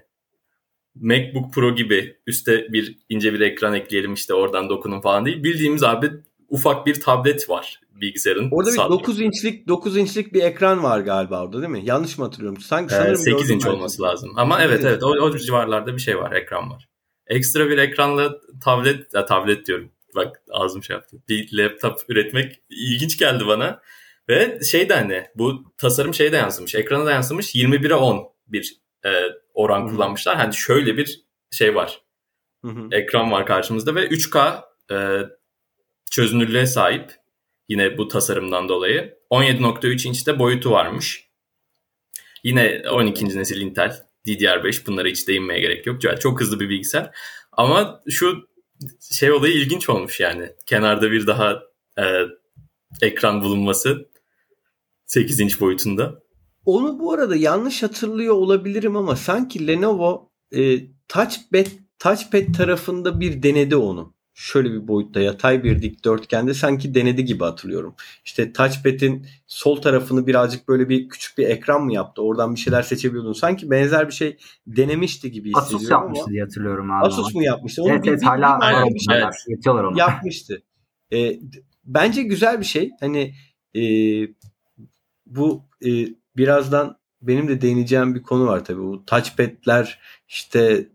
MacBook 0.94 1.54
Pro 1.54 1.74
gibi 1.74 2.16
üstte 2.26 2.72
bir 2.72 2.98
ince 3.08 3.34
bir 3.34 3.40
ekran 3.40 3.74
ekleyelim 3.74 4.14
işte 4.14 4.34
oradan 4.34 4.68
dokunun 4.68 5.00
falan 5.00 5.26
değil. 5.26 5.44
Bildiğimiz 5.44 5.82
abi 5.82 6.10
ufak 6.48 6.86
bir 6.86 7.00
tablet 7.00 7.50
var 7.50 7.80
bilgisayarın. 8.00 8.48
Orada 8.50 8.72
bir 8.72 8.76
9 8.76 9.20
inçlik 9.20 9.68
9 9.68 9.96
inçlik 9.96 10.34
bir 10.34 10.42
ekran 10.42 10.82
var 10.82 11.00
galiba 11.00 11.44
orada 11.44 11.58
değil 11.58 11.70
mi? 11.70 11.82
Yanlış 11.84 12.18
mı 12.18 12.24
hatırlıyorum? 12.24 12.60
Sanki 12.60 12.94
sanırım 12.94 13.16
8 13.16 13.50
inç 13.50 13.66
olması 13.66 14.02
lazım. 14.02 14.32
Ama 14.36 14.62
evet 14.62 14.84
evet 14.84 15.02
o, 15.02 15.08
o 15.08 15.36
civarlarda 15.36 15.96
bir 15.96 16.00
şey 16.00 16.18
var, 16.18 16.32
ekran 16.32 16.70
var. 16.70 16.88
Ekstra 17.26 17.70
bir 17.70 17.78
ekranla 17.78 18.36
tablet, 18.64 19.14
ya 19.14 19.26
tablet 19.26 19.66
diyorum. 19.66 19.90
Bak 20.16 20.42
ağzım 20.50 20.82
şey 20.82 20.94
yaptı. 20.94 21.16
Bir 21.28 21.48
laptop 21.52 22.00
üretmek 22.08 22.60
ilginç 22.70 23.18
geldi 23.18 23.46
bana. 23.46 23.80
Ve 24.30 24.60
şey 24.64 24.88
de 24.88 24.94
hani 24.94 25.26
bu 25.34 25.74
tasarım 25.78 26.14
şeyde 26.14 26.36
yansımış. 26.36 26.74
Ekrana 26.74 27.06
da 27.06 27.12
yansımış. 27.12 27.54
21'e 27.54 27.94
10 27.94 28.32
bir 28.46 28.76
e, 29.04 29.10
oran 29.54 29.80
Hı-hı. 29.80 29.90
kullanmışlar. 29.90 30.36
Hani 30.36 30.54
şöyle 30.54 30.96
bir 30.96 31.24
şey 31.50 31.74
var. 31.74 32.02
Hı-hı. 32.64 32.88
Ekran 32.92 33.32
var 33.32 33.46
karşımızda 33.46 33.94
ve 33.94 34.06
3K 34.06 34.62
e, 34.92 35.26
çözünürlüğe 36.10 36.66
sahip. 36.66 37.12
Yine 37.68 37.98
bu 37.98 38.08
tasarımdan 38.08 38.68
dolayı. 38.68 39.18
17.3 39.30 40.08
inçte 40.08 40.38
boyutu 40.38 40.70
varmış. 40.70 41.28
Yine 42.44 42.82
12. 42.90 43.38
nesil 43.38 43.60
Intel 43.60 43.96
DDR5 44.26 44.86
bunlara 44.86 45.08
hiç 45.08 45.28
değinmeye 45.28 45.60
gerek 45.60 45.86
yok. 45.86 46.20
Çok 46.20 46.40
hızlı 46.40 46.60
bir 46.60 46.68
bilgisayar. 46.68 47.10
Ama 47.52 48.02
şu 48.08 48.48
şey 49.12 49.32
olayı 49.32 49.54
ilginç 49.54 49.88
olmuş 49.88 50.20
yani. 50.20 50.52
Kenarda 50.66 51.10
bir 51.10 51.26
daha 51.26 51.62
e, 51.98 52.04
ekran 53.02 53.42
bulunması 53.42 54.10
8 55.10 55.40
inç 55.40 55.60
boyutunda. 55.60 56.22
Onu 56.64 57.00
bu 57.00 57.12
arada 57.12 57.36
yanlış 57.36 57.82
hatırlıyor 57.82 58.34
olabilirim 58.34 58.96
ama 58.96 59.16
sanki 59.16 59.66
Lenovo 59.66 60.30
e, 60.52 60.78
touchpad, 61.08 61.66
touchpad 61.98 62.54
tarafında 62.56 63.20
bir 63.20 63.42
denedi 63.42 63.76
onu. 63.76 64.14
Şöyle 64.34 64.72
bir 64.72 64.88
boyutta 64.88 65.20
yatay 65.20 65.64
bir 65.64 65.82
dikdörtgende 65.82 66.54
sanki 66.54 66.94
denedi 66.94 67.24
gibi 67.24 67.44
hatırlıyorum. 67.44 67.94
İşte 68.24 68.52
touchpad'in 68.52 69.26
sol 69.46 69.76
tarafını 69.76 70.26
birazcık 70.26 70.68
böyle 70.68 70.88
bir 70.88 71.08
küçük 71.08 71.38
bir 71.38 71.48
ekran 71.48 71.84
mı 71.84 71.94
yaptı? 71.94 72.22
Oradan 72.22 72.54
bir 72.54 72.60
şeyler 72.60 72.82
seçebiliyordun. 72.82 73.32
Sanki 73.32 73.70
benzer 73.70 74.08
bir 74.08 74.12
şey 74.12 74.36
denemişti 74.66 75.30
gibi 75.30 75.48
hissediyorum 75.48 75.76
Asus 75.76 75.90
yapmıştı 75.90 76.24
ama. 76.24 76.32
diye 76.32 76.42
hatırlıyorum 76.42 76.90
abi. 76.90 77.06
Asus 77.06 77.34
mu 77.34 77.44
yapmıştı? 77.44 77.82
Onu 77.82 77.90
evet, 77.92 78.04
bir, 78.04 78.08
evet, 78.08 78.20
bir, 78.20 78.26
hala 78.26 78.60
bir, 78.88 78.94
bir 78.94 79.00
şey 79.00 79.16
evet. 79.18 79.96
yapmıştı. 79.96 80.62
E, 81.12 81.40
bence 81.84 82.22
güzel 82.22 82.60
bir 82.60 82.66
şey. 82.66 82.90
Hani 83.00 83.34
e, 83.74 83.82
bu 85.30 85.62
e, 85.86 85.90
birazdan 86.36 86.96
benim 87.22 87.48
de 87.48 87.60
değineceğim 87.60 88.14
bir 88.14 88.22
konu 88.22 88.46
var 88.46 88.64
tabii. 88.64 88.82
Bu 88.82 89.04
touchpad'ler 89.06 89.98
işte 90.28 90.88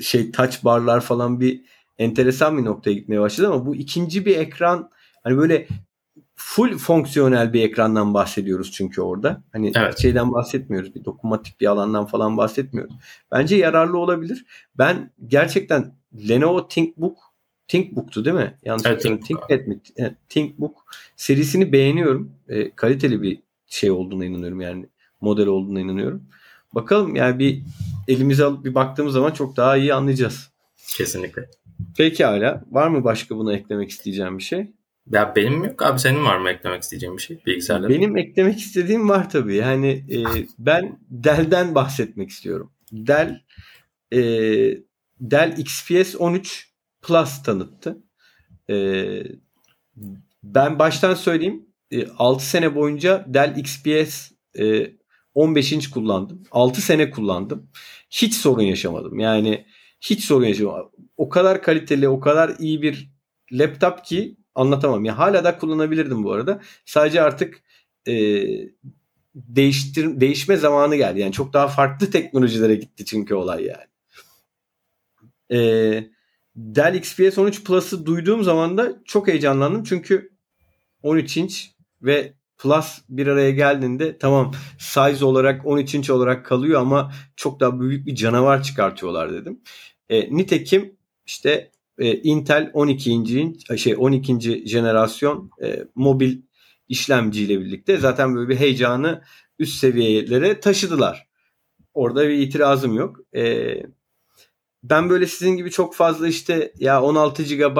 şey 0.00 0.30
touch 0.30 0.64
barlar 0.64 1.00
falan 1.00 1.40
bir 1.40 1.60
enteresan 1.98 2.58
bir 2.58 2.64
noktaya 2.64 2.92
gitmeye 2.92 3.20
başladı 3.20 3.48
ama 3.48 3.66
bu 3.66 3.76
ikinci 3.76 4.26
bir 4.26 4.36
ekran 4.36 4.90
hani 5.22 5.36
böyle 5.36 5.68
full 6.34 6.78
fonksiyonel 6.78 7.52
bir 7.52 7.62
ekrandan 7.62 8.14
bahsediyoruz 8.14 8.72
çünkü 8.72 9.00
orada. 9.00 9.42
Hani 9.52 9.72
evet. 9.74 9.98
şeyden 9.98 10.32
bahsetmiyoruz. 10.32 10.94
Bir 10.94 11.04
dokunmatik 11.04 11.60
bir 11.60 11.66
alandan 11.66 12.06
falan 12.06 12.36
bahsetmiyoruz. 12.36 12.94
Bence 13.32 13.56
yararlı 13.56 13.98
olabilir. 13.98 14.46
Ben 14.78 15.10
gerçekten 15.26 15.94
Lenovo 16.28 16.68
ThinkBook 16.68 17.18
ThinkBook'tu 17.68 18.24
değil 18.24 18.36
mi? 18.36 18.58
Yanlış 18.64 18.86
evet, 18.86 19.02
Think 19.02 19.26
ThinkPad 19.26 19.66
mi? 19.66 19.80
ThinkBook 20.28 20.84
serisini 21.16 21.72
beğeniyorum. 21.72 22.32
E, 22.48 22.70
kaliteli 22.70 23.22
bir 23.22 23.45
şey 23.66 23.90
olduğuna 23.90 24.24
inanıyorum 24.24 24.60
yani 24.60 24.86
model 25.20 25.46
olduğuna 25.46 25.80
inanıyorum. 25.80 26.22
Bakalım 26.74 27.16
yani 27.16 27.38
bir 27.38 27.62
elimize 28.08 28.44
alıp 28.44 28.64
bir 28.64 28.74
baktığımız 28.74 29.12
zaman 29.12 29.30
çok 29.30 29.56
daha 29.56 29.76
iyi 29.76 29.94
anlayacağız. 29.94 30.50
Kesinlikle. 30.88 31.50
Peki 31.96 32.24
hala 32.24 32.64
var 32.70 32.88
mı 32.88 33.04
başka 33.04 33.36
buna 33.36 33.54
eklemek 33.54 33.90
isteyeceğim 33.90 34.38
bir 34.38 34.42
şey? 34.42 34.72
Ya 35.10 35.32
benim 35.36 35.64
yok 35.64 35.82
abi 35.82 35.98
senin 35.98 36.24
var 36.24 36.38
mı 36.38 36.50
eklemek 36.50 36.82
isteyeceğin 36.82 37.16
bir 37.16 37.22
şey 37.22 37.38
bilgisayarda? 37.46 37.88
Benim 37.88 38.16
eklemek 38.16 38.58
istediğim 38.58 39.08
var 39.08 39.30
tabii. 39.30 39.54
Yani 39.54 39.88
e, 39.88 40.18
ben 40.58 40.98
Dell'den 41.10 41.74
bahsetmek 41.74 42.30
istiyorum. 42.30 42.70
Dell 42.92 43.40
e, 44.12 44.20
Dell 45.20 45.58
XPS 45.58 46.16
13 46.18 46.70
Plus 47.02 47.42
tanıttı. 47.42 47.98
E, 48.70 48.76
ben 50.42 50.78
baştan 50.78 51.14
söyleyeyim. 51.14 51.65
E, 51.90 52.06
6 52.18 52.46
sene 52.46 52.74
boyunca 52.74 53.24
Dell 53.28 53.56
XPS 53.56 54.32
e, 54.58 54.92
15 55.34 55.72
inç 55.72 55.90
kullandım. 55.90 56.42
6 56.50 56.82
sene 56.82 57.10
kullandım. 57.10 57.70
Hiç 58.10 58.34
sorun 58.34 58.62
yaşamadım. 58.62 59.18
Yani 59.18 59.66
hiç 60.00 60.24
sorun 60.24 60.46
yaşamadım. 60.46 60.90
O 61.16 61.28
kadar 61.28 61.62
kaliteli, 61.62 62.08
o 62.08 62.20
kadar 62.20 62.54
iyi 62.58 62.82
bir 62.82 63.10
laptop 63.52 64.04
ki 64.04 64.36
anlatamam. 64.54 65.04
Ya 65.04 65.10
yani 65.10 65.16
hala 65.16 65.44
da 65.44 65.58
kullanabilirdim 65.58 66.24
bu 66.24 66.32
arada. 66.32 66.60
Sadece 66.84 67.22
artık 67.22 67.62
e, 68.08 68.12
değiştir 69.34 70.20
değişme 70.20 70.56
zamanı 70.56 70.96
geldi. 70.96 71.20
Yani 71.20 71.32
çok 71.32 71.52
daha 71.52 71.68
farklı 71.68 72.10
teknolojilere 72.10 72.74
gitti 72.74 73.04
çünkü 73.04 73.34
olay 73.34 73.64
yani. 73.64 73.86
E, 75.52 75.58
Dell 76.56 76.94
XPS 76.94 77.38
13 77.38 77.64
Plus'ı 77.64 78.06
duyduğum 78.06 78.42
zaman 78.42 78.78
da 78.78 79.02
çok 79.04 79.28
heyecanlandım. 79.28 79.84
Çünkü 79.84 80.32
13 81.02 81.36
inç 81.36 81.75
ve 82.02 82.32
Plus 82.58 82.98
bir 83.08 83.26
araya 83.26 83.50
geldiğinde 83.50 84.18
tamam 84.18 84.52
size 84.78 85.24
olarak 85.24 85.66
13 85.66 85.94
inç 85.94 86.10
olarak 86.10 86.46
kalıyor 86.46 86.80
ama 86.80 87.12
çok 87.36 87.60
daha 87.60 87.80
büyük 87.80 88.06
bir 88.06 88.14
canavar 88.14 88.62
çıkartıyorlar 88.62 89.32
dedim. 89.32 89.60
E, 90.08 90.36
nitekim 90.36 90.96
işte 91.26 91.70
e, 91.98 92.14
Intel 92.14 92.70
12. 92.74 93.54
şey 93.76 93.94
12. 93.98 94.68
jenerasyon 94.68 95.50
e, 95.62 95.84
mobil 95.94 96.38
işlemciyle 96.88 97.60
birlikte 97.60 97.96
zaten 97.96 98.34
böyle 98.34 98.48
bir 98.48 98.56
heyecanı 98.56 99.22
üst 99.58 99.78
seviyelere 99.78 100.60
taşıdılar. 100.60 101.26
Orada 101.94 102.28
bir 102.28 102.38
itirazım 102.38 102.94
yok. 102.94 103.20
E, 103.36 103.74
ben 104.82 105.10
böyle 105.10 105.26
sizin 105.26 105.56
gibi 105.56 105.70
çok 105.70 105.94
fazla 105.94 106.28
işte 106.28 106.72
ya 106.78 107.02
16 107.02 107.42
GB 107.42 107.78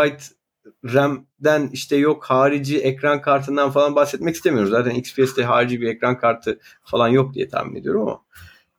RAM'den 0.84 1.70
işte 1.72 1.96
yok 1.96 2.24
harici 2.24 2.78
ekran 2.78 3.22
kartından 3.22 3.70
falan 3.70 3.96
bahsetmek 3.96 4.34
istemiyoruz. 4.34 4.70
Zaten 4.70 4.94
XPS'te 4.94 5.44
harici 5.44 5.80
bir 5.80 5.88
ekran 5.88 6.18
kartı 6.18 6.60
falan 6.84 7.08
yok 7.08 7.34
diye 7.34 7.48
tahmin 7.48 7.80
ediyorum 7.80 8.02
ama 8.02 8.24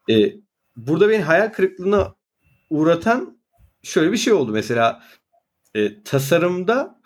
e, 0.10 0.34
burada 0.76 1.10
beni 1.10 1.22
hayal 1.22 1.50
kırıklığına 1.50 2.16
uğratan 2.70 3.38
şöyle 3.84 4.12
bir 4.12 4.18
şey 4.18 4.34
oldu. 4.34 4.52
Mesela 4.52 5.04
e, 5.76 6.04
tasarımda 6.04 7.02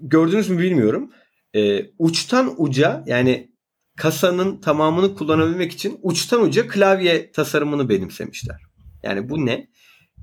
gördünüz 0.00 0.48
mü 0.48 0.58
bilmiyorum. 0.58 1.12
E, 1.54 1.90
uçtan 1.98 2.54
uca 2.56 3.04
yani 3.06 3.52
kasanın 3.96 4.60
tamamını 4.60 5.14
kullanabilmek 5.14 5.72
için 5.72 5.98
uçtan 6.02 6.42
uca 6.42 6.68
klavye 6.68 7.32
tasarımını 7.32 7.88
benimsemişler. 7.88 8.62
Yani 9.02 9.28
bu 9.28 9.46
ne? 9.46 9.68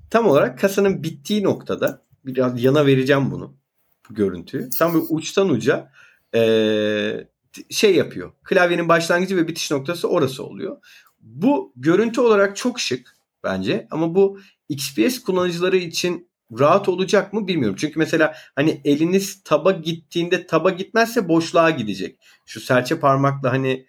Tam 0.09 0.27
olarak 0.27 0.59
kasanın 0.59 1.03
bittiği 1.03 1.43
noktada 1.43 2.04
biraz 2.25 2.63
yana 2.63 2.85
vereceğim 2.85 3.31
bunu 3.31 3.57
bu 4.09 4.13
görüntüyü. 4.13 4.69
Tam 4.79 4.93
böyle 4.93 5.05
uçtan 5.09 5.49
uca 5.49 5.91
e, 6.35 7.27
şey 7.69 7.95
yapıyor. 7.95 8.31
Klavyenin 8.43 8.89
başlangıcı 8.89 9.37
ve 9.37 9.47
bitiş 9.47 9.71
noktası 9.71 10.09
orası 10.09 10.43
oluyor. 10.43 10.77
Bu 11.19 11.73
görüntü 11.75 12.21
olarak 12.21 12.57
çok 12.57 12.79
şık 12.79 13.15
bence 13.43 13.87
ama 13.91 14.15
bu 14.15 14.39
XPS 14.69 15.19
kullanıcıları 15.19 15.77
için 15.77 16.29
rahat 16.59 16.89
olacak 16.89 17.33
mı 17.33 17.47
bilmiyorum. 17.47 17.77
Çünkü 17.79 17.99
mesela 17.99 18.35
hani 18.55 18.81
eliniz 18.85 19.43
taba 19.43 19.71
gittiğinde 19.71 20.47
taba 20.47 20.69
gitmezse 20.69 21.27
boşluğa 21.27 21.69
gidecek. 21.69 22.19
Şu 22.45 22.61
serçe 22.61 22.99
parmakla 22.99 23.51
hani 23.51 23.85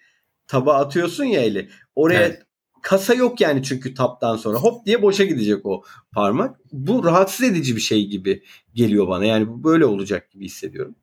taba 0.47 0.73
atıyorsun 0.73 1.23
ya 1.23 1.41
eli. 1.41 1.69
Oraya 1.95 2.21
evet. 2.21 2.46
Kasa 2.87 3.13
yok 3.13 3.41
yani 3.41 3.63
çünkü 3.63 3.93
taptan 3.93 4.37
sonra 4.37 4.57
hop 4.57 4.85
diye 4.85 5.01
boşa 5.01 5.23
gidecek 5.23 5.65
o 5.65 5.83
parmak. 6.11 6.59
Bu 6.71 7.03
rahatsız 7.03 7.45
edici 7.45 7.75
bir 7.75 7.81
şey 7.81 8.07
gibi 8.07 8.43
geliyor 8.73 9.07
bana. 9.07 9.25
Yani 9.25 9.47
bu 9.47 9.63
böyle 9.63 9.85
olacak 9.85 10.31
gibi 10.31 10.45
hissediyorum. 10.45 10.95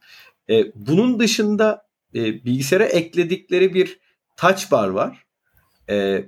Ee, 0.50 0.72
bunun 0.74 1.20
dışında 1.20 1.86
e, 2.14 2.44
bilgisayara 2.44 2.84
ekledikleri 2.84 3.74
bir 3.74 3.98
touch 4.36 4.70
bar 4.70 4.88
var. 4.88 5.24
E, 5.90 6.24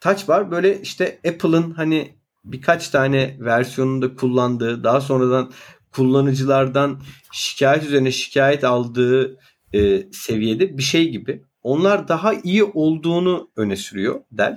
touch 0.00 0.28
bar 0.28 0.50
böyle 0.50 0.80
işte 0.80 1.20
Apple'ın 1.28 1.70
hani 1.70 2.14
birkaç 2.44 2.88
tane 2.88 3.36
versiyonunda 3.40 4.14
kullandığı, 4.14 4.84
daha 4.84 5.00
sonradan 5.00 5.52
kullanıcılardan 5.92 7.02
şikayet 7.32 7.84
üzerine 7.84 8.12
şikayet 8.12 8.64
aldığı 8.64 9.38
e, 9.74 10.12
seviyede 10.12 10.78
bir 10.78 10.82
şey 10.82 11.08
gibi. 11.08 11.47
Onlar 11.68 12.08
daha 12.08 12.34
iyi 12.34 12.64
olduğunu 12.64 13.50
öne 13.56 13.76
sürüyor 13.76 14.20
Dell. 14.32 14.56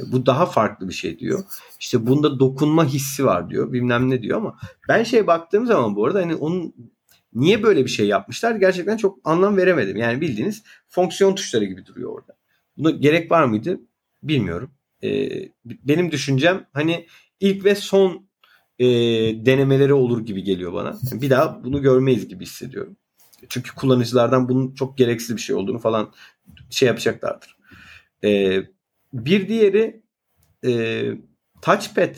E, 0.00 0.12
bu 0.12 0.26
daha 0.26 0.46
farklı 0.46 0.88
bir 0.88 0.94
şey 0.94 1.18
diyor. 1.18 1.44
İşte 1.80 2.06
bunda 2.06 2.40
dokunma 2.40 2.84
hissi 2.84 3.24
var 3.24 3.50
diyor. 3.50 3.72
Bilmem 3.72 4.10
ne 4.10 4.22
diyor 4.22 4.38
ama 4.38 4.58
ben 4.88 5.02
şey 5.02 5.26
baktığım 5.26 5.66
zaman 5.66 5.96
bu 5.96 6.06
arada 6.06 6.18
hani 6.18 6.34
onun 6.34 6.74
niye 7.34 7.62
böyle 7.62 7.84
bir 7.84 7.90
şey 7.90 8.06
yapmışlar 8.06 8.54
gerçekten 8.54 8.96
çok 8.96 9.18
anlam 9.24 9.56
veremedim. 9.56 9.96
Yani 9.96 10.20
bildiğiniz 10.20 10.62
fonksiyon 10.88 11.34
tuşları 11.34 11.64
gibi 11.64 11.86
duruyor 11.86 12.12
orada. 12.12 12.36
Buna 12.76 12.90
gerek 12.90 13.30
var 13.30 13.44
mıydı 13.44 13.80
bilmiyorum 14.22 14.70
e, 15.02 15.30
benim 15.64 16.10
düşüncem 16.10 16.66
hani 16.72 17.06
ilk 17.40 17.64
ve 17.64 17.74
son 17.74 18.26
e, 18.78 18.86
denemeleri 19.46 19.94
olur 19.94 20.26
gibi 20.26 20.42
geliyor 20.42 20.72
bana. 20.72 20.98
Yani 21.10 21.22
bir 21.22 21.30
daha 21.30 21.64
bunu 21.64 21.82
görmeyiz 21.82 22.28
gibi 22.28 22.44
hissediyorum. 22.44 22.96
Çünkü 23.48 23.74
kullanıcılardan 23.74 24.48
bunun 24.48 24.74
çok 24.74 24.98
gereksiz 24.98 25.36
bir 25.36 25.40
şey 25.40 25.56
olduğunu 25.56 25.78
falan 25.78 26.12
şey 26.70 26.86
yapacaklardır. 26.86 27.56
E, 28.24 28.60
bir 29.12 29.48
diğeri 29.48 30.02
e, 30.66 31.02
touchpad 31.62 32.14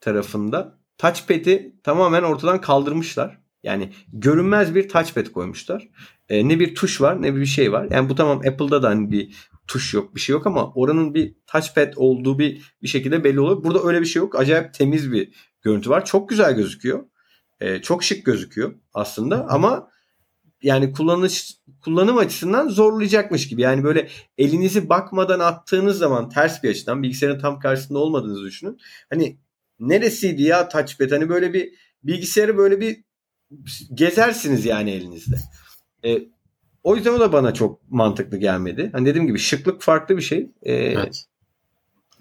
tarafında 0.00 0.78
touchpad'i 0.98 1.76
tamamen 1.82 2.22
ortadan 2.22 2.60
kaldırmışlar. 2.60 3.42
Yani 3.62 3.92
görünmez 4.12 4.74
bir 4.74 4.88
touchpad 4.88 5.26
koymuşlar. 5.26 5.88
E, 6.28 6.48
ne 6.48 6.60
bir 6.60 6.74
tuş 6.74 7.00
var 7.00 7.22
ne 7.22 7.36
bir 7.36 7.46
şey 7.46 7.72
var. 7.72 7.88
Yani 7.90 8.08
bu 8.08 8.14
tamam 8.14 8.38
Apple'da 8.38 8.82
da 8.82 8.88
hani 8.88 9.10
bir 9.10 9.34
tuş 9.66 9.94
yok 9.94 10.14
bir 10.14 10.20
şey 10.20 10.32
yok 10.32 10.46
ama 10.46 10.72
oranın 10.72 11.14
bir 11.14 11.34
touchpad 11.46 11.92
olduğu 11.96 12.38
bir 12.38 12.74
bir 12.82 12.88
şekilde 12.88 13.24
belli 13.24 13.40
oluyor. 13.40 13.64
Burada 13.64 13.82
öyle 13.84 14.00
bir 14.00 14.06
şey 14.06 14.20
yok. 14.20 14.38
Acayip 14.38 14.74
temiz 14.74 15.12
bir 15.12 15.34
görüntü 15.62 15.90
var. 15.90 16.04
Çok 16.04 16.28
güzel 16.28 16.56
gözüküyor. 16.56 17.04
Ee, 17.60 17.82
çok 17.82 18.04
şık 18.04 18.26
gözüküyor 18.26 18.74
aslında 18.94 19.46
ama 19.48 19.88
yani 20.62 20.92
kullanış 20.92 21.56
kullanım 21.80 22.18
açısından 22.18 22.68
zorlayacakmış 22.68 23.48
gibi. 23.48 23.62
Yani 23.62 23.84
böyle 23.84 24.08
elinizi 24.38 24.88
bakmadan 24.88 25.40
attığınız 25.40 25.98
zaman 25.98 26.28
ters 26.28 26.62
bir 26.62 26.70
açıdan 26.70 27.02
bilgisayarın 27.02 27.38
tam 27.38 27.58
karşısında 27.60 27.98
olmadığınızı 27.98 28.44
düşünün. 28.44 28.78
Hani 29.10 29.38
neresiydi 29.80 30.42
ya 30.42 30.68
touchpad? 30.68 31.10
Hani 31.10 31.28
böyle 31.28 31.54
bir 31.54 31.74
bilgisayarı 32.04 32.56
böyle 32.56 32.80
bir 32.80 33.04
gezersiniz 33.94 34.64
yani 34.66 34.90
elinizde. 34.90 35.36
E, 36.04 36.18
o 36.82 36.96
yüzden 36.96 37.12
o 37.12 37.20
da 37.20 37.32
bana 37.32 37.54
çok 37.54 37.90
mantıklı 37.90 38.36
gelmedi. 38.36 38.90
Hani 38.92 39.06
dediğim 39.06 39.26
gibi 39.26 39.38
şıklık 39.38 39.82
farklı 39.82 40.16
bir 40.16 40.22
şey. 40.22 40.50
Ee, 40.62 40.74
evet. 40.74 41.24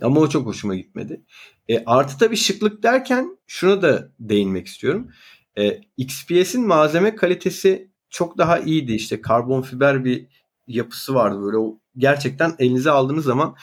Ama 0.02 0.20
o 0.20 0.30
çok 0.30 0.46
hoşuma 0.46 0.76
gitmedi. 0.76 1.22
E, 1.68 1.86
artı 1.86 2.18
tabii 2.18 2.38
şıklık 2.38 2.84
derken 2.84 3.38
şuna 3.48 3.82
da 3.82 4.12
değinmek 4.20 4.68
istiyorum. 4.68 5.12
E, 5.58 5.82
XPS'in 5.98 6.68
malzeme 6.68 7.16
kalitesi 7.16 7.91
çok 8.12 8.38
daha 8.38 8.60
iyiydi. 8.60 8.94
İşte 8.94 9.22
karbon 9.22 9.62
fiber 9.62 10.06
bir 10.06 10.28
yapısı 10.68 11.16
vardı 11.16 11.42
böyle. 11.42 11.58
O 11.58 11.80
gerçekten 11.98 12.56
elinize 12.60 12.92
aldığınız 12.92 13.26
zaman 13.26 13.56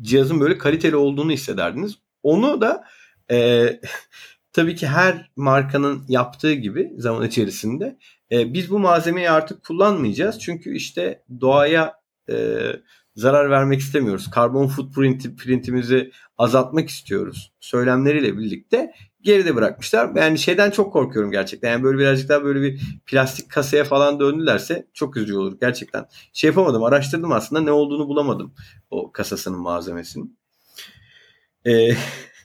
cihazın 0.00 0.40
böyle 0.40 0.58
kaliteli 0.58 0.96
olduğunu 0.96 1.32
hissederdiniz. 1.32 1.98
Onu 2.22 2.60
da 2.60 2.84
e, 3.30 3.66
tabii 4.52 4.74
ki 4.74 4.86
her 4.86 5.30
markanın 5.36 6.04
yaptığı 6.08 6.52
gibi 6.52 6.92
zaman 6.96 7.26
içerisinde 7.26 7.98
e, 8.32 8.54
biz 8.54 8.70
bu 8.70 8.78
malzemeyi 8.78 9.30
artık 9.30 9.64
kullanmayacağız. 9.64 10.38
Çünkü 10.38 10.76
işte 10.76 11.22
doğaya 11.40 11.94
e, 12.30 12.58
zarar 13.16 13.50
vermek 13.50 13.80
istemiyoruz. 13.80 14.30
Karbon 14.30 14.66
footprintimizi 14.66 16.10
azaltmak 16.38 16.88
istiyoruz. 16.88 17.52
Söylemleriyle 17.60 18.38
birlikte 18.38 18.92
geride 19.26 19.56
bırakmışlar. 19.56 20.10
Yani 20.16 20.38
şeyden 20.38 20.70
çok 20.70 20.92
korkuyorum 20.92 21.30
gerçekten. 21.30 21.70
Yani 21.70 21.82
böyle 21.82 21.98
birazcık 21.98 22.28
daha 22.28 22.44
böyle 22.44 22.62
bir 22.62 22.80
plastik 23.06 23.50
kasaya 23.50 23.84
falan 23.84 24.20
döndülerse 24.20 24.86
çok 24.94 25.16
üzücü 25.16 25.34
olur 25.34 25.58
gerçekten. 25.60 26.06
Şey 26.32 26.48
yapamadım, 26.48 26.84
araştırdım 26.84 27.32
aslında 27.32 27.62
ne 27.62 27.72
olduğunu 27.72 28.08
bulamadım 28.08 28.54
o 28.90 29.12
kasasının 29.12 29.58
malzemesinin. 29.58 30.38
Ee, 31.66 31.96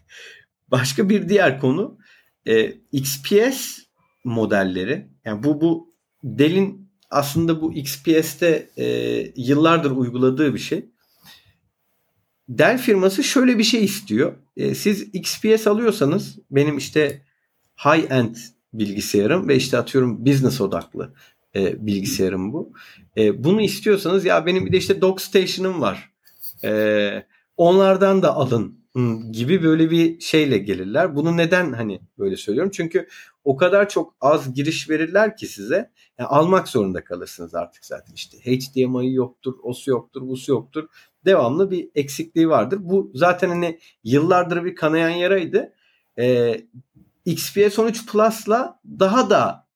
başka 0.72 1.10
bir 1.10 1.30
diğer 1.30 1.60
konu 1.60 1.98
e, 2.46 2.72
XPS 2.92 3.80
modelleri 4.24 5.10
yani 5.26 5.44
bu 5.44 5.62
bu 5.62 5.96
Dell'in 6.24 6.92
aslında 7.10 7.62
bu 7.62 7.74
XPS'te 7.74 8.70
e, 8.78 8.86
yıllardır 9.36 9.92
uyguladığı 9.92 10.54
bir 10.54 10.60
şey. 10.60 10.86
Dell 12.58 12.78
firması 12.78 13.24
şöyle 13.24 13.58
bir 13.58 13.64
şey 13.64 13.84
istiyor. 13.84 14.34
E, 14.58 14.76
siz 14.76 15.02
XPS 15.14 15.68
alıyorsanız 15.68 16.40
benim 16.52 16.78
işte 16.78 17.22
high 17.86 18.12
end 18.12 18.36
bilgisayarım 18.74 19.48
ve 19.48 19.56
işte 19.56 19.78
atıyorum 19.78 20.26
business 20.26 20.62
odaklı 20.62 21.14
e, 21.56 21.86
bilgisayarım 21.86 22.54
bu. 22.54 22.74
E, 23.18 23.44
bunu 23.44 23.62
istiyorsanız 23.62 24.26
ya 24.26 24.46
benim 24.46 24.66
bir 24.66 24.72
de 24.72 24.78
işte 24.78 25.02
dock 25.02 25.22
station'ım 25.22 25.82
var. 25.82 26.12
E, 26.64 27.24
onlardan 27.58 28.22
da 28.22 28.36
alın 28.36 28.81
gibi 29.32 29.64
böyle 29.64 29.92
bir 29.92 30.20
şeyle 30.20 30.58
gelirler. 30.58 31.16
Bunu 31.16 31.38
neden 31.38 31.74
hani 31.74 32.02
böyle 32.20 32.38
söylüyorum? 32.38 32.72
Çünkü 32.76 33.08
o 33.44 33.58
kadar 33.58 33.90
çok 33.90 34.16
az 34.22 34.54
giriş 34.54 34.90
verirler 34.90 35.38
ki 35.38 35.48
size. 35.48 35.92
Yani 36.20 36.28
almak 36.28 36.68
zorunda 36.68 37.04
kalırsınız 37.04 37.56
artık 37.56 37.86
zaten 37.86 38.14
işte. 38.14 38.38
HDMI 38.38 39.14
yoktur, 39.14 39.54
osu 39.64 39.92
yoktur, 39.92 40.22
busu 40.22 40.52
yoktur. 40.52 40.88
Devamlı 41.26 41.72
bir 41.72 41.90
eksikliği 41.96 42.50
vardır. 42.50 42.80
Bu 42.82 43.12
zaten 43.16 43.50
hani 43.50 43.80
yıllardır 44.04 44.66
bir 44.66 44.76
kanayan 44.76 45.10
yaraydı. 45.10 45.74
Ee, 46.20 46.62
XPS 47.26 47.80
13 47.80 48.06
Plus'la 48.06 48.80
daha 49.00 49.30
da 49.30 49.68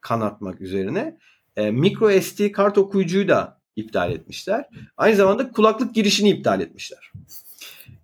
kanatmak 0.00 0.60
üzerine 0.60 1.18
e, 1.56 1.70
micro 1.70 2.20
SD 2.20 2.52
kart 2.52 2.78
okuyucuyu 2.78 3.28
da 3.28 3.60
iptal 3.76 4.12
etmişler. 4.12 4.68
Aynı 4.96 5.16
zamanda 5.16 5.52
kulaklık 5.52 5.94
girişini 5.94 6.30
iptal 6.30 6.60
etmişler. 6.60 7.12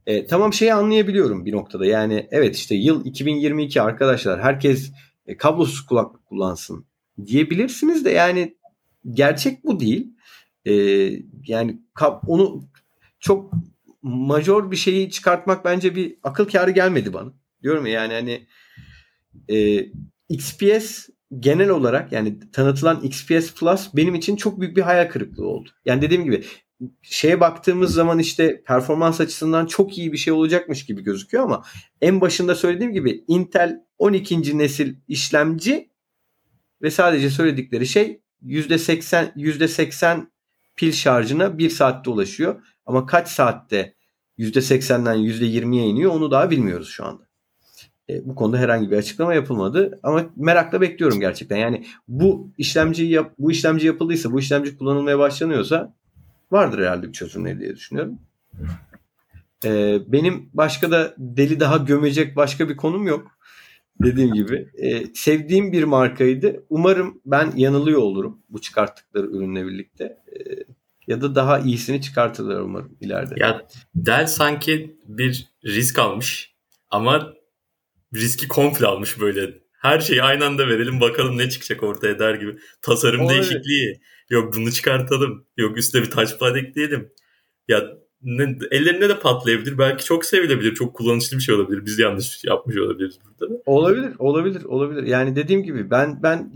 E, 0.06 0.26
tamam 0.26 0.52
şeyi 0.52 0.74
anlayabiliyorum 0.74 1.46
bir 1.46 1.52
noktada. 1.52 1.86
Yani 1.86 2.28
evet 2.30 2.56
işte 2.56 2.74
yıl 2.74 3.04
2022 3.04 3.82
arkadaşlar 3.82 4.42
herkes 4.42 4.92
e, 5.26 5.36
kablosuz 5.36 5.86
kulaklık 5.86 6.26
kullansın 6.26 6.86
diyebilirsiniz 7.26 8.04
de 8.04 8.10
yani 8.10 8.56
gerçek 9.10 9.64
bu 9.64 9.80
değil. 9.80 10.14
E, 10.64 10.72
yani 11.46 11.80
onu 12.26 12.64
çok 13.20 13.52
major 14.02 14.70
bir 14.70 14.76
şeyi 14.76 15.10
çıkartmak 15.10 15.64
bence 15.64 15.96
bir 15.96 16.16
akıl 16.22 16.48
kârı 16.48 16.70
gelmedi 16.70 17.12
bana. 17.12 17.32
Diyorum 17.62 17.86
ya 17.86 17.92
yani 17.92 18.12
hani 18.12 18.46
e, 19.48 19.86
XPS 20.28 21.08
genel 21.38 21.68
olarak 21.68 22.12
yani 22.12 22.50
tanıtılan 22.52 23.02
XPS 23.02 23.54
Plus 23.54 23.94
benim 23.94 24.14
için 24.14 24.36
çok 24.36 24.60
büyük 24.60 24.76
bir 24.76 24.82
hayal 24.82 25.08
kırıklığı 25.08 25.46
oldu. 25.46 25.70
Yani 25.84 26.02
dediğim 26.02 26.24
gibi 26.24 26.44
şeye 27.02 27.40
baktığımız 27.40 27.94
zaman 27.94 28.18
işte 28.18 28.62
performans 28.62 29.20
açısından 29.20 29.66
çok 29.66 29.98
iyi 29.98 30.12
bir 30.12 30.18
şey 30.18 30.32
olacakmış 30.32 30.84
gibi 30.86 31.02
gözüküyor 31.02 31.44
ama 31.44 31.64
en 32.00 32.20
başında 32.20 32.54
söylediğim 32.54 32.92
gibi 32.92 33.24
Intel 33.28 33.84
12. 33.98 34.58
nesil 34.58 34.94
işlemci 35.08 35.90
ve 36.82 36.90
sadece 36.90 37.30
söyledikleri 37.30 37.86
şey 37.86 38.20
%80 38.44 39.32
%80 39.36 40.26
pil 40.76 40.92
şarjına 40.92 41.58
1 41.58 41.70
saatte 41.70 42.10
ulaşıyor. 42.10 42.62
Ama 42.86 43.06
kaç 43.06 43.28
saatte 43.28 43.94
%80'den 44.38 45.16
%20'ye 45.16 45.86
iniyor 45.86 46.12
onu 46.12 46.30
daha 46.30 46.50
bilmiyoruz 46.50 46.88
şu 46.88 47.04
anda. 47.04 47.30
E, 48.10 48.28
bu 48.28 48.34
konuda 48.34 48.58
herhangi 48.58 48.90
bir 48.90 48.96
açıklama 48.96 49.34
yapılmadı 49.34 50.00
ama 50.02 50.30
merakla 50.36 50.80
bekliyorum 50.80 51.20
gerçekten. 51.20 51.56
Yani 51.56 51.86
bu 52.08 52.52
işlemci 52.58 53.04
yap, 53.04 53.34
bu 53.38 53.50
işlemci 53.50 53.86
yapıldıysa, 53.86 54.32
bu 54.32 54.40
işlemci 54.40 54.76
kullanılmaya 54.76 55.18
başlanıyorsa 55.18 55.94
vardır 56.50 56.78
herhalde 56.78 57.08
bir 57.08 57.12
çözümleri 57.12 57.60
diye 57.60 57.76
düşünüyorum. 57.76 58.18
Ee, 59.64 59.98
benim 60.06 60.50
başka 60.54 60.90
da 60.90 61.14
deli 61.18 61.60
daha 61.60 61.76
gömecek 61.76 62.36
başka 62.36 62.68
bir 62.68 62.76
konum 62.76 63.06
yok. 63.06 63.38
Dediğim 64.02 64.34
gibi. 64.34 64.68
Ee, 64.74 65.04
sevdiğim 65.14 65.72
bir 65.72 65.84
markaydı. 65.84 66.64
Umarım 66.68 67.20
ben 67.26 67.52
yanılıyor 67.56 67.98
olurum 67.98 68.42
bu 68.48 68.60
çıkarttıkları 68.60 69.26
ürünle 69.26 69.66
birlikte. 69.66 70.04
Ee, 70.04 70.64
ya 71.06 71.20
da 71.20 71.34
daha 71.34 71.58
iyisini 71.58 72.02
çıkartırlar 72.02 72.60
umarım 72.60 72.96
ileride. 73.00 73.34
Ya 73.36 73.66
Dell 73.94 74.26
sanki 74.26 74.96
bir 75.06 75.48
risk 75.64 75.98
almış 75.98 76.54
ama 76.90 77.32
riski 78.14 78.48
komple 78.48 78.86
almış 78.86 79.20
böyle. 79.20 79.60
Her 79.80 80.00
şeyi 80.00 80.22
aynı 80.22 80.46
anda 80.46 80.68
verelim 80.68 81.00
bakalım 81.00 81.38
ne 81.38 81.50
çıkacak 81.50 81.82
ortaya 81.82 82.18
der 82.18 82.34
gibi. 82.34 82.58
Tasarım 82.82 83.20
Olabilir. 83.20 83.38
değişikliği. 83.38 84.00
Yok 84.30 84.54
bunu 84.56 84.72
çıkartalım. 84.72 85.46
Yok 85.56 85.78
üstüne 85.78 86.02
bir 86.02 86.10
touchpad 86.10 86.56
ekleyelim. 86.56 87.12
Ya 87.68 87.82
ne, 88.22 88.58
ellerinde 88.70 89.08
de 89.08 89.18
patlayabilir. 89.18 89.78
Belki 89.78 90.04
çok 90.04 90.24
sevilebilir. 90.24 90.74
Çok 90.74 90.96
kullanışlı 90.96 91.36
bir 91.36 91.42
şey 91.42 91.54
olabilir. 91.54 91.84
Biz 91.84 91.98
yanlış 91.98 92.44
yapmış 92.44 92.76
olabiliriz 92.76 93.18
burada 93.24 93.54
da. 93.54 93.62
Olabilir. 93.66 94.12
Olabilir. 94.18 94.64
Olabilir. 94.64 95.02
Yani 95.02 95.36
dediğim 95.36 95.62
gibi 95.62 95.90
ben 95.90 96.22
ben 96.22 96.52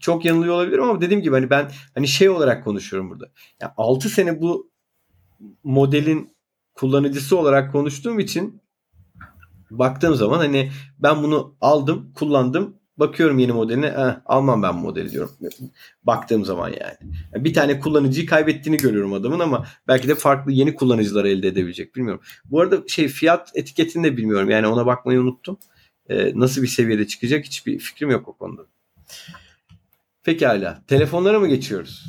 çok 0.00 0.24
yanılıyor 0.24 0.54
olabilirim 0.54 0.84
ama 0.84 1.00
dediğim 1.00 1.22
gibi 1.22 1.34
hani 1.34 1.50
ben 1.50 1.70
hani 1.94 2.08
şey 2.08 2.28
olarak 2.28 2.64
konuşuyorum 2.64 3.10
burada. 3.10 3.30
Yani 3.62 3.72
6 3.76 4.08
sene 4.08 4.40
bu 4.40 4.70
modelin 5.64 6.36
kullanıcısı 6.74 7.38
olarak 7.38 7.72
konuştuğum 7.72 8.18
için 8.18 8.62
baktığım 9.70 10.14
zaman 10.14 10.38
hani 10.38 10.70
ben 10.98 11.22
bunu 11.22 11.54
aldım, 11.60 12.12
kullandım 12.14 12.78
Bakıyorum 12.98 13.38
yeni 13.38 13.52
modeline 13.52 13.86
eh, 13.86 14.16
almam 14.26 14.62
ben 14.62 14.74
modeli 14.74 15.10
diyorum. 15.10 15.30
Baktığım 16.02 16.44
zaman 16.44 16.68
yani. 16.68 17.44
Bir 17.44 17.54
tane 17.54 17.80
kullanıcıyı 17.80 18.26
kaybettiğini 18.26 18.76
görüyorum 18.76 19.12
adamın 19.12 19.38
ama 19.38 19.66
belki 19.88 20.08
de 20.08 20.14
farklı 20.14 20.52
yeni 20.52 20.74
kullanıcılar 20.74 21.24
elde 21.24 21.48
edebilecek 21.48 21.96
bilmiyorum. 21.96 22.22
Bu 22.44 22.60
arada 22.60 22.82
şey 22.88 23.08
fiyat 23.08 23.50
etiketini 23.54 24.04
de 24.04 24.16
bilmiyorum 24.16 24.50
yani 24.50 24.66
ona 24.66 24.86
bakmayı 24.86 25.20
unuttum. 25.20 25.58
Ee, 26.08 26.32
nasıl 26.34 26.62
bir 26.62 26.66
seviyede 26.66 27.06
çıkacak 27.06 27.44
hiçbir 27.44 27.78
fikrim 27.78 28.10
yok 28.10 28.28
o 28.28 28.32
konuda. 28.32 28.62
Pekala. 30.24 30.82
Telefonlara 30.86 31.40
mı 31.40 31.48
geçiyoruz? 31.48 32.04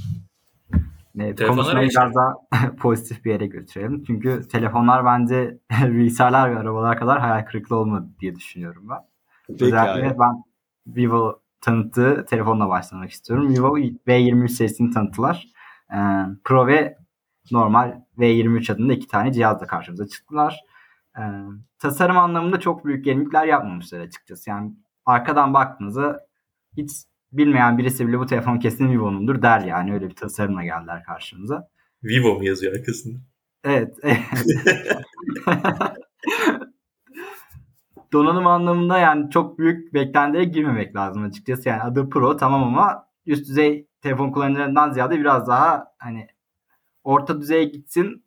Evet, 1.20 1.48
konuşmayı 1.48 1.90
biraz 1.90 2.16
daha 2.16 2.36
pozitif 2.76 3.26
bir 3.26 3.32
yere 3.32 3.48
götürelim. 3.48 4.04
Çünkü 4.04 4.48
telefonlar 4.48 5.06
bence 5.06 5.60
bilgisayarlar 5.84 6.52
ve 6.52 6.60
arabalar 6.60 7.00
kadar 7.00 7.20
hayal 7.20 7.46
kırıklığı 7.46 7.76
olmadı 7.76 8.10
diye 8.20 8.36
düşünüyorum 8.36 8.90
ben. 8.90 9.00
Peki 9.48 9.66
Özellikle 9.66 10.16
ben 10.20 10.44
Vivo 10.88 11.42
tanıttığı 11.62 12.26
telefonla 12.30 12.70
başlamak 12.70 13.12
istiyorum. 13.12 13.50
Vivo 13.50 13.78
V23 13.78 14.48
serisini 14.48 14.92
tanıttılar. 14.92 15.48
Ee, 15.94 15.98
Pro 16.44 16.68
ve 16.68 16.98
normal 17.52 18.02
V23 18.18 18.74
adında 18.74 18.94
iki 18.94 19.08
tane 19.08 19.34
cihazla 19.34 19.68
karşımıza 19.68 20.08
çıktılar. 20.08 20.60
Ee, 21.18 21.22
tasarım 21.80 22.18
anlamında 22.18 22.60
çok 22.60 22.86
büyük 22.86 23.08
yenilikler 23.08 23.46
yapmamışlar 23.46 24.00
açıkçası. 24.00 24.50
Yani 24.50 24.74
arkadan 25.06 25.54
baktığınızda 25.54 26.20
hiç 26.78 26.92
bilmeyen 27.32 27.78
birisi 27.78 28.08
bile 28.08 28.20
bu 28.20 28.26
telefon 28.26 28.60
kesin 28.60 28.92
Vivo'nundur 28.92 29.42
der 29.42 29.62
yani. 29.62 29.94
Öyle 29.94 30.10
bir 30.10 30.16
tasarımla 30.16 30.64
geldiler 30.64 31.04
karşımıza. 31.04 31.68
Vivo 32.04 32.36
mu 32.36 32.46
yazıyor 32.46 32.74
arkasında? 32.74 33.20
Evet. 33.64 33.96
donanım 38.14 38.48
anlamında 38.48 38.98
yani 38.98 39.30
çok 39.30 39.60
büyük 39.60 39.94
beklentilere 39.94 40.44
girmemek 40.44 40.96
lazım 40.96 41.24
açıkçası. 41.24 41.70
Yani 41.70 41.82
adı 41.82 42.10
Pro 42.10 42.38
tamam 42.38 42.64
ama 42.64 43.06
üst 43.26 43.50
düzey 43.50 43.88
telefon 44.02 44.32
kullanıcılarından 44.32 44.92
ziyade 44.92 45.20
biraz 45.20 45.48
daha 45.48 45.86
hani 45.98 46.28
orta 47.04 47.42
düzeye 47.42 47.64
gitsin. 47.64 48.26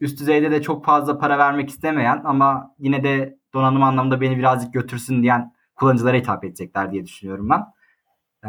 Üst 0.00 0.20
düzeyde 0.20 0.50
de 0.50 0.62
çok 0.62 0.84
fazla 0.84 1.18
para 1.18 1.38
vermek 1.38 1.68
istemeyen 1.68 2.22
ama 2.24 2.74
yine 2.78 3.04
de 3.04 3.38
donanım 3.54 3.82
anlamında 3.82 4.20
beni 4.20 4.38
birazcık 4.38 4.74
götürsün 4.74 5.22
diyen 5.22 5.52
kullanıcılara 5.74 6.16
hitap 6.16 6.44
edecekler 6.44 6.92
diye 6.92 7.04
düşünüyorum 7.04 7.48
ben. 7.50 7.64
Ee, 8.44 8.48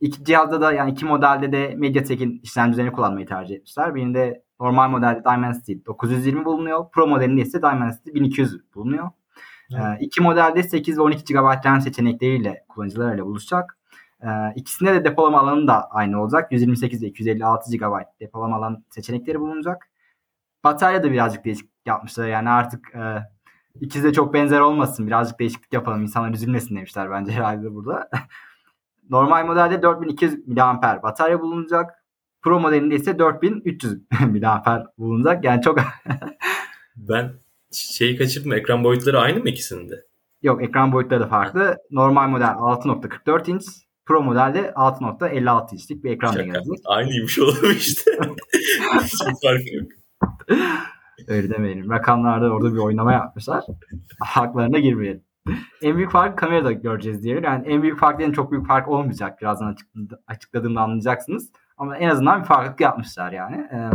iki 0.00 0.24
cihazda 0.24 0.60
da 0.60 0.72
yani 0.72 0.90
iki 0.90 1.04
modelde 1.04 1.52
de 1.52 1.74
MediaTek'in 1.76 2.40
işlemcilerini 2.42 2.92
kullanmayı 2.92 3.26
tercih 3.26 3.54
etmişler. 3.54 3.94
Birinde 3.94 4.42
normal 4.60 4.90
modelde 4.90 5.24
Dimensity 5.24 5.72
920 5.86 6.44
bulunuyor. 6.44 6.90
Pro 6.90 7.06
modelinde 7.06 7.42
ise 7.42 7.62
Dimensity 7.62 8.10
1200 8.10 8.74
bulunuyor. 8.74 9.10
Evet. 9.72 10.02
E, 10.02 10.04
iki 10.04 10.22
modelde 10.22 10.62
8 10.62 10.98
ve 10.98 11.02
12 11.02 11.34
GB 11.34 11.66
RAM 11.66 11.80
seçenekleriyle 11.80 12.64
kullanıcılarla 12.68 13.24
buluşacak. 13.26 13.78
E, 14.22 14.28
ikisinde 14.56 14.94
de 14.94 15.04
depolama 15.04 15.40
alanı 15.40 15.66
da 15.66 15.90
aynı 15.90 16.22
olacak. 16.22 16.52
128 16.52 17.02
ve 17.02 17.06
256 17.06 17.76
GB 17.76 17.82
depolama 18.20 18.56
alan 18.56 18.84
seçenekleri 18.90 19.40
bulunacak. 19.40 19.88
Batarya 20.64 21.02
da 21.02 21.12
birazcık 21.12 21.44
değişik 21.44 21.70
yapmışlar. 21.86 22.28
Yani 22.28 22.50
artık 22.50 22.94
e, 22.94 23.22
ikisi 23.80 24.04
de 24.04 24.12
çok 24.12 24.34
benzer 24.34 24.60
olmasın. 24.60 25.06
Birazcık 25.06 25.40
değişiklik 25.40 25.72
yapalım. 25.72 26.02
İnsanlar 26.02 26.34
üzülmesin 26.34 26.76
demişler 26.76 27.10
bence 27.10 27.32
herhalde 27.32 27.74
burada. 27.74 28.10
Normal 29.10 29.46
modelde 29.46 29.82
4200 29.82 30.48
mAh 30.48 31.02
batarya 31.02 31.40
bulunacak. 31.40 31.90
Pro 32.42 32.60
modelinde 32.60 32.94
ise 32.94 33.18
4300 33.18 34.02
mAh 34.42 34.84
bulunacak. 34.98 35.44
Yani 35.44 35.62
çok 35.62 35.78
ben 36.96 37.32
şeyi 37.72 38.16
kaçırdım. 38.16 38.52
Ekran 38.52 38.84
boyutları 38.84 39.20
aynı 39.20 39.40
mı 39.40 39.48
ikisinde? 39.48 40.04
Yok 40.42 40.62
ekran 40.62 40.92
boyutları 40.92 41.20
da 41.20 41.26
farklı. 41.26 41.76
Normal 41.90 42.28
model 42.28 42.46
6.44 42.46 43.50
inç. 43.50 43.64
Pro 44.06 44.22
modelde 44.22 44.60
6.56 44.60 45.74
inçlik 45.74 46.04
bir 46.04 46.10
ekran 46.10 46.34
gelecek. 46.34 46.64
Aynıymış 46.84 47.38
oğlum 47.38 47.70
işte. 47.76 48.10
Hiçbir 49.02 49.48
fark 49.48 49.72
yok. 49.72 49.90
Öyle 51.28 51.50
demeyelim. 51.50 51.90
Rakamlarda 51.90 52.50
orada 52.50 52.72
bir 52.72 52.78
oynama 52.78 53.12
yapmışlar. 53.12 53.64
Haklarına 54.20 54.78
girmeyelim. 54.78 55.25
En 55.82 55.96
büyük 55.96 56.10
fark 56.10 56.38
kamerada 56.38 56.72
göreceğiz 56.72 57.22
diye. 57.22 57.40
Yani 57.40 57.66
en 57.66 57.82
büyük 57.82 57.98
fark 57.98 58.34
çok 58.34 58.52
büyük 58.52 58.66
fark 58.66 58.88
olmayacak. 58.88 59.40
Birazdan 59.40 59.76
açıkladığımda 60.26 60.80
anlayacaksınız. 60.80 61.52
Ama 61.78 61.96
en 61.96 62.08
azından 62.08 62.40
bir 62.40 62.46
farklılık 62.46 62.80
yapmışlar 62.80 63.32
yani. 63.32 63.56
Ee, 63.72 63.90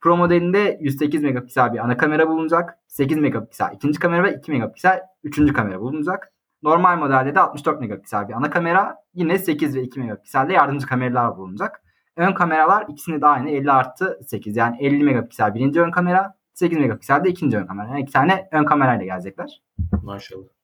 Pro 0.00 0.16
modelinde 0.16 0.78
108 0.80 1.22
megapiksel 1.22 1.72
bir 1.72 1.78
ana 1.78 1.96
kamera 1.96 2.28
bulunacak. 2.28 2.78
8 2.86 3.18
megapiksel 3.18 3.72
ikinci 3.74 3.98
kamera 3.98 4.24
ve 4.24 4.34
2 4.34 4.52
megapiksel 4.52 5.00
üçüncü 5.24 5.52
kamera 5.52 5.80
bulunacak. 5.80 6.32
Normal 6.62 6.98
modelde 6.98 7.34
de 7.34 7.40
64 7.40 7.80
megapiksel 7.80 8.28
bir 8.28 8.32
ana 8.32 8.50
kamera. 8.50 8.96
Yine 9.14 9.38
8 9.38 9.76
ve 9.76 9.82
2 9.82 10.00
megapikselde 10.00 10.52
yardımcı 10.52 10.86
kameralar 10.86 11.36
bulunacak. 11.36 11.82
Ön 12.16 12.32
kameralar 12.34 12.84
ikisini 12.88 13.20
de 13.20 13.26
aynı 13.26 13.50
50 13.50 13.72
artı 13.72 14.20
8 14.26 14.56
yani 14.56 14.76
50 14.80 15.04
megapiksel 15.04 15.54
birinci 15.54 15.80
ön 15.80 15.90
kamera 15.90 16.34
8 16.54 16.78
megapiksel 16.78 17.24
de 17.24 17.28
ikinci 17.28 17.56
ön 17.56 17.66
kamera. 17.66 17.88
Yani 17.88 18.00
iki 18.00 18.12
tane 18.12 18.48
ön 18.52 18.64
kamerayla 18.64 19.04
gelecekler. 19.04 19.62
Maşallah. 20.02 20.61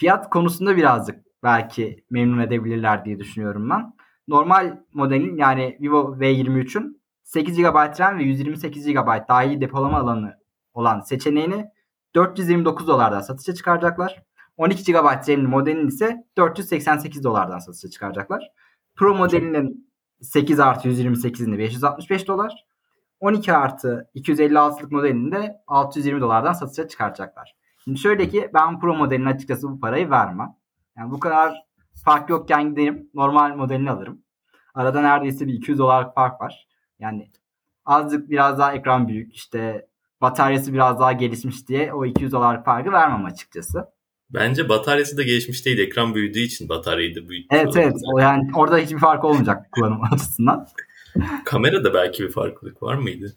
Fiyat 0.00 0.30
konusunda 0.30 0.76
birazcık 0.76 1.24
belki 1.42 2.04
memnun 2.10 2.38
edebilirler 2.38 3.04
diye 3.04 3.18
düşünüyorum 3.18 3.70
ben. 3.70 3.94
Normal 4.28 4.78
modelin 4.94 5.36
yani 5.36 5.78
Vivo 5.80 6.16
V23'ün 6.20 7.02
8 7.22 7.56
GB 7.56 8.00
RAM 8.00 8.18
ve 8.18 8.22
128 8.22 8.86
GB 8.86 9.28
dahili 9.28 9.60
depolama 9.60 9.98
alanı 9.98 10.38
olan 10.74 11.00
seçeneğini 11.00 11.70
429 12.14 12.86
dolardan 12.88 13.20
satışa 13.20 13.54
çıkaracaklar. 13.54 14.22
12 14.56 14.92
GB 14.92 15.04
RAM'li 15.04 15.46
modelin 15.46 15.88
ise 15.88 16.24
488 16.36 17.24
dolardan 17.24 17.58
satışa 17.58 17.90
çıkaracaklar. 17.90 18.50
Pro 18.96 19.14
modelinin 19.14 19.90
8 20.20 20.60
artı 20.60 20.88
128'inde 20.88 21.58
565 21.58 22.28
dolar. 22.28 22.66
12 23.20 23.52
artı 23.52 24.10
256'lık 24.14 24.92
modelini 24.92 25.32
de 25.32 25.56
620 25.66 26.20
dolardan 26.20 26.52
satışa 26.52 26.88
çıkaracaklar. 26.88 27.59
Şimdi 27.90 28.00
şöyle 28.00 28.28
ki 28.28 28.50
ben 28.54 28.80
Pro 28.80 28.94
modelin 28.94 29.24
açıkçası 29.24 29.68
bu 29.68 29.80
parayı 29.80 30.10
vermem. 30.10 30.48
Yani 30.96 31.10
bu 31.10 31.20
kadar 31.20 31.54
fark 32.04 32.30
yokken 32.30 32.70
giderim 32.70 33.10
normal 33.14 33.56
modelini 33.56 33.90
alırım. 33.90 34.22
Arada 34.74 35.00
neredeyse 35.00 35.46
bir 35.46 35.54
200 35.54 35.78
dolarlık 35.78 36.14
fark 36.14 36.40
var. 36.40 36.68
Yani 36.98 37.30
azıcık 37.84 38.30
biraz 38.30 38.58
daha 38.58 38.74
ekran 38.74 39.08
büyük 39.08 39.34
işte 39.34 39.86
bataryası 40.20 40.72
biraz 40.72 41.00
daha 41.00 41.12
gelişmiş 41.12 41.68
diye 41.68 41.92
o 41.92 42.04
200 42.04 42.32
dolarlık 42.32 42.64
farkı 42.64 42.92
vermem 42.92 43.24
açıkçası. 43.24 43.84
Bence 44.30 44.68
bataryası 44.68 45.16
da 45.16 45.22
gelişmiş 45.22 45.66
değil. 45.66 45.78
Ekran 45.78 46.14
büyüdüğü 46.14 46.40
için 46.40 46.68
bataryayı 46.68 47.16
da 47.16 47.28
büyüttü. 47.28 47.56
Evet 47.56 47.76
evet. 47.76 47.96
O 48.14 48.18
yani 48.18 48.50
orada 48.54 48.78
hiçbir 48.78 48.98
fark 48.98 49.24
olmayacak 49.24 49.72
kullanım 49.72 50.02
açısından. 50.12 50.66
Kamerada 51.44 51.94
belki 51.94 52.22
bir 52.22 52.32
farklılık 52.32 52.82
var 52.82 52.94
mıydı? 52.94 53.36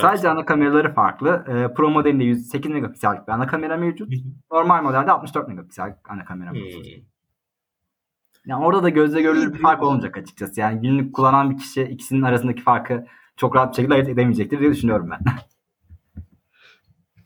Sadece 0.00 0.28
ana 0.28 0.44
kameraları 0.44 0.94
farklı. 0.94 1.44
E, 1.48 1.74
Pro 1.74 1.90
modelinde 1.90 2.24
108 2.24 2.70
megapiksellik 2.70 3.28
bir 3.28 3.32
ana 3.32 3.46
kamera 3.46 3.76
mevcut. 3.76 4.12
Normal 4.52 4.82
modelde 4.82 5.10
64 5.10 5.48
megapiksellik 5.48 5.96
ana 6.08 6.24
kamera 6.24 6.52
mevcut. 6.52 6.86
Hmm. 6.86 7.02
Yani 8.46 8.64
orada 8.64 8.82
da 8.82 8.88
gözle 8.88 9.22
görülür 9.22 9.54
bir 9.54 9.58
fark 9.58 9.82
olmayacak 9.82 10.16
açıkçası. 10.16 10.60
Yani 10.60 10.80
günlük 10.80 11.14
kullanan 11.14 11.50
bir 11.50 11.58
kişi 11.58 11.82
ikisinin 11.82 12.22
arasındaki 12.22 12.62
farkı 12.62 13.06
çok 13.36 13.56
rahat 13.56 13.70
bir 13.70 13.76
şekilde 13.76 13.94
ayırt 13.94 14.08
edemeyecektir 14.08 14.60
diye 14.60 14.70
düşünüyorum 14.70 15.10
ben. 15.10 15.18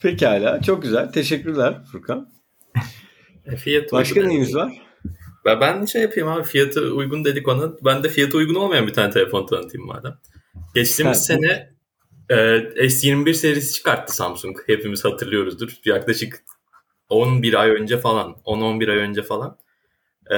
Pekala. 0.02 0.62
Çok 0.62 0.82
güzel. 0.82 1.12
Teşekkürler 1.12 1.82
Furkan. 1.92 2.28
E, 3.44 3.56
fiyat 3.56 3.92
Başka 3.92 4.26
neyimiz 4.26 4.54
var? 4.54 4.82
Ben, 5.44 5.60
ben 5.60 5.84
şey 5.84 6.02
yapayım 6.02 6.28
abi 6.28 6.44
fiyatı 6.44 6.94
uygun 6.94 7.24
dedik 7.24 7.48
ona. 7.48 7.72
Ben 7.84 8.02
de 8.02 8.08
fiyatı 8.08 8.36
uygun 8.36 8.54
olmayan 8.54 8.86
bir 8.86 8.92
tane 8.92 9.10
telefon 9.10 9.46
tanıtayım 9.46 9.86
madem. 9.86 10.14
Geçtiğimiz 10.74 11.30
evet. 11.30 11.40
sene 11.42 11.75
e, 12.30 12.34
S21 12.86 13.34
serisi 13.34 13.72
çıkarttı 13.72 14.16
Samsung. 14.16 14.56
Hepimiz 14.66 15.04
hatırlıyoruzdur. 15.04 15.70
Yaklaşık 15.84 16.44
11 17.08 17.54
ay 17.54 17.70
önce 17.70 17.98
falan. 17.98 18.36
10-11 18.44 18.90
ay 18.90 18.98
önce 18.98 19.22
falan. 19.22 19.58
E, 20.30 20.36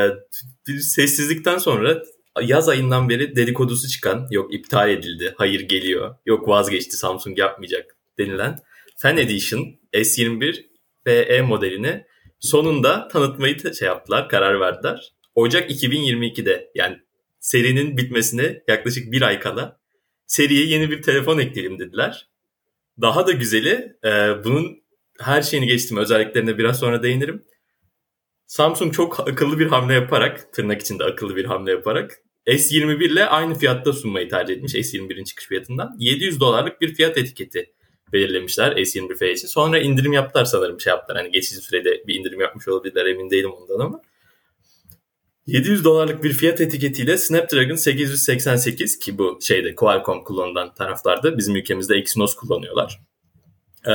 sessizlikten 0.81 1.59
sonra 1.59 2.03
yaz 2.43 2.69
ayından 2.69 3.09
beri 3.09 3.37
dedikodusu 3.37 3.89
çıkan 3.89 4.27
yok 4.31 4.55
iptal 4.55 4.91
edildi, 4.91 5.35
hayır 5.37 5.61
geliyor, 5.61 6.15
yok 6.27 6.49
vazgeçti 6.49 6.97
Samsung 6.97 7.39
yapmayacak 7.39 7.97
denilen 8.19 8.59
Fan 8.97 9.17
Edition 9.17 9.67
S21 9.95 10.65
FE 11.05 11.43
modelini 11.43 12.05
sonunda 12.41 13.09
tanıtmayı 13.09 13.75
şey 13.75 13.89
yaptılar, 13.89 14.29
karar 14.29 14.61
verdiler. 14.61 15.13
Ocak 15.35 15.71
2022'de 15.71 16.71
yani 16.75 16.99
serinin 17.41 17.97
bitmesine 17.97 18.63
yaklaşık 18.69 19.13
bir 19.13 19.23
ay 19.23 19.41
kala 19.41 19.78
seriye 20.29 20.67
yeni 20.67 20.91
bir 20.91 21.03
telefon 21.03 21.39
ekleyelim 21.39 21.79
dediler. 21.79 22.29
Daha 23.01 23.27
da 23.27 23.33
güzeli 23.33 23.97
e, 24.05 24.11
bunun 24.45 24.83
her 25.21 25.43
şeyini 25.43 25.67
geçtim 25.67 25.97
özelliklerine 25.97 26.59
biraz 26.59 26.79
sonra 26.79 27.03
değinirim. 27.03 27.45
Samsung 28.47 28.95
çok 28.95 29.29
akıllı 29.29 29.59
bir 29.59 29.67
hamle 29.67 29.95
yaparak, 29.95 30.53
tırnak 30.53 30.81
içinde 30.81 31.05
akıllı 31.05 31.37
bir 31.37 31.45
hamle 31.45 31.71
yaparak 31.71 32.23
S21 32.47 33.05
ile 33.05 33.27
aynı 33.27 33.55
fiyatta 33.55 33.93
sunmayı 33.93 34.29
tercih 34.29 34.55
etmiş 34.55 34.75
S21'in 34.75 35.25
çıkış 35.25 35.47
fiyatından. 35.47 35.97
700 35.99 36.41
dolarlık 36.41 36.81
bir 36.81 36.95
fiyat 36.95 37.19
etiketi 37.19 37.73
belirlemişler 38.13 38.73
S21F 38.73 39.33
için. 39.33 39.49
Sonra 39.49 39.79
indirim 39.79 40.13
yaptılar 40.13 40.45
sanırım 40.45 40.81
şey 40.81 40.91
yaptılar. 40.91 41.23
Hani 41.23 41.31
geçici 41.33 41.61
sürede 41.61 42.07
bir 42.07 42.15
indirim 42.15 42.41
yapmış 42.41 42.69
olabilirler 42.69 43.07
emin 43.07 43.31
değilim 43.31 43.51
ondan 43.51 43.85
ama. 43.85 44.03
700 45.49 45.85
dolarlık 45.85 46.25
bir 46.25 46.33
fiyat 46.33 46.61
etiketiyle 46.61 47.19
Snapdragon 47.19 47.75
888 47.75 48.99
ki 48.99 49.19
bu 49.19 49.39
şeyde 49.43 49.75
Qualcomm 49.75 50.25
kullanılan 50.25 50.75
taraflarda 50.75 51.39
bizim 51.39 51.57
ülkemizde 51.57 51.97
Exynos 51.97 52.35
kullanıyorlar. 52.35 53.01
Ee, 53.87 53.93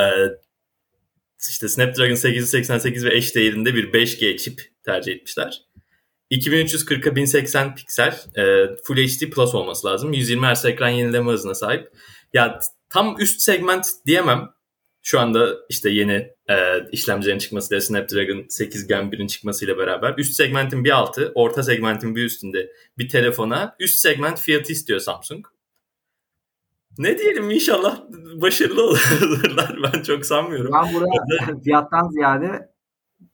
işte 1.50 1.68
Snapdragon 1.68 2.16
888 2.16 3.06
ve 3.06 3.16
eş 3.16 3.36
değerinde 3.36 3.76
bir 3.76 3.94
5G 3.94 4.38
çip 4.38 4.62
tercih 4.86 5.14
etmişler. 5.14 5.62
2340'a 6.32 7.16
1080 7.16 7.76
piksel 7.76 8.20
e, 8.36 8.44
Full 8.84 8.96
HD 8.96 9.30
Plus 9.30 9.56
olması 9.56 9.88
lazım. 9.88 10.14
120 10.14 10.48
Hz 10.48 10.66
ekran 10.66 10.90
yenileme 10.90 11.32
hızına 11.32 11.56
sahip. 11.56 11.92
Ya 12.34 12.60
tam 12.90 13.16
üst 13.20 13.42
segment 13.42 13.88
diyemem. 14.06 14.50
Şu 15.06 15.20
anda 15.20 15.56
işte 15.70 15.90
yeni 15.90 16.34
e, 16.50 16.90
işlemcilerin 16.92 17.40
çıkmasıyla 17.40 17.82
Snapdragon 17.82 18.46
8 18.50 18.88
Gen 18.88 19.04
1'in 19.04 19.28
çıkmasıyla 19.28 19.78
beraber 19.78 20.14
üst 20.18 20.34
segmentin 20.34 20.84
bir 20.84 20.90
altı, 20.92 21.32
orta 21.36 21.64
segmentin 21.64 22.16
bir 22.16 22.26
üstünde 22.26 22.72
bir 22.98 23.10
telefona 23.10 23.76
üst 23.80 23.98
segment 23.98 24.40
fiyatı 24.40 24.72
istiyor 24.72 25.00
Samsung. 25.00 25.46
Ne 26.98 27.18
diyelim 27.18 27.52
inşallah 27.52 28.02
başarılı 28.42 28.84
olurlar. 28.84 29.78
Ben 29.84 30.04
çok 30.04 30.26
sanmıyorum. 30.26 30.72
Ben 30.74 30.94
burada 30.94 31.62
fiyattan 31.64 32.10
ziyade 32.10 32.74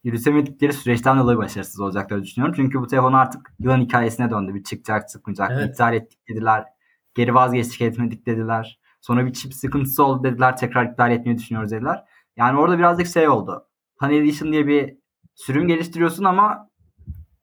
yürütemedikleri 0.04 0.74
süreçten 0.74 1.20
dolayı 1.20 1.38
başarısız 1.38 1.80
olacaklarını 1.80 2.24
düşünüyorum. 2.24 2.56
Çünkü 2.58 2.80
bu 2.80 2.88
telefon 2.88 3.14
artık 3.14 3.54
yılan 3.60 3.82
hikayesine 3.82 4.32
döndü. 4.32 4.54
Bir 4.54 4.64
çıkacak 4.64 5.10
çıkmayacak. 5.10 5.52
Evet. 5.54 5.70
İptal 5.70 5.94
ettik 5.94 6.20
dediler. 6.30 6.64
Geri 7.16 7.34
vazgeçtik 7.34 7.82
etmedik 7.82 8.26
dediler. 8.26 8.80
Sonra 9.10 9.26
bir 9.26 9.34
çip 9.34 9.54
sıkıntısı 9.54 10.04
oldu 10.04 10.24
dediler. 10.24 10.58
Tekrar 10.58 10.92
iptal 10.92 11.12
etmeyi 11.12 11.38
düşünüyoruz 11.38 11.72
dediler. 11.72 12.04
Yani 12.38 12.60
orada 12.60 12.78
birazcık 12.78 13.08
şey 13.08 13.30
oldu. 13.30 13.68
Fan 14.00 14.12
Edition 14.12 14.52
diye 14.52 14.68
bir 14.68 14.98
sürüm 15.36 15.68
geliştiriyorsun 15.68 16.24
ama 16.24 16.70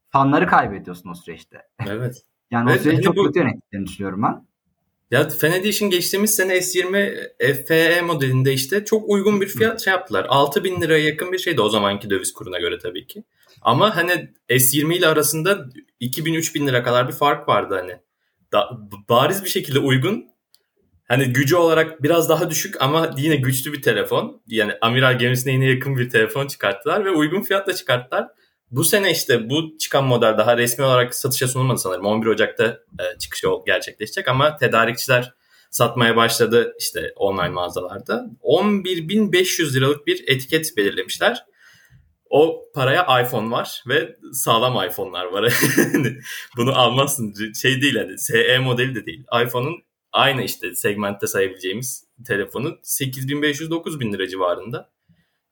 fanları 0.09 0.47
kaybediyorsun 0.47 1.11
o 1.11 1.15
süreçte. 1.15 1.63
Evet. 1.87 2.23
yani 2.51 2.71
evet, 2.71 2.81
o 2.81 2.83
süreci 2.83 3.03
çok 3.03 3.17
bu... 3.17 3.27
kötü 3.27 3.39
yönettiklerini 3.39 3.87
düşünüyorum 3.87 4.23
ben. 4.23 4.47
Ya 5.11 5.29
Fan 5.29 5.53
Edition 5.53 5.91
geçtiğimiz 5.91 6.35
sene 6.35 6.57
S20 6.57 7.65
FE 7.67 8.03
modelinde 8.03 8.53
işte 8.53 8.85
çok 8.85 9.09
uygun 9.09 9.41
bir 9.41 9.49
fiyat 9.49 9.85
şey 9.85 9.93
yaptılar. 9.93 10.27
6000 10.29 10.81
liraya 10.81 11.05
yakın 11.05 11.33
bir 11.33 11.39
şeydi 11.39 11.61
o 11.61 11.69
zamanki 11.69 12.11
döviz 12.11 12.33
kuruna 12.33 12.59
göre 12.59 12.79
tabii 12.79 13.07
ki. 13.07 13.25
Ama 13.63 13.97
hani 13.97 14.31
S20 14.49 14.95
ile 14.95 15.07
arasında 15.07 15.67
2000-3000 16.01 16.67
lira 16.67 16.83
kadar 16.83 17.09
bir 17.09 17.13
fark 17.13 17.49
vardı 17.49 17.75
hani. 17.75 17.99
Da, 18.53 18.71
bariz 19.09 19.45
bir 19.45 19.49
şekilde 19.49 19.79
uygun. 19.79 20.36
Hani 21.09 21.33
gücü 21.33 21.57
olarak 21.57 22.03
biraz 22.03 22.29
daha 22.29 22.51
düşük 22.51 22.83
ama 22.83 23.11
yine 23.17 23.37
güçlü 23.37 23.73
bir 23.73 23.83
telefon. 23.83 24.43
Yani 24.47 24.73
amiral 24.81 25.19
gemisine 25.19 25.53
yine 25.53 25.67
yakın 25.71 25.97
bir 25.97 26.11
telefon 26.11 26.47
çıkarttılar 26.47 27.05
ve 27.05 27.11
uygun 27.11 27.43
fiyatla 27.43 27.75
çıkarttılar. 27.75 28.29
Bu 28.71 28.85
sene 28.85 29.13
işte 29.13 29.51
bu 29.51 29.79
çıkan 29.79 30.05
model 30.05 30.39
daha 30.39 30.57
resmi 30.57 30.85
olarak 30.85 31.15
satışa 31.15 31.49
sunulmadı 31.49 31.79
sanırım. 31.79 32.07
11 32.07 32.27
Ocak'ta 32.27 32.65
e, 32.99 33.19
çıkışı 33.19 33.47
gerçekleşecek 33.67 34.29
ama 34.29 34.57
tedarikçiler 34.57 35.35
satmaya 35.71 36.17
başladı 36.17 36.75
işte 36.79 37.13
online 37.17 37.49
mağazalarda. 37.49 38.27
11.500 38.43 39.75
liralık 39.75 40.07
bir 40.07 40.25
etiket 40.27 40.77
belirlemişler. 40.77 41.45
O 42.31 42.65
paraya 42.75 43.23
iPhone 43.23 43.51
var 43.51 43.85
ve 43.89 44.17
sağlam 44.33 44.89
iPhone'lar 44.89 45.25
var. 45.25 45.55
Bunu 46.57 46.79
almazsın. 46.79 47.53
Şey 47.53 47.83
değil 47.83 47.97
hani 47.97 48.19
SE 48.19 48.59
modeli 48.59 48.95
de 48.95 49.07
değil. 49.07 49.25
iPhone'un 49.45 49.87
aynı 50.17 50.43
işte 50.43 50.75
segmentte 50.75 51.27
sayabileceğimiz 51.27 52.05
telefonun 52.27 52.79
8500-9000 52.83 54.13
lira 54.13 54.29
civarında. 54.29 54.91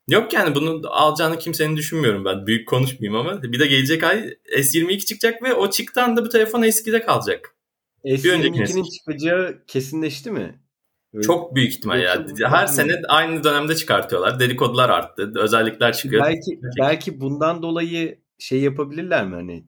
Yok 0.07 0.33
yani 0.33 0.55
bunu 0.55 0.81
alacağını 0.89 1.39
kimsenin 1.39 1.77
düşünmüyorum 1.77 2.25
ben. 2.25 2.47
Büyük 2.47 2.67
konuşmayayım 2.67 3.27
ama. 3.27 3.43
Bir 3.43 3.59
de 3.59 3.67
gelecek 3.67 4.03
ay 4.03 4.33
S22 4.57 5.05
çıkacak 5.05 5.43
ve 5.43 5.53
o 5.53 5.69
çıktığı 5.69 6.01
anda 6.03 6.25
bu 6.25 6.29
telefon 6.29 6.61
eskide 6.61 7.01
kalacak. 7.01 7.55
S22'nin 8.05 8.83
çıkacağı 8.83 9.63
kesinleşti 9.67 10.31
mi? 10.31 10.59
Öyle. 11.13 11.27
Çok 11.27 11.55
büyük 11.55 11.73
ihtimal 11.73 12.01
ya. 12.01 12.25
Her 12.49 12.67
sene 12.67 13.01
aynı 13.07 13.43
dönemde 13.43 13.75
çıkartıyorlar. 13.75 14.39
Dedikodular 14.39 14.89
arttı. 14.89 15.31
Özellikler 15.35 15.93
çıkıyor. 15.93 16.23
Belki 16.25 16.59
belki 16.79 17.21
bundan 17.21 17.61
dolayı 17.61 18.19
şey 18.39 18.61
yapabilirler 18.61 19.27
mi 19.27 19.35
hani 19.35 19.65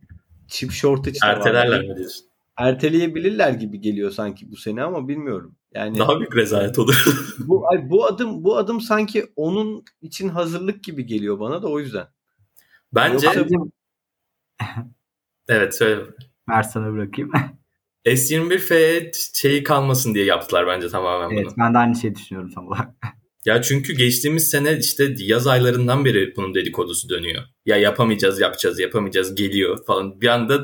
chip 0.48 0.72
shortage 0.72 1.18
Ertelerler 1.24 1.82
mi 1.82 1.98
diyorsun? 1.98 2.27
Erteleyebilirler 2.58 3.52
gibi 3.52 3.82
geliyor 3.82 4.12
sanki 4.12 4.52
bu 4.52 4.56
sene 4.56 4.84
ama 4.84 5.08
bilmiyorum. 5.08 5.56
Yani 5.74 6.00
daha 6.00 6.20
büyük 6.20 6.36
rezalet 6.36 6.80
olur. 6.80 7.06
bu 7.40 7.66
bu 7.84 8.06
adım 8.06 8.44
bu 8.44 8.58
adım 8.58 8.82
sanki 8.82 9.26
onun 9.36 9.84
için 10.02 10.30
hazırlık 10.30 10.84
gibi 10.84 11.06
geliyor 11.06 11.40
bana 11.40 11.62
da 11.62 11.68
o 11.68 11.80
yüzden. 11.80 12.08
Bence 12.94 13.28
Evet 15.48 15.76
söyle. 15.76 16.04
Ver 16.50 16.64
sana 16.64 16.94
bırakayım. 16.94 17.32
S21F 18.06 19.12
şeyi 19.36 19.64
kalmasın 19.64 20.14
diye 20.14 20.26
yaptılar 20.26 20.68
bence 20.68 20.90
tamamen 20.90 21.36
evet, 21.36 21.46
bunu. 21.46 21.54
Ben 21.58 21.74
de 21.74 21.78
aynı 21.78 21.96
şeyi 21.96 22.16
düşünüyorum 22.16 22.52
tam 22.56 22.68
olarak. 22.68 22.90
Ya 23.46 23.62
çünkü 23.62 23.94
geçtiğimiz 23.94 24.50
sene 24.50 24.78
işte 24.78 25.14
yaz 25.18 25.48
aylarından 25.48 26.06
beri 26.06 26.34
bunun 26.36 26.54
dedikodusu 26.56 27.10
dönüyor. 27.10 27.44
Ya 27.66 27.78
yapamayacağız, 27.78 28.42
yapacağız, 28.42 28.80
yapamayacağız, 28.80 29.36
geliyor 29.36 29.86
falan. 29.86 30.22
Bir 30.22 30.28
anda 30.28 30.60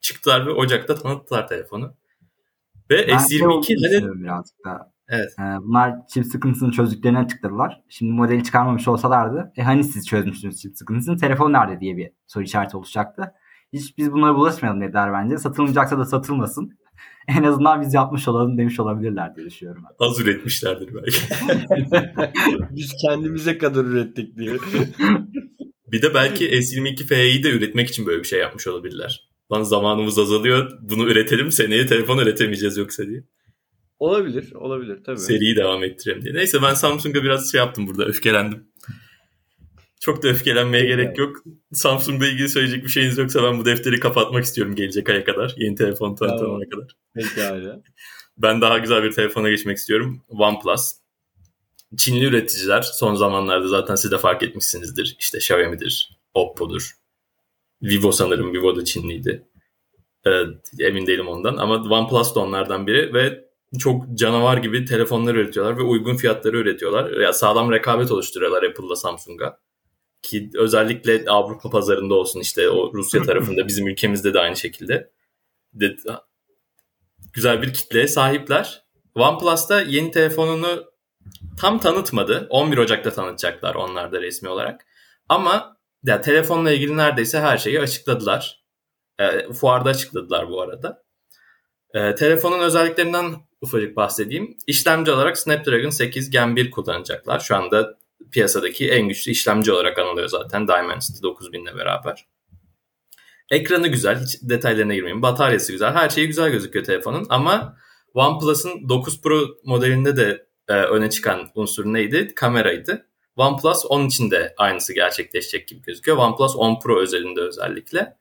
çıktılar 0.00 0.46
ve 0.46 0.50
Ocak'ta 0.50 0.94
tanıttılar 0.94 1.48
telefonu. 1.48 1.94
Ve 2.90 3.08
ben 3.08 3.16
S22 3.16 3.66
şey 3.66 3.76
hani... 4.00 4.22
birazcık 4.22 4.56
daha. 4.64 4.92
Evet. 5.08 5.28
Ee, 5.40 5.42
bunlar 5.42 5.94
çip 6.08 6.26
sıkıntısını 6.26 6.72
çözdüklerini 6.72 7.18
açıkladılar. 7.18 7.82
Şimdi 7.88 8.12
modeli 8.12 8.44
çıkarmamış 8.44 8.88
olsalardı 8.88 9.52
e 9.56 9.62
hani 9.62 9.84
siz 9.84 10.06
çözmüşsünüz 10.06 10.56
çip 10.56 10.76
sıkıntısını 10.76 11.16
telefon 11.16 11.52
nerede 11.52 11.80
diye 11.80 11.96
bir 11.96 12.10
soru 12.26 12.44
işareti 12.44 12.76
oluşacaktı. 12.76 13.32
Hiç 13.72 13.98
biz 13.98 14.12
bunlara 14.12 14.34
bulaşmayalım 14.34 14.80
dediler 14.80 15.12
bence. 15.12 15.38
Satılmayacaksa 15.38 15.98
da 15.98 16.04
satılmasın. 16.04 16.78
en 17.28 17.42
azından 17.42 17.80
biz 17.80 17.94
yapmış 17.94 18.28
olalım 18.28 18.58
demiş 18.58 18.80
olabilirler 18.80 19.36
diye 19.36 19.46
düşünüyorum. 19.46 19.84
Az 19.98 20.20
üretmişlerdir 20.20 20.94
belki. 20.94 21.20
biz 22.70 22.92
kendimize 23.06 23.58
kadar 23.58 23.84
ürettik 23.84 24.38
diye. 24.38 24.52
bir 25.92 26.02
de 26.02 26.14
belki 26.14 26.50
S22F'yi 26.50 27.42
de 27.42 27.50
üretmek 27.50 27.88
için 27.88 28.06
böyle 28.06 28.18
bir 28.22 28.28
şey 28.28 28.40
yapmış 28.40 28.66
olabilirler. 28.66 29.29
Lan 29.52 29.62
zamanımız 29.62 30.18
azalıyor. 30.18 30.78
Bunu 30.80 31.10
üretelim. 31.10 31.52
Seneye 31.52 31.86
telefon 31.86 32.18
üretemeyeceğiz 32.18 32.76
yoksa 32.76 33.06
diye. 33.06 33.24
Olabilir. 33.98 34.52
Olabilir 34.52 35.04
tabii. 35.04 35.18
Seriyi 35.18 35.56
devam 35.56 35.84
ettirelim 35.84 36.22
diye. 36.22 36.34
Neyse 36.34 36.62
ben 36.62 36.74
Samsung'a 36.74 37.22
biraz 37.22 37.52
şey 37.52 37.58
yaptım 37.58 37.86
burada. 37.86 38.04
Öfkelendim. 38.04 38.64
Çok 40.00 40.22
da 40.22 40.28
öfkelenmeye 40.28 40.84
evet. 40.84 40.96
gerek 40.96 41.18
yok. 41.18 41.36
Samsung'la 41.72 42.26
ilgili 42.26 42.48
söyleyecek 42.48 42.84
bir 42.84 42.88
şeyiniz 42.88 43.18
yoksa 43.18 43.42
ben 43.42 43.58
bu 43.58 43.64
defteri 43.64 44.00
kapatmak 44.00 44.44
istiyorum 44.44 44.74
gelecek 44.74 45.08
aya 45.08 45.24
kadar. 45.24 45.54
Yeni 45.56 45.74
telefon 45.74 46.14
tanıtımına 46.14 46.68
kadar. 46.68 46.96
Peki 47.14 47.44
abi. 47.44 47.64
Ben 48.38 48.60
daha 48.60 48.78
güzel 48.78 49.02
bir 49.02 49.12
telefona 49.12 49.50
geçmek 49.50 49.76
istiyorum. 49.76 50.22
OnePlus. 50.28 50.92
Çinli 51.96 52.24
üreticiler 52.24 52.82
son 52.82 53.14
zamanlarda 53.14 53.68
zaten 53.68 53.94
siz 53.94 54.10
de 54.10 54.18
fark 54.18 54.42
etmişsinizdir. 54.42 55.16
İşte 55.18 55.38
Xiaomi'dir, 55.38 56.10
Oppo'dur. 56.34 56.99
Vivo 57.82 58.12
sanırım. 58.12 58.52
Vivo 58.52 58.76
da 58.76 58.84
Çinliydi. 58.84 59.46
Ee, 60.26 60.30
emin 60.78 61.06
değilim 61.06 61.28
ondan. 61.28 61.56
Ama 61.56 61.74
OnePlus 61.74 62.34
da 62.34 62.40
onlardan 62.40 62.86
biri 62.86 63.14
ve 63.14 63.44
çok 63.78 64.14
canavar 64.14 64.56
gibi 64.56 64.84
telefonlar 64.84 65.34
üretiyorlar 65.34 65.78
ve 65.78 65.82
uygun 65.82 66.16
fiyatları 66.16 66.56
üretiyorlar. 66.56 67.10
Ya 67.10 67.32
sağlam 67.32 67.72
rekabet 67.72 68.12
oluşturuyorlar 68.12 68.62
Apple'la 68.62 68.96
Samsung'a 68.96 69.58
ki 70.22 70.50
özellikle 70.54 71.24
Avrupa 71.30 71.70
pazarında 71.70 72.14
olsun 72.14 72.40
işte 72.40 72.70
o 72.70 72.92
Rusya 72.94 73.22
tarafında 73.26 73.68
bizim 73.68 73.88
ülkemizde 73.88 74.34
de 74.34 74.40
aynı 74.40 74.56
şekilde 74.56 75.10
de, 75.74 75.96
güzel 77.32 77.62
bir 77.62 77.72
kitleye 77.72 78.08
sahipler. 78.08 78.84
OnePlus 79.14 79.68
da 79.68 79.80
yeni 79.80 80.10
telefonunu 80.10 80.84
tam 81.60 81.78
tanıtmadı. 81.78 82.46
11 82.50 82.78
Ocak'ta 82.78 83.10
tanıtacaklar 83.10 83.74
onlar 83.74 84.12
da 84.12 84.22
resmi 84.22 84.48
olarak. 84.48 84.86
Ama 85.28 85.79
ya 86.04 86.20
telefonla 86.20 86.72
ilgili 86.72 86.96
neredeyse 86.96 87.40
her 87.40 87.58
şeyi 87.58 87.80
açıkladılar. 87.80 88.64
E, 89.18 89.52
fuarda 89.52 89.90
açıkladılar 89.90 90.48
bu 90.48 90.62
arada. 90.62 91.02
E, 91.94 92.14
telefonun 92.14 92.58
özelliklerinden 92.58 93.34
ufacık 93.60 93.96
bahsedeyim. 93.96 94.56
İşlemci 94.66 95.10
olarak 95.10 95.38
Snapdragon 95.38 95.90
8 95.90 96.30
Gen 96.30 96.56
1 96.56 96.70
kullanacaklar. 96.70 97.40
Şu 97.40 97.56
anda 97.56 97.98
piyasadaki 98.32 98.90
en 98.90 99.08
güçlü 99.08 99.32
işlemci 99.32 99.72
olarak 99.72 99.98
anılıyor 99.98 100.28
zaten 100.28 100.68
Dimensity 100.68 101.22
9000 101.22 101.62
ile 101.64 101.76
beraber. 101.76 102.26
Ekranı 103.50 103.88
güzel, 103.88 104.20
hiç 104.20 104.38
detaylarına 104.42 104.94
girmeyeyim. 104.94 105.22
Bataryası 105.22 105.72
güzel, 105.72 105.92
her 105.92 106.08
şeyi 106.08 106.26
güzel 106.26 106.50
gözüküyor 106.50 106.84
telefonun 106.84 107.26
ama 107.28 107.76
OnePlus'ın 108.14 108.88
9 108.88 109.22
Pro 109.22 109.40
modelinde 109.64 110.16
de 110.16 110.46
e, 110.68 110.72
öne 110.74 111.10
çıkan 111.10 111.50
unsur 111.54 111.84
neydi? 111.84 112.34
Kameraydı. 112.34 113.09
OnePlus 113.36 113.84
10 113.88 114.06
için 114.06 114.30
de 114.30 114.54
aynısı 114.56 114.94
gerçekleşecek 114.94 115.68
gibi 115.68 115.82
gözüküyor. 115.82 116.16
OnePlus 116.16 116.56
10 116.56 116.80
Pro 116.80 117.00
özelinde 117.00 117.40
özellikle. 117.40 118.16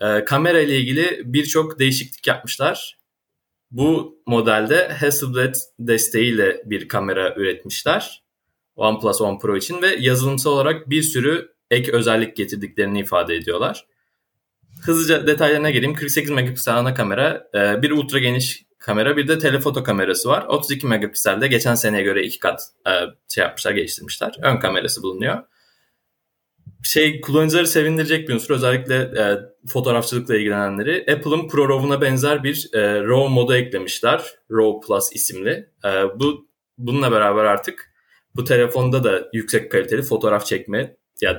E, 0.00 0.24
kamera 0.24 0.60
ile 0.60 0.76
ilgili 0.76 1.22
birçok 1.24 1.78
değişiklik 1.78 2.26
yapmışlar. 2.26 2.98
Bu 3.70 4.22
modelde 4.26 4.88
Hasselblad 4.88 5.54
desteğiyle 5.78 6.62
bir 6.64 6.88
kamera 6.88 7.34
üretmişler. 7.36 8.22
OnePlus 8.76 9.20
10 9.20 9.38
Pro 9.38 9.56
için 9.56 9.82
ve 9.82 9.96
yazılımsal 10.00 10.50
olarak 10.52 10.90
bir 10.90 11.02
sürü 11.02 11.52
ek 11.70 11.92
özellik 11.92 12.36
getirdiklerini 12.36 13.00
ifade 13.00 13.34
ediyorlar. 13.34 13.86
Hızlıca 14.82 15.26
detaylarına 15.26 15.70
geleyim. 15.70 15.94
48 15.94 16.30
megapiksel 16.30 16.76
ana 16.76 16.94
kamera, 16.94 17.48
e, 17.54 17.82
bir 17.82 17.90
ultra 17.90 18.18
geniş 18.18 18.64
kamera, 18.82 19.16
bir 19.16 19.28
de 19.28 19.38
telefoto 19.38 19.82
kamerası 19.82 20.28
var. 20.28 20.46
32 20.48 20.86
megapikselde 20.86 21.46
geçen 21.46 21.74
seneye 21.74 22.02
göre 22.02 22.22
iki 22.22 22.38
kat 22.38 22.62
e, 22.86 22.92
şey 23.28 23.44
yapmışlar, 23.44 23.72
geliştirmişler. 23.72 24.36
Ön 24.42 24.56
kamerası 24.56 25.02
bulunuyor. 25.02 25.42
Şey 26.82 27.20
kullanıcıları 27.20 27.66
sevindirecek 27.66 28.28
bir 28.28 28.34
unsur 28.34 28.54
özellikle 28.54 28.94
e, 28.94 29.38
fotoğrafçılıkla 29.68 30.36
ilgilenenleri. 30.36 31.12
Apple'ın 31.12 31.48
Pro 31.48 31.68
RAW'una 31.68 32.00
benzer 32.00 32.44
bir 32.44 32.70
e, 32.72 33.00
RAW 33.00 33.28
modu 33.28 33.54
eklemişler. 33.54 34.22
RAW 34.50 34.86
Plus 34.86 35.12
isimli. 35.12 35.70
E, 35.84 35.88
bu 36.20 36.48
bununla 36.78 37.12
beraber 37.12 37.44
artık 37.44 37.92
bu 38.36 38.44
telefonda 38.44 39.04
da 39.04 39.28
yüksek 39.32 39.72
kaliteli 39.72 40.02
fotoğraf 40.02 40.46
çekme 40.46 40.96
yani 41.20 41.38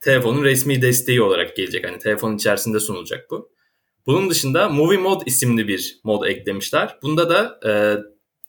telefonun 0.00 0.44
resmi 0.44 0.82
desteği 0.82 1.22
olarak 1.22 1.56
gelecek. 1.56 1.86
Hani 1.86 1.98
telefonun 1.98 2.36
içerisinde 2.36 2.80
sunulacak 2.80 3.30
bu. 3.30 3.52
Bunun 4.06 4.30
dışında 4.30 4.68
Movie 4.68 4.98
Mode 4.98 5.24
isimli 5.26 5.68
bir 5.68 6.00
mod 6.04 6.26
eklemişler. 6.26 6.98
Bunda 7.02 7.30
da 7.30 7.60
e, 7.70 7.72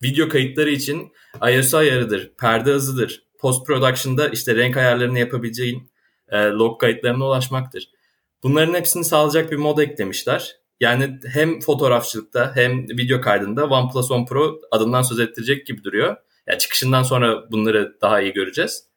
video 0.03 0.29
kayıtları 0.29 0.69
için 0.69 1.11
ISO 1.59 1.77
ayarıdır, 1.77 2.31
perde 2.39 2.71
hızıdır, 2.71 3.23
post 3.39 3.67
production'da 3.67 4.29
işte 4.29 4.55
renk 4.55 4.77
ayarlarını 4.77 5.19
yapabileceğin 5.19 5.91
e, 6.29 6.37
log 6.37 6.81
kayıtlarına 6.81 7.25
ulaşmaktır. 7.25 7.89
Bunların 8.43 8.73
hepsini 8.73 9.05
sağlayacak 9.05 9.51
bir 9.51 9.57
mod 9.57 9.77
eklemişler. 9.77 10.55
Yani 10.79 11.19
hem 11.33 11.59
fotoğrafçılıkta 11.59 12.55
hem 12.55 12.89
video 12.89 13.21
kaydında 13.21 13.65
OnePlus 13.65 14.11
10 14.11 14.25
Pro 14.25 14.61
adından 14.71 15.01
söz 15.01 15.19
ettirecek 15.19 15.67
gibi 15.67 15.83
duruyor. 15.83 16.15
Yani 16.47 16.59
çıkışından 16.59 17.03
sonra 17.03 17.51
bunları 17.51 17.97
daha 18.01 18.21
iyi 18.21 18.33
göreceğiz. 18.33 18.87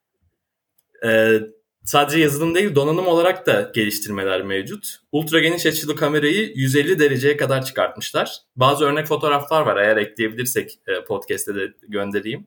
Ee, 1.04 1.40
sadece 1.87 2.18
yazılım 2.18 2.55
değil 2.55 2.74
donanım 2.74 3.07
olarak 3.07 3.47
da 3.47 3.70
geliştirmeler 3.74 4.43
mevcut. 4.43 4.97
Ultra 5.12 5.39
geniş 5.39 5.66
açılı 5.66 5.97
kamerayı 5.97 6.53
150 6.55 6.99
dereceye 6.99 7.37
kadar 7.37 7.64
çıkartmışlar. 7.64 8.37
Bazı 8.57 8.84
örnek 8.84 9.07
fotoğraflar 9.07 9.62
var 9.62 9.76
eğer 9.76 9.97
ekleyebilirsek 9.97 10.78
e, 10.87 11.05
podcast'te 11.05 11.55
de 11.55 11.72
göndereyim. 11.89 12.47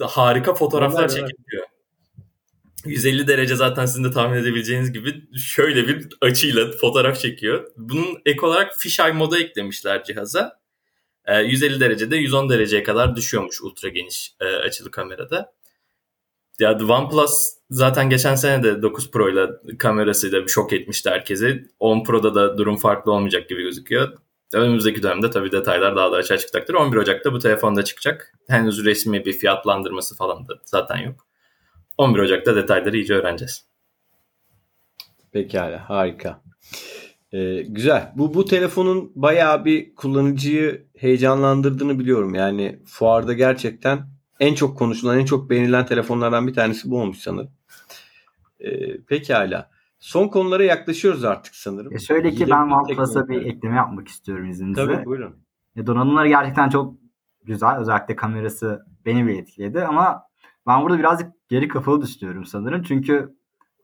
Harika 0.00 0.54
fotoğraflar 0.54 1.08
çekiliyor. 1.08 1.66
150 2.84 3.28
derece 3.28 3.56
zaten 3.56 3.86
sizin 3.86 4.04
de 4.04 4.10
tahmin 4.10 4.38
edebileceğiniz 4.38 4.92
gibi 4.92 5.22
şöyle 5.38 5.88
bir 5.88 6.08
açıyla 6.20 6.72
fotoğraf 6.72 7.20
çekiyor. 7.20 7.72
Bunun 7.76 8.22
ek 8.26 8.46
olarak 8.46 8.72
fisheye 8.78 9.12
moda 9.12 9.38
eklemişler 9.38 10.04
cihaza. 10.04 10.60
150 11.44 11.76
ee, 11.76 11.80
derecede 11.80 12.16
110 12.16 12.50
dereceye 12.50 12.82
kadar 12.82 13.16
düşüyormuş 13.16 13.62
ultra 13.62 13.88
geniş 13.88 14.34
e, 14.40 14.44
açılı 14.44 14.90
kamerada. 14.90 15.52
Ya 16.60 16.78
OnePlus 16.88 17.32
zaten 17.70 18.10
geçen 18.10 18.34
sene 18.34 18.62
de 18.62 18.82
9 18.82 19.10
Pro 19.10 19.30
ile 19.30 19.50
kamerasıyla 19.78 20.48
şok 20.48 20.72
etmişti 20.72 21.10
herkesi. 21.10 21.68
10 21.80 22.04
Pro'da 22.04 22.34
da 22.34 22.58
durum 22.58 22.76
farklı 22.76 23.12
olmayacak 23.12 23.48
gibi 23.48 23.62
gözüküyor. 23.62 24.12
Önümüzdeki 24.54 25.02
dönemde 25.02 25.30
tabii 25.30 25.52
detaylar 25.52 25.96
daha 25.96 26.12
da 26.12 26.16
açığa 26.16 26.38
çıkacaktır. 26.38 26.74
11 26.74 26.96
Ocak'ta 26.96 27.32
bu 27.32 27.38
telefonda 27.38 27.84
çıkacak. 27.84 28.34
Henüz 28.48 28.84
resmi 28.84 29.24
bir 29.24 29.32
fiyatlandırması 29.32 30.16
falan 30.16 30.48
da 30.48 30.52
zaten 30.64 30.96
yok. 30.96 31.26
11 31.98 32.18
Ocak'ta 32.18 32.56
detayları 32.56 32.96
iyice 32.96 33.14
öğreneceğiz. 33.14 33.66
Pekala 35.32 35.90
harika. 35.90 36.40
Ee, 37.32 37.62
güzel. 37.62 38.12
Bu 38.16 38.34
bu 38.34 38.44
telefonun 38.44 39.12
bayağı 39.14 39.64
bir 39.64 39.94
kullanıcıyı 39.94 40.86
heyecanlandırdığını 40.96 41.98
biliyorum. 41.98 42.34
Yani 42.34 42.78
fuarda 42.86 43.32
gerçekten 43.32 44.13
en 44.40 44.54
çok 44.54 44.78
konuşulan, 44.78 45.18
en 45.18 45.24
çok 45.24 45.50
beğenilen 45.50 45.86
telefonlardan 45.86 46.46
bir 46.46 46.54
tanesi 46.54 46.90
bu 46.90 47.00
olmuş 47.00 47.18
sanırım. 47.18 47.50
Ee, 48.60 49.00
pekala. 49.00 49.70
Son 49.98 50.28
konulara 50.28 50.64
yaklaşıyoruz 50.64 51.24
artık 51.24 51.54
sanırım. 51.54 51.94
E 51.94 51.98
şöyle 51.98 52.30
ki 52.30 52.46
ben 52.50 52.70
OnePlus'a 52.70 53.28
bir 53.28 53.42
ekleme 53.42 53.76
yapmak 53.76 54.08
istiyorum 54.08 54.50
izninizle. 54.50 54.84
Tabii 54.84 55.04
buyurun. 55.04 55.36
E 55.76 55.86
donanımları 55.86 56.28
gerçekten 56.28 56.68
çok 56.68 56.94
güzel. 57.44 57.76
Özellikle 57.76 58.16
kamerası 58.16 58.86
beni 59.06 59.26
bir 59.26 59.38
etkiledi 59.38 59.84
ama 59.84 60.22
ben 60.66 60.82
burada 60.82 60.98
birazcık 60.98 61.32
geri 61.48 61.68
kafalı 61.68 62.02
düşünüyorum 62.02 62.44
sanırım. 62.44 62.82
Çünkü 62.82 63.34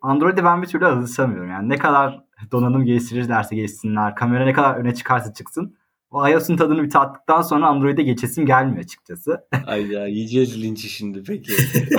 Android'e 0.03 0.45
ben 0.45 0.63
bir 0.63 0.67
türlü 0.67 0.87
alışamıyorum. 0.87 1.51
Yani 1.51 1.69
ne 1.69 1.79
kadar 1.79 2.25
donanım 2.53 2.85
geliştirirlerse 2.85 3.57
gelişsinler, 3.57 4.15
kamera 4.15 4.45
ne 4.45 4.53
kadar 4.53 4.77
öne 4.77 4.95
çıkarsa 4.95 5.33
çıksın. 5.35 5.77
İOS'un 6.13 6.57
tadını 6.57 6.83
bir 6.83 6.91
tattıktan 6.91 7.43
sonra 7.43 7.67
Android'e 7.67 8.03
geçesim 8.03 8.47
gelmiyor 8.47 8.85
açıkçası. 8.85 9.49
Ay 9.67 9.93
ya 9.93 10.07
yiyeceğiz 10.07 10.63
linçi 10.63 10.89
şimdi 10.89 11.23
peki. 11.23 11.53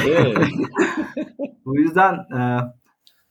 Bu 1.66 1.80
yüzden 1.80 2.14
e, 2.14 2.60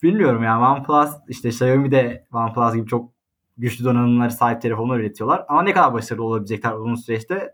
bilmiyorum 0.02 0.42
yani 0.42 0.64
OnePlus 0.64 1.10
işte 1.28 1.48
Xiaomi 1.48 1.90
de 1.90 2.26
OnePlus 2.32 2.74
gibi 2.74 2.86
çok 2.86 3.12
güçlü 3.58 3.84
donanımları 3.84 4.30
sahip 4.30 4.62
telefonlar 4.62 4.98
üretiyorlar. 4.98 5.44
Ama 5.48 5.62
ne 5.62 5.72
kadar 5.72 5.92
başarılı 5.92 6.24
olabilecekler 6.24 6.72
uzun 6.72 6.94
süreçte 6.94 7.50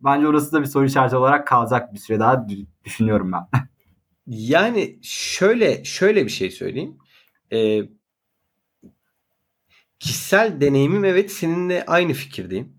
bence 0.00 0.28
orası 0.28 0.52
da 0.52 0.60
bir 0.60 0.66
soru 0.66 0.84
işareti 0.84 1.16
olarak 1.16 1.46
kalacak 1.46 1.94
bir 1.94 1.98
süre 1.98 2.18
daha 2.18 2.46
düşünüyorum 2.84 3.32
ben. 3.32 3.46
yani 4.26 4.98
şöyle 5.02 5.84
şöyle 5.84 6.24
bir 6.24 6.30
şey 6.30 6.50
söyleyeyim. 6.50 6.98
Ee, 7.52 7.82
kişisel 10.04 10.60
deneyimim 10.60 11.04
evet 11.04 11.32
seninle 11.32 11.84
aynı 11.86 12.12
fikirdeyim. 12.12 12.72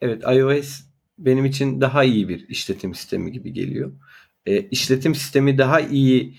Evet 0.00 0.22
iOS 0.22 0.80
benim 1.18 1.44
için 1.44 1.80
daha 1.80 2.04
iyi 2.04 2.28
bir 2.28 2.48
işletim 2.48 2.94
sistemi 2.94 3.32
gibi 3.32 3.52
geliyor. 3.52 3.92
Ee, 4.46 4.60
işletim 4.60 5.14
sistemi 5.14 5.58
daha 5.58 5.80
iyi 5.80 6.36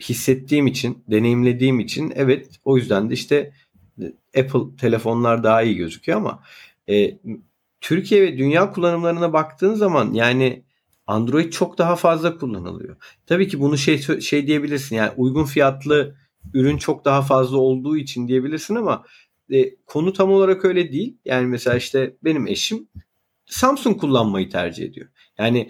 hissettiğim 0.00 0.66
için, 0.66 1.04
deneyimlediğim 1.10 1.80
için 1.80 2.12
evet 2.16 2.60
o 2.64 2.76
yüzden 2.76 3.10
de 3.10 3.14
işte 3.14 3.52
Apple 4.38 4.76
telefonlar 4.80 5.44
daha 5.44 5.62
iyi 5.62 5.76
gözüküyor 5.76 6.18
ama 6.18 6.42
e, 6.88 7.18
Türkiye 7.80 8.22
ve 8.22 8.38
dünya 8.38 8.72
kullanımlarına 8.72 9.32
baktığın 9.32 9.74
zaman 9.74 10.12
yani 10.12 10.62
Android 11.06 11.52
çok 11.52 11.78
daha 11.78 11.96
fazla 11.96 12.38
kullanılıyor. 12.38 12.96
Tabii 13.26 13.48
ki 13.48 13.60
bunu 13.60 13.78
şey 13.78 14.20
şey 14.20 14.46
diyebilirsin 14.46 14.96
yani 14.96 15.12
uygun 15.16 15.44
fiyatlı 15.44 16.16
ürün 16.54 16.76
çok 16.76 17.04
daha 17.04 17.22
fazla 17.22 17.56
olduğu 17.56 17.96
için 17.96 18.28
diyebilirsin 18.28 18.74
ama 18.74 19.04
e, 19.52 19.76
konu 19.76 20.12
tam 20.12 20.30
olarak 20.30 20.64
öyle 20.64 20.92
değil. 20.92 21.16
Yani 21.24 21.46
mesela 21.46 21.76
işte 21.76 22.16
benim 22.24 22.46
eşim 22.46 22.88
Samsung 23.46 24.00
kullanmayı 24.00 24.50
tercih 24.50 24.84
ediyor. 24.84 25.08
Yani 25.38 25.68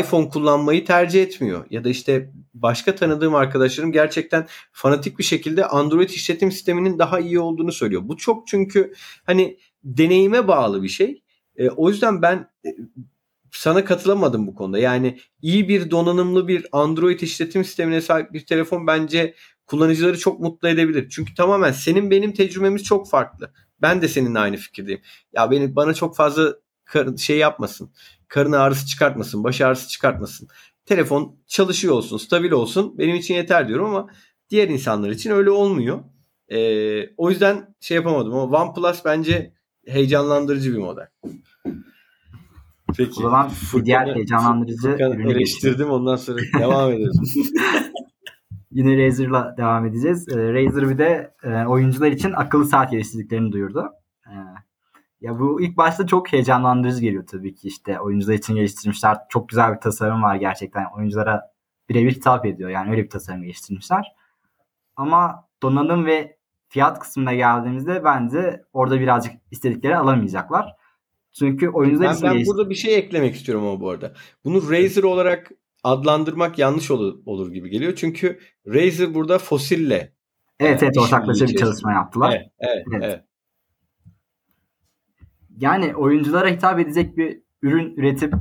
iPhone 0.00 0.28
kullanmayı 0.28 0.84
tercih 0.84 1.22
etmiyor. 1.22 1.66
Ya 1.70 1.84
da 1.84 1.88
işte 1.88 2.32
başka 2.54 2.94
tanıdığım 2.94 3.34
arkadaşlarım 3.34 3.92
gerçekten 3.92 4.46
fanatik 4.72 5.18
bir 5.18 5.24
şekilde 5.24 5.66
Android 5.66 6.08
işletim 6.10 6.52
sisteminin 6.52 6.98
daha 6.98 7.20
iyi 7.20 7.40
olduğunu 7.40 7.72
söylüyor. 7.72 8.02
Bu 8.04 8.16
çok 8.16 8.46
çünkü 8.46 8.92
hani 9.24 9.58
deneyime 9.84 10.48
bağlı 10.48 10.82
bir 10.82 10.88
şey. 10.88 11.22
E, 11.56 11.68
o 11.68 11.88
yüzden 11.88 12.22
ben 12.22 12.50
e, 12.66 12.68
sana 13.50 13.84
katılamadım 13.84 14.46
bu 14.46 14.54
konuda. 14.54 14.78
Yani 14.78 15.18
iyi 15.42 15.68
bir 15.68 15.90
donanımlı 15.90 16.48
bir 16.48 16.66
Android 16.72 17.20
işletim 17.20 17.64
sistemine 17.64 18.00
sahip 18.00 18.32
bir 18.32 18.46
telefon 18.46 18.86
bence 18.86 19.34
kullanıcıları 19.72 20.18
çok 20.18 20.40
mutlu 20.40 20.68
edebilir. 20.68 21.08
Çünkü 21.10 21.34
tamamen 21.34 21.72
senin 21.72 22.10
benim 22.10 22.32
tecrübemiz 22.32 22.84
çok 22.84 23.10
farklı. 23.10 23.52
Ben 23.82 24.02
de 24.02 24.08
seninle 24.08 24.38
aynı 24.38 24.56
fikirdeyim. 24.56 25.00
Ya 25.32 25.50
beni 25.50 25.76
bana 25.76 25.94
çok 25.94 26.16
fazla 26.16 26.54
şey 27.18 27.38
yapmasın. 27.38 27.90
Karın 28.28 28.52
ağrısı 28.52 28.86
çıkartmasın, 28.86 29.44
baş 29.44 29.60
ağrısı 29.60 29.88
çıkartmasın. 29.88 30.48
Telefon 30.86 31.36
çalışıyor 31.46 31.94
olsun, 31.94 32.16
stabil 32.16 32.50
olsun. 32.50 32.98
Benim 32.98 33.16
için 33.16 33.34
yeter 33.34 33.68
diyorum 33.68 33.86
ama 33.86 34.08
diğer 34.50 34.68
insanlar 34.68 35.10
için 35.10 35.30
öyle 35.30 35.50
olmuyor. 35.50 36.00
Ee, 36.48 37.14
o 37.16 37.30
yüzden 37.30 37.74
şey 37.80 37.94
yapamadım 37.94 38.34
ama 38.34 38.64
OnePlus 38.64 39.04
bence 39.04 39.52
heyecanlandırıcı 39.86 40.72
bir 40.72 40.78
model. 40.78 41.06
Peki. 42.96 43.20
O 43.20 43.22
zaman 43.22 43.48
Furkan'ı, 43.48 43.86
diğer 43.86 44.14
heyecanlandırıcı 44.14 44.90
Furkan 44.90 45.20
eleştirdim 45.20 45.90
ondan 45.90 46.16
sonra 46.16 46.40
devam 46.58 46.92
ederiz. 46.92 47.36
Yine 48.72 49.06
Razer'la 49.06 49.56
devam 49.56 49.86
edeceğiz. 49.86 50.28
Ee, 50.28 50.52
Razer 50.52 50.88
bir 50.88 50.98
de 50.98 51.34
e, 51.42 51.66
oyuncular 51.66 52.10
için 52.10 52.32
akıllı 52.32 52.64
saat 52.64 52.90
geliştirdiklerini 52.90 53.52
duyurdu. 53.52 53.92
Ee, 54.26 54.30
ya 55.20 55.38
bu 55.38 55.60
ilk 55.60 55.76
başta 55.76 56.06
çok 56.06 56.32
heyecanlandırıcı 56.32 57.00
geliyor 57.00 57.26
tabii 57.26 57.54
ki 57.54 57.68
işte 57.68 58.00
oyuncular 58.00 58.34
için 58.34 58.54
geliştirmişler. 58.54 59.16
Çok 59.28 59.48
güzel 59.48 59.74
bir 59.74 59.80
tasarım 59.80 60.22
var 60.22 60.36
gerçekten. 60.36 60.86
Oyunculara 60.96 61.52
birebir 61.88 62.14
hitap 62.14 62.46
ediyor. 62.46 62.70
Yani 62.70 62.90
öyle 62.90 63.04
bir 63.04 63.10
tasarım 63.10 63.42
geliştirmişler. 63.42 64.12
Ama 64.96 65.48
donanım 65.62 66.06
ve 66.06 66.36
fiyat 66.68 66.98
kısmına 66.98 67.34
geldiğimizde 67.34 68.04
bence 68.04 68.62
orada 68.72 69.00
birazcık 69.00 69.32
istedikleri 69.50 69.96
alamayacaklar. 69.96 70.76
Çünkü 71.32 71.68
oyuncular 71.68 72.08
ben, 72.08 72.14
için 72.14 72.28
ben 72.28 72.46
burada 72.46 72.70
bir 72.70 72.74
şey 72.74 72.98
eklemek 72.98 73.34
istiyorum 73.34 73.66
ama 73.66 73.80
bu 73.80 73.90
arada. 73.90 74.12
Bunu 74.44 74.70
Razer 74.70 75.02
olarak 75.02 75.50
adlandırmak 75.82 76.58
yanlış 76.58 76.90
olur, 76.90 77.18
olur 77.26 77.52
gibi 77.52 77.70
geliyor. 77.70 77.92
Çünkü 77.96 78.38
Razer 78.66 79.14
burada 79.14 79.38
fosille 79.38 80.12
Evet 80.60 80.82
evet 80.82 80.98
ortaklaşa 80.98 81.46
bir 81.46 81.56
çalışma 81.56 81.92
yaptılar. 81.92 82.32
Evet, 82.36 82.46
evet, 82.58 82.86
evet. 82.92 83.04
evet. 83.04 83.24
Yani 85.58 85.96
oyunculara 85.96 86.48
hitap 86.48 86.78
edecek 86.78 87.16
bir 87.16 87.42
ürün 87.62 87.96
üretip 87.96 88.34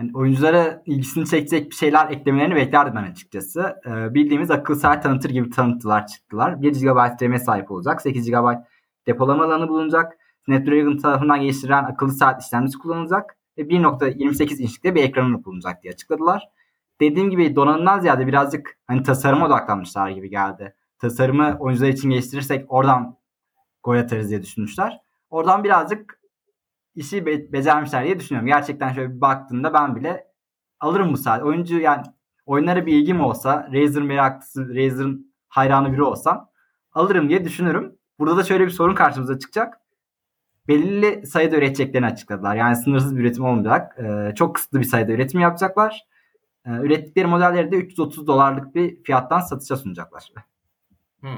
yani 0.00 0.10
oyunculara 0.14 0.82
ilgisini 0.86 1.26
çekecek 1.26 1.70
bir 1.70 1.74
şeyler 1.74 2.10
eklemelerini 2.10 2.54
beklerdim 2.54 2.94
ben 2.96 3.10
açıkçası. 3.10 3.76
Ee, 3.86 4.14
bildiğimiz 4.14 4.50
akıl 4.50 4.74
saat 4.74 5.02
tanıtır 5.02 5.30
gibi 5.30 5.50
tanıttılar 5.50 6.06
çıktılar. 6.06 6.62
1 6.62 6.72
GB 6.72 7.22
RAM'e 7.22 7.38
sahip 7.38 7.70
olacak. 7.70 8.02
8 8.02 8.30
GB 8.30 8.54
depolama 9.06 9.44
alanı 9.44 9.68
bulunacak. 9.68 10.12
Snapdragon 10.46 10.96
tarafından 10.96 11.40
geliştirilen 11.40 11.84
akıllı 11.84 12.12
saat 12.12 12.42
işlemcisi 12.42 12.78
kullanılacak. 12.78 13.36
Ve 13.58 13.62
1.28 13.62 14.62
inçlikte 14.62 14.94
bir 14.94 15.02
ekranı 15.02 15.44
bulunacak 15.44 15.82
diye 15.82 15.92
açıkladılar. 15.92 16.48
Dediğim 17.00 17.30
gibi 17.30 17.56
donanımdan 17.56 18.00
ziyade 18.00 18.26
birazcık 18.26 18.78
hani 18.86 19.02
tasarıma 19.02 19.46
odaklanmışlar 19.46 20.10
gibi 20.10 20.30
geldi. 20.30 20.74
Tasarımı 20.98 21.56
oyuncular 21.60 21.88
için 21.88 22.10
geliştirirsek 22.10 22.72
oradan 22.72 23.16
gol 23.82 23.96
atarız 23.96 24.30
diye 24.30 24.42
düşünmüşler. 24.42 25.00
Oradan 25.30 25.64
birazcık 25.64 26.20
işi 26.94 27.26
be- 27.26 27.52
becermişler 27.52 28.04
diye 28.04 28.20
düşünüyorum. 28.20 28.46
Gerçekten 28.46 28.92
şöyle 28.92 29.14
bir 29.14 29.20
baktığında 29.20 29.74
ben 29.74 29.96
bile 29.96 30.26
alırım 30.80 31.12
bu 31.12 31.16
saat. 31.16 31.42
Oyuncu 31.42 31.78
yani 31.78 32.02
oyunlara 32.46 32.86
bir 32.86 32.92
ilgim 32.92 33.20
olsa, 33.20 33.68
Razer 33.72 34.02
meraklısı, 34.02 34.68
Razer'ın 34.68 35.34
hayranı 35.48 35.92
biri 35.92 36.02
olsam 36.02 36.50
alırım 36.92 37.28
diye 37.28 37.44
düşünürüm. 37.44 37.98
Burada 38.18 38.36
da 38.36 38.44
şöyle 38.44 38.64
bir 38.64 38.70
sorun 38.70 38.94
karşımıza 38.94 39.38
çıkacak. 39.38 39.80
Belirli 40.68 41.26
sayıda 41.26 41.56
üreteceklerini 41.56 42.06
açıkladılar. 42.06 42.56
Yani 42.56 42.76
sınırsız 42.76 43.16
bir 43.16 43.20
üretim 43.20 43.44
olmayacak. 43.44 43.98
Ee, 43.98 44.34
çok 44.34 44.54
kısıtlı 44.54 44.78
bir 44.78 44.84
sayıda 44.84 45.12
üretim 45.12 45.40
yapacaklar. 45.40 46.06
Ee, 46.68 46.70
ürettikleri 46.70 47.26
modelleri 47.26 47.72
de 47.72 47.76
330 47.76 48.26
dolarlık 48.26 48.74
bir 48.74 49.02
fiyattan 49.02 49.40
satışa 49.40 49.76
sunacaklar. 49.76 50.32
Hmm. 51.20 51.30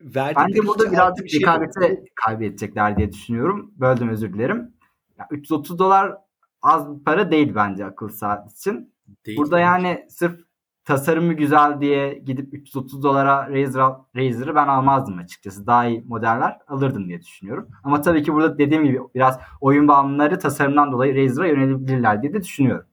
Bence 0.00 0.66
burada 0.66 0.92
birazcık 0.92 1.24
bir 1.24 1.30
şey 1.30 1.40
rekabete 1.40 2.04
kaybedecekler 2.14 2.96
diye 2.96 3.12
düşünüyorum. 3.12 3.72
Böldüm 3.76 4.08
özür 4.08 4.32
dilerim. 4.32 4.74
Ya 5.18 5.26
330 5.30 5.78
dolar 5.78 6.16
az 6.62 6.98
bir 6.98 7.04
para 7.04 7.30
değil 7.30 7.54
bence 7.54 7.84
akıl 7.84 8.08
saat 8.08 8.52
için. 8.52 8.94
Değil 9.26 9.38
burada 9.38 9.60
yani 9.60 10.06
sırf 10.10 10.40
tasarımı 10.84 11.32
güzel 11.32 11.80
diye 11.80 12.14
gidip 12.14 12.54
330 12.54 13.02
dolara 13.02 13.50
Razer, 13.50 13.92
Razer'ı 14.16 14.54
ben 14.54 14.68
almazdım 14.68 15.18
açıkçası. 15.18 15.66
Daha 15.66 15.86
iyi 15.86 16.04
modeller 16.06 16.58
alırdım 16.68 17.08
diye 17.08 17.22
düşünüyorum. 17.22 17.68
Ama 17.84 18.00
tabii 18.00 18.22
ki 18.22 18.32
burada 18.32 18.58
dediğim 18.58 18.84
gibi 18.84 18.98
biraz 19.14 19.38
oyun 19.60 19.88
bağımlıları 19.88 20.38
tasarımdan 20.38 20.92
dolayı 20.92 21.16
Razer'a 21.16 21.46
yönelebilirler 21.46 22.22
diye 22.22 22.32
de 22.32 22.42
düşünüyorum. 22.42 22.86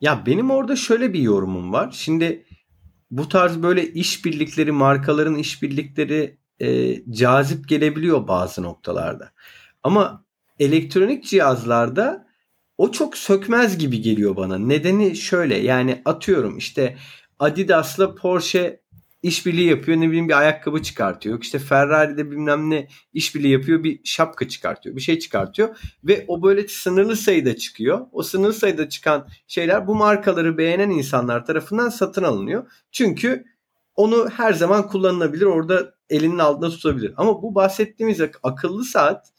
Ya 0.00 0.26
benim 0.26 0.50
orada 0.50 0.76
şöyle 0.76 1.12
bir 1.12 1.20
yorumum 1.20 1.72
var. 1.72 1.90
Şimdi 1.92 2.46
bu 3.10 3.28
tarz 3.28 3.62
böyle 3.62 3.92
işbirlikleri, 3.92 4.72
markaların 4.72 5.34
işbirlikleri 5.34 6.38
e, 6.60 6.96
cazip 7.12 7.68
gelebiliyor 7.68 8.28
bazı 8.28 8.62
noktalarda. 8.62 9.32
Ama 9.82 10.24
elektronik 10.58 11.24
cihazlarda 11.24 12.26
o 12.78 12.90
çok 12.90 13.16
sökmez 13.16 13.78
gibi 13.78 14.00
geliyor 14.00 14.36
bana. 14.36 14.58
Nedeni 14.58 15.16
şöyle 15.16 15.56
yani 15.56 16.02
atıyorum 16.04 16.58
işte 16.58 16.96
Adidas'la 17.38 18.14
Porsche 18.14 18.80
işbirliği 19.22 19.68
yapıyor 19.68 20.00
ne 20.00 20.08
bileyim 20.08 20.28
bir 20.28 20.38
ayakkabı 20.38 20.82
çıkartıyor. 20.82 21.42
İşte 21.42 21.58
Ferrari'de 21.58 22.30
bilmem 22.30 22.70
ne 22.70 22.88
işbirliği 23.12 23.52
yapıyor 23.52 23.84
bir 23.84 24.00
şapka 24.04 24.48
çıkartıyor. 24.48 24.96
Bir 24.96 25.00
şey 25.00 25.18
çıkartıyor 25.18 25.76
ve 26.04 26.24
o 26.28 26.42
böyle 26.42 26.68
sınırlı 26.68 27.16
sayıda 27.16 27.56
çıkıyor. 27.56 28.06
O 28.12 28.22
sınırlı 28.22 28.52
sayıda 28.52 28.88
çıkan 28.88 29.28
şeyler 29.46 29.86
bu 29.86 29.94
markaları 29.94 30.58
beğenen 30.58 30.90
insanlar 30.90 31.46
tarafından 31.46 31.88
satın 31.88 32.22
alınıyor. 32.22 32.70
Çünkü 32.92 33.44
onu 33.94 34.28
her 34.28 34.52
zaman 34.52 34.88
kullanılabilir. 34.88 35.46
Orada 35.46 35.94
elinin 36.10 36.38
altında 36.38 36.70
tutabilir. 36.70 37.14
Ama 37.16 37.42
bu 37.42 37.54
bahsettiğimiz 37.54 38.20
akıllı 38.42 38.84
saat 38.84 39.32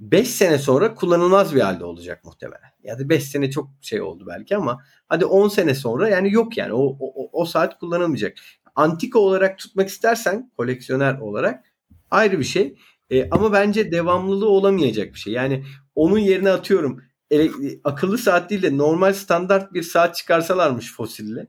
5 0.00 0.28
sene 0.28 0.58
sonra 0.58 0.94
kullanılmaz 0.94 1.54
bir 1.54 1.60
halde 1.60 1.84
olacak 1.84 2.24
muhtemelen. 2.24 2.70
Ya 2.82 2.98
da 2.98 3.08
5 3.08 3.24
sene 3.24 3.50
çok 3.50 3.70
şey 3.80 4.00
oldu 4.00 4.24
belki 4.26 4.56
ama 4.56 4.82
hadi 5.08 5.24
10 5.24 5.48
sene 5.48 5.74
sonra 5.74 6.08
yani 6.08 6.32
yok 6.32 6.56
yani 6.56 6.72
o, 6.72 6.96
o, 7.00 7.30
o 7.32 7.44
saat 7.44 7.78
kullanılmayacak 7.78 8.34
antika 8.74 9.18
olarak 9.18 9.58
tutmak 9.58 9.88
istersen 9.88 10.50
koleksiyoner 10.56 11.18
olarak 11.18 11.64
ayrı 12.10 12.38
bir 12.38 12.44
şey. 12.44 12.76
E, 13.10 13.30
ama 13.30 13.52
bence 13.52 13.92
devamlılığı 13.92 14.48
olamayacak 14.48 15.14
bir 15.14 15.18
şey. 15.18 15.32
Yani 15.32 15.64
onun 15.94 16.18
yerine 16.18 16.50
atıyorum 16.50 17.00
ele, 17.30 17.50
akıllı 17.84 18.18
saat 18.18 18.50
değil 18.50 18.62
de 18.62 18.78
normal 18.78 19.12
standart 19.12 19.74
bir 19.74 19.82
saat 19.82 20.16
çıkarsalarmış 20.16 20.92
fosille 20.92 21.46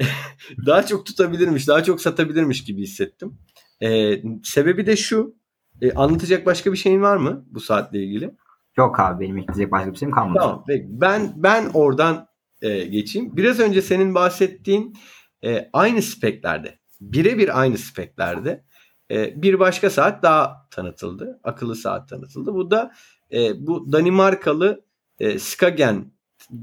daha 0.66 0.86
çok 0.86 1.06
tutabilirmiş, 1.06 1.68
daha 1.68 1.82
çok 1.82 2.00
satabilirmiş 2.00 2.64
gibi 2.64 2.82
hissettim. 2.82 3.38
Ee, 3.82 4.22
sebebi 4.44 4.86
de 4.86 4.96
şu. 4.96 5.38
E, 5.82 5.92
anlatacak 5.92 6.46
başka 6.46 6.72
bir 6.72 6.76
şeyin 6.76 7.02
var 7.02 7.16
mı 7.16 7.44
bu 7.50 7.60
saatle 7.60 8.02
ilgili? 8.02 8.34
Yok 8.76 9.00
abi 9.00 9.24
benim 9.24 9.38
ekleyecek 9.38 9.72
başka 9.72 9.92
bir 9.92 9.96
şeyim 9.96 10.14
kalmadı. 10.14 10.38
Tamam. 10.38 10.64
Peki. 10.66 10.86
Ben 10.88 11.32
ben 11.36 11.70
oradan 11.74 12.26
e, 12.62 12.84
geçeyim. 12.84 13.36
Biraz 13.36 13.60
önce 13.60 13.82
senin 13.82 14.14
bahsettiğin 14.14 14.96
e, 15.44 15.70
aynı 15.72 16.02
speklerde, 16.02 16.78
birebir 17.00 17.60
aynı 17.60 17.78
speklerde 17.78 18.64
e, 19.10 19.42
bir 19.42 19.60
başka 19.60 19.90
saat 19.90 20.22
daha 20.22 20.68
tanıtıldı. 20.70 21.40
Akıllı 21.44 21.76
saat 21.76 22.08
tanıtıldı. 22.08 22.54
Bu 22.54 22.70
da 22.70 22.92
e, 23.32 23.66
bu 23.66 23.92
Danimarkalı 23.92 24.84
e, 25.18 25.38
Skagen 25.38 26.12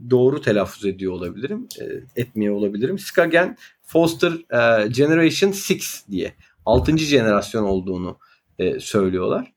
doğru 0.10 0.42
telaffuz 0.42 0.86
ediyor 0.86 1.14
olabilirim. 1.14 1.68
E, 1.82 1.86
etmiyor 2.22 2.56
olabilirim. 2.56 3.00
Skagen 3.00 3.58
Foster 3.82 4.32
e, 4.32 4.88
Generation 4.88 5.50
6 5.50 6.12
diye 6.12 6.36
6. 6.66 6.98
jenerasyon 6.98 7.64
olduğunu 7.64 8.20
e, 8.60 8.80
söylüyorlar. 8.80 9.54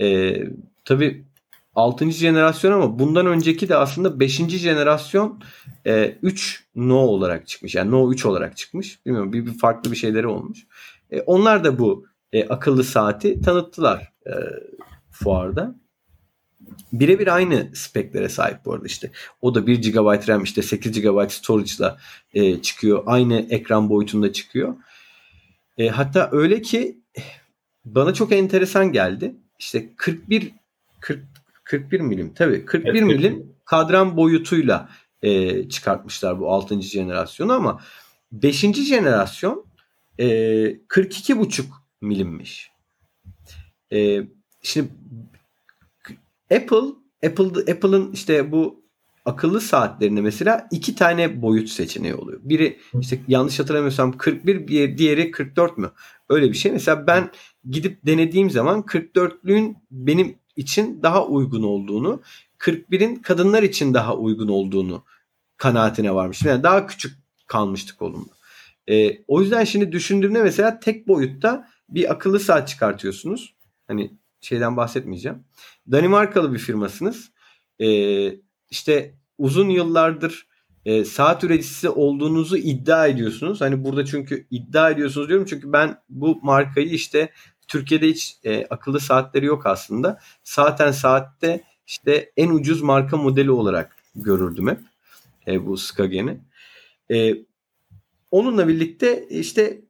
E, 0.00 0.36
tabii 0.84 1.24
6. 1.74 2.10
jenerasyon 2.10 2.72
ama 2.72 2.98
bundan 2.98 3.26
önceki 3.26 3.68
de 3.68 3.76
aslında 3.76 4.20
5. 4.20 4.36
jenerasyon 4.36 5.40
e, 5.86 6.18
3 6.22 6.64
No 6.74 6.96
olarak 6.96 7.48
çıkmış. 7.48 7.74
Yani 7.74 7.90
No 7.90 8.12
3 8.12 8.26
olarak 8.26 8.56
çıkmış. 8.56 9.06
Bilmiyorum 9.06 9.32
bir, 9.32 9.46
bir 9.46 9.58
farklı 9.58 9.90
bir 9.90 9.96
şeyleri 9.96 10.26
olmuş. 10.26 10.66
E, 11.10 11.20
onlar 11.20 11.64
da 11.64 11.78
bu 11.78 12.06
e, 12.32 12.48
akıllı 12.48 12.84
saati 12.84 13.40
tanıttılar 13.40 14.12
e, 14.26 14.32
fuarda. 15.10 15.74
Birebir 16.92 17.34
aynı 17.34 17.70
speklere 17.74 18.28
sahip 18.28 18.64
bu 18.64 18.72
arada 18.72 18.86
işte. 18.86 19.10
O 19.42 19.54
da 19.54 19.66
1 19.66 19.92
GB 19.92 20.28
RAM 20.28 20.42
işte 20.42 20.62
8 20.62 21.00
GB 21.00 21.30
storage'la 21.30 21.98
e, 22.34 22.62
çıkıyor. 22.62 23.02
Aynı 23.06 23.46
ekran 23.50 23.90
boyutunda 23.90 24.32
çıkıyor. 24.32 24.74
E, 25.78 25.88
hatta 25.88 26.28
öyle 26.32 26.62
ki 26.62 26.98
bana 27.84 28.14
çok 28.14 28.32
enteresan 28.32 28.92
geldi. 28.92 29.34
İşte 29.58 29.90
41 29.96 30.52
40 31.00 31.33
41 31.64 32.00
milim 32.00 32.34
tabii 32.34 32.64
41 32.64 32.88
evet, 32.88 33.02
milim 33.02 33.54
kadran 33.64 34.16
boyutuyla 34.16 34.88
e, 35.22 35.68
çıkartmışlar 35.68 36.40
bu 36.40 36.52
6. 36.52 36.82
jenerasyonu 36.82 37.52
ama 37.52 37.80
5. 38.32 38.60
jenerasyon 38.60 39.66
e, 40.18 40.26
42,5 40.88 41.64
milimmiş. 42.00 42.70
E, 43.92 44.20
şimdi 44.62 44.88
Apple 46.54 46.86
Apple 47.26 47.72
Apple'ın 47.72 48.12
işte 48.12 48.52
bu 48.52 48.84
akıllı 49.24 49.60
saatlerinde 49.60 50.20
mesela 50.20 50.68
iki 50.70 50.94
tane 50.94 51.42
boyut 51.42 51.68
seçeneği 51.68 52.14
oluyor. 52.14 52.40
Biri 52.42 52.78
işte 53.00 53.20
yanlış 53.28 53.58
hatırlamıyorsam 53.60 54.16
41 54.16 54.68
bir 54.68 54.98
diğeri 54.98 55.30
44 55.30 55.78
mü? 55.78 55.90
Öyle 56.28 56.48
bir 56.48 56.56
şey. 56.56 56.72
Mesela 56.72 57.06
ben 57.06 57.30
gidip 57.70 58.06
denediğim 58.06 58.50
zaman 58.50 58.80
44'lüğün 58.80 59.76
benim 59.90 60.36
için 60.56 61.02
daha 61.02 61.26
uygun 61.26 61.62
olduğunu, 61.62 62.22
41'in 62.58 63.16
kadınlar 63.16 63.62
için 63.62 63.94
daha 63.94 64.16
uygun 64.16 64.48
olduğunu 64.48 65.04
kanaatine 65.56 66.14
varmıştım. 66.14 66.48
Yani 66.48 66.62
daha 66.62 66.86
küçük 66.86 67.18
kalmıştı 67.46 67.96
kolumda. 67.96 68.32
E, 68.90 69.24
o 69.28 69.40
yüzden 69.40 69.64
şimdi 69.64 69.92
düşündüğümde 69.92 70.42
mesela 70.42 70.80
tek 70.80 71.08
boyutta 71.08 71.68
bir 71.88 72.12
akıllı 72.12 72.40
saat 72.40 72.68
çıkartıyorsunuz. 72.68 73.54
Hani 73.86 74.10
şeyden 74.40 74.76
bahsetmeyeceğim. 74.76 75.44
Danimarkalı 75.92 76.52
bir 76.52 76.58
firmasınız. 76.58 77.30
E, 77.78 77.88
işte 78.70 79.14
uzun 79.38 79.68
yıllardır 79.68 80.46
e, 80.84 81.04
saat 81.04 81.44
üreticisi 81.44 81.88
olduğunuzu 81.88 82.56
iddia 82.56 83.06
ediyorsunuz. 83.06 83.60
Hani 83.60 83.84
burada 83.84 84.04
çünkü 84.04 84.46
iddia 84.50 84.90
ediyorsunuz 84.90 85.28
diyorum 85.28 85.46
çünkü 85.48 85.72
ben 85.72 86.02
bu 86.08 86.38
markayı 86.42 86.88
işte 86.88 87.30
Türkiye'de 87.68 88.08
hiç 88.08 88.36
e, 88.44 88.66
akıllı 88.66 89.00
saatleri 89.00 89.46
yok 89.46 89.66
aslında. 89.66 90.20
Zaten 90.44 90.90
saatte 90.90 91.64
işte 91.86 92.32
en 92.36 92.50
ucuz 92.50 92.82
marka 92.82 93.16
modeli 93.16 93.50
olarak 93.50 93.96
görürdüm 94.14 94.68
hep 94.68 94.80
e, 95.46 95.66
bu 95.66 95.76
Skagen'i. 95.76 96.40
E, 97.10 97.34
onunla 98.30 98.68
birlikte 98.68 99.28
işte 99.28 99.80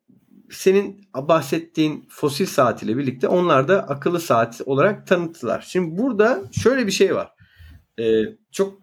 senin 0.51 1.09
bahsettiğin 1.15 2.07
fosil 2.09 2.47
saat 2.47 2.83
ile 2.83 2.97
birlikte 2.97 3.29
onlar 3.29 3.69
da 3.69 3.89
akıllı 3.89 4.21
saat 4.21 4.61
olarak 4.67 5.07
tanıttılar. 5.07 5.65
Şimdi 5.69 5.99
burada 5.99 6.43
şöyle 6.53 6.87
bir 6.87 6.93
şey 6.93 7.15
var. 7.15 7.35
Ee, 8.01 8.23
çok 8.53 8.81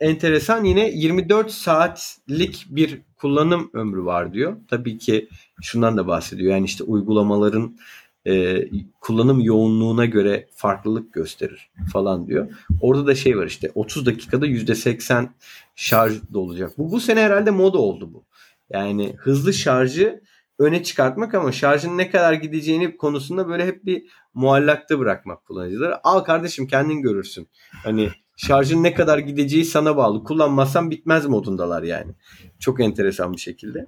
enteresan 0.00 0.64
yine 0.64 0.90
24 0.90 1.50
saatlik 1.50 2.66
bir 2.70 3.00
kullanım 3.16 3.70
ömrü 3.72 4.04
var 4.04 4.32
diyor. 4.32 4.56
Tabii 4.68 4.98
ki 4.98 5.28
şundan 5.62 5.96
da 5.96 6.06
bahsediyor. 6.06 6.52
Yani 6.52 6.64
işte 6.64 6.84
uygulamaların 6.84 7.78
e, 8.26 8.64
kullanım 9.00 9.40
yoğunluğuna 9.40 10.04
göre 10.04 10.48
farklılık 10.54 11.12
gösterir 11.12 11.70
falan 11.92 12.26
diyor. 12.26 12.50
Orada 12.80 13.06
da 13.06 13.14
şey 13.14 13.38
var 13.38 13.46
işte 13.46 13.70
30 13.74 14.06
dakikada 14.06 14.46
%80 14.46 15.28
şarj 15.76 16.14
dolacak. 16.32 16.78
Bu 16.78 16.92
bu 16.92 17.00
sene 17.00 17.20
herhalde 17.20 17.50
moda 17.50 17.78
oldu 17.78 18.10
bu. 18.14 18.24
Yani 18.70 19.14
hızlı 19.18 19.52
şarjı 19.52 20.20
öne 20.58 20.82
çıkartmak 20.82 21.34
ama 21.34 21.52
şarjın 21.52 21.98
ne 21.98 22.10
kadar 22.10 22.32
gideceğini 22.32 22.96
konusunda 22.96 23.48
böyle 23.48 23.66
hep 23.66 23.84
bir 23.84 24.04
muallakta 24.34 24.98
bırakmak 24.98 25.44
kullanıcıları. 25.44 26.06
Al 26.06 26.20
kardeşim 26.20 26.66
kendin 26.66 27.02
görürsün. 27.02 27.48
Hani 27.84 28.10
şarjın 28.36 28.82
ne 28.82 28.94
kadar 28.94 29.18
gideceği 29.18 29.64
sana 29.64 29.96
bağlı. 29.96 30.24
Kullanmazsan 30.24 30.90
bitmez 30.90 31.26
modundalar 31.26 31.82
yani. 31.82 32.12
Çok 32.58 32.80
enteresan 32.80 33.32
bir 33.32 33.40
şekilde. 33.40 33.86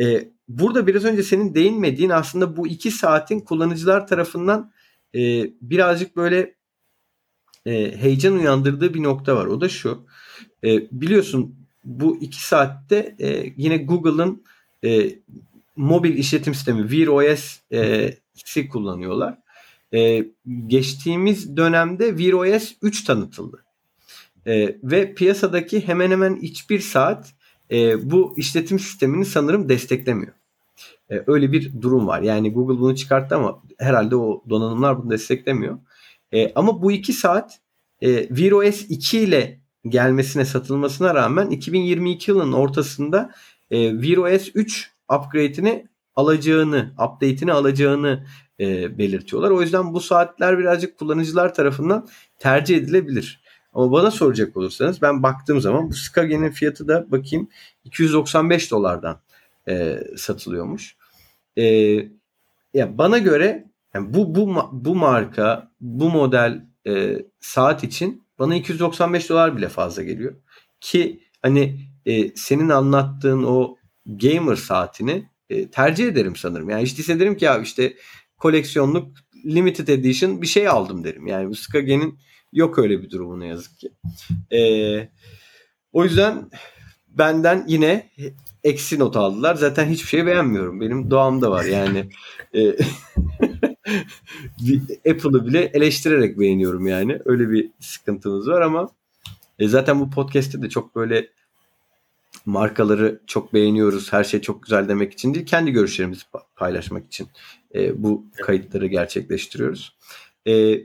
Ee, 0.00 0.28
burada 0.48 0.86
biraz 0.86 1.04
önce 1.04 1.22
senin 1.22 1.54
değinmediğin 1.54 2.10
aslında 2.10 2.56
bu 2.56 2.66
iki 2.66 2.90
saatin 2.90 3.40
kullanıcılar 3.40 4.06
tarafından 4.06 4.72
e, 5.14 5.50
birazcık 5.60 6.16
böyle 6.16 6.54
e, 7.66 7.96
heyecan 7.96 8.34
uyandırdığı 8.34 8.94
bir 8.94 9.02
nokta 9.02 9.36
var. 9.36 9.46
O 9.46 9.60
da 9.60 9.68
şu. 9.68 10.06
E, 10.64 10.68
biliyorsun 10.92 11.54
bu 11.84 12.16
iki 12.20 12.44
saatte 12.46 13.16
e, 13.20 13.52
yine 13.56 13.76
Google'ın 13.76 14.42
e, 14.84 15.18
mobil 15.76 16.18
işletim 16.18 16.54
sistemi 16.54 16.88
Wear 16.88 17.06
OS'i 17.06 18.60
e, 18.60 18.68
kullanıyorlar. 18.68 19.38
E, 19.94 20.24
geçtiğimiz 20.66 21.56
dönemde 21.56 22.08
Wear 22.08 22.32
OS 22.32 22.72
3 22.82 23.04
tanıtıldı. 23.04 23.64
E, 24.46 24.78
ve 24.82 25.14
piyasadaki 25.14 25.88
hemen 25.88 26.10
hemen 26.10 26.36
hiçbir 26.42 26.80
saat 26.80 27.34
e, 27.70 28.10
bu 28.10 28.34
işletim 28.36 28.78
sistemini 28.78 29.24
sanırım 29.24 29.68
desteklemiyor. 29.68 30.32
E, 31.10 31.22
öyle 31.26 31.52
bir 31.52 31.82
durum 31.82 32.06
var. 32.06 32.20
Yani 32.22 32.52
Google 32.52 32.78
bunu 32.80 32.96
çıkarttı 32.96 33.36
ama 33.36 33.62
herhalde 33.78 34.16
o 34.16 34.44
donanımlar 34.50 35.02
bunu 35.02 35.10
desteklemiyor. 35.10 35.78
E, 36.32 36.52
ama 36.54 36.82
bu 36.82 36.92
iki 36.92 37.12
saat 37.12 37.60
e, 38.00 38.28
Wear 38.28 38.52
OS 38.52 38.84
2 38.88 39.18
ile 39.18 39.60
gelmesine 39.88 40.44
satılmasına 40.44 41.14
rağmen 41.14 41.50
2022 41.50 42.30
yılının 42.30 42.52
ortasında 42.52 43.32
e, 43.70 43.90
Wear 43.90 44.16
OS 44.16 44.50
3 44.54 44.90
upgrade'ini 45.12 45.88
alacağını, 46.16 46.94
update'ini 46.94 47.52
alacağını 47.52 48.26
e, 48.60 48.98
belirtiyorlar. 48.98 49.50
O 49.50 49.62
yüzden 49.62 49.94
bu 49.94 50.00
saatler 50.00 50.58
birazcık 50.58 50.98
kullanıcılar 50.98 51.54
tarafından 51.54 52.08
tercih 52.38 52.76
edilebilir. 52.76 53.40
Ama 53.72 53.92
bana 53.92 54.10
soracak 54.10 54.56
olursanız 54.56 55.02
ben 55.02 55.22
baktığım 55.22 55.60
zaman 55.60 55.90
bu 55.90 55.94
Skagen'in 55.94 56.50
fiyatı 56.50 56.88
da 56.88 57.10
bakayım 57.10 57.48
295 57.84 58.70
dolardan 58.70 59.20
e, 59.68 60.02
satılıyormuş. 60.16 60.96
E, 61.58 61.64
ya 62.74 62.98
bana 62.98 63.18
göre 63.18 63.64
yani 63.94 64.14
bu 64.14 64.34
bu 64.34 64.68
bu 64.72 64.94
marka, 64.94 65.72
bu 65.80 66.10
model 66.10 66.66
e, 66.86 67.18
saat 67.40 67.84
için 67.84 68.24
bana 68.38 68.54
295 68.54 69.30
dolar 69.30 69.56
bile 69.56 69.68
fazla 69.68 70.02
geliyor. 70.02 70.34
Ki 70.80 71.20
hani 71.42 71.80
e, 72.06 72.28
senin 72.28 72.68
anlattığın 72.68 73.42
o 73.42 73.76
gamer 74.06 74.56
saatini 74.56 75.28
e, 75.50 75.70
tercih 75.70 76.06
ederim 76.06 76.36
sanırım. 76.36 76.70
Yani 76.70 76.82
hiç 76.82 76.98
değilse 76.98 77.20
derim 77.20 77.36
ki 77.36 77.44
ya 77.44 77.58
işte 77.58 77.94
koleksiyonluk 78.38 79.16
limited 79.44 79.88
edition 79.88 80.42
bir 80.42 80.46
şey 80.46 80.68
aldım 80.68 81.04
derim. 81.04 81.26
Yani 81.26 81.48
bu 81.48 81.54
Skagen'in 81.54 82.18
yok 82.52 82.78
öyle 82.78 83.02
bir 83.02 83.10
durumu 83.10 83.40
ne 83.40 83.46
yazık 83.46 83.78
ki. 83.78 83.90
E, 84.52 84.60
o 85.92 86.04
yüzden 86.04 86.50
benden 87.08 87.64
yine 87.68 88.10
eksi 88.68 88.98
not 88.98 89.16
aldılar. 89.16 89.54
Zaten 89.54 89.86
hiçbir 89.86 90.08
şey 90.08 90.26
beğenmiyorum. 90.26 90.80
Benim 90.80 91.10
doğamda 91.10 91.50
var 91.50 91.64
yani. 91.64 92.08
E, 92.54 92.68
Apple'ı 95.10 95.46
bile 95.46 95.70
eleştirerek 95.74 96.38
beğeniyorum 96.38 96.86
yani. 96.86 97.18
Öyle 97.24 97.50
bir 97.50 97.70
sıkıntımız 97.80 98.48
var 98.48 98.60
ama 98.60 98.88
e, 99.58 99.68
zaten 99.68 100.00
bu 100.00 100.10
podcast'te 100.10 100.62
de 100.62 100.68
çok 100.68 100.96
böyle 100.96 101.28
markaları 102.46 103.20
çok 103.26 103.54
beğeniyoruz, 103.54 104.12
her 104.12 104.24
şey 104.24 104.40
çok 104.40 104.62
güzel 104.62 104.88
demek 104.88 105.12
için 105.12 105.34
değil, 105.34 105.46
kendi 105.46 105.70
görüşlerimizi 105.70 106.22
paylaşmak 106.56 107.06
için 107.06 107.28
e, 107.74 108.02
bu 108.02 108.24
kayıtları 108.42 108.86
gerçekleştiriyoruz. 108.86 109.96
E, 110.46 110.80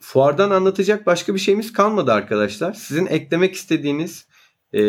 fuardan 0.00 0.50
anlatacak 0.50 1.06
başka 1.06 1.34
bir 1.34 1.38
şeyimiz 1.38 1.72
kalmadı 1.72 2.12
arkadaşlar. 2.12 2.72
Sizin 2.72 3.06
eklemek 3.06 3.54
istediğiniz 3.54 4.26
e, 4.74 4.80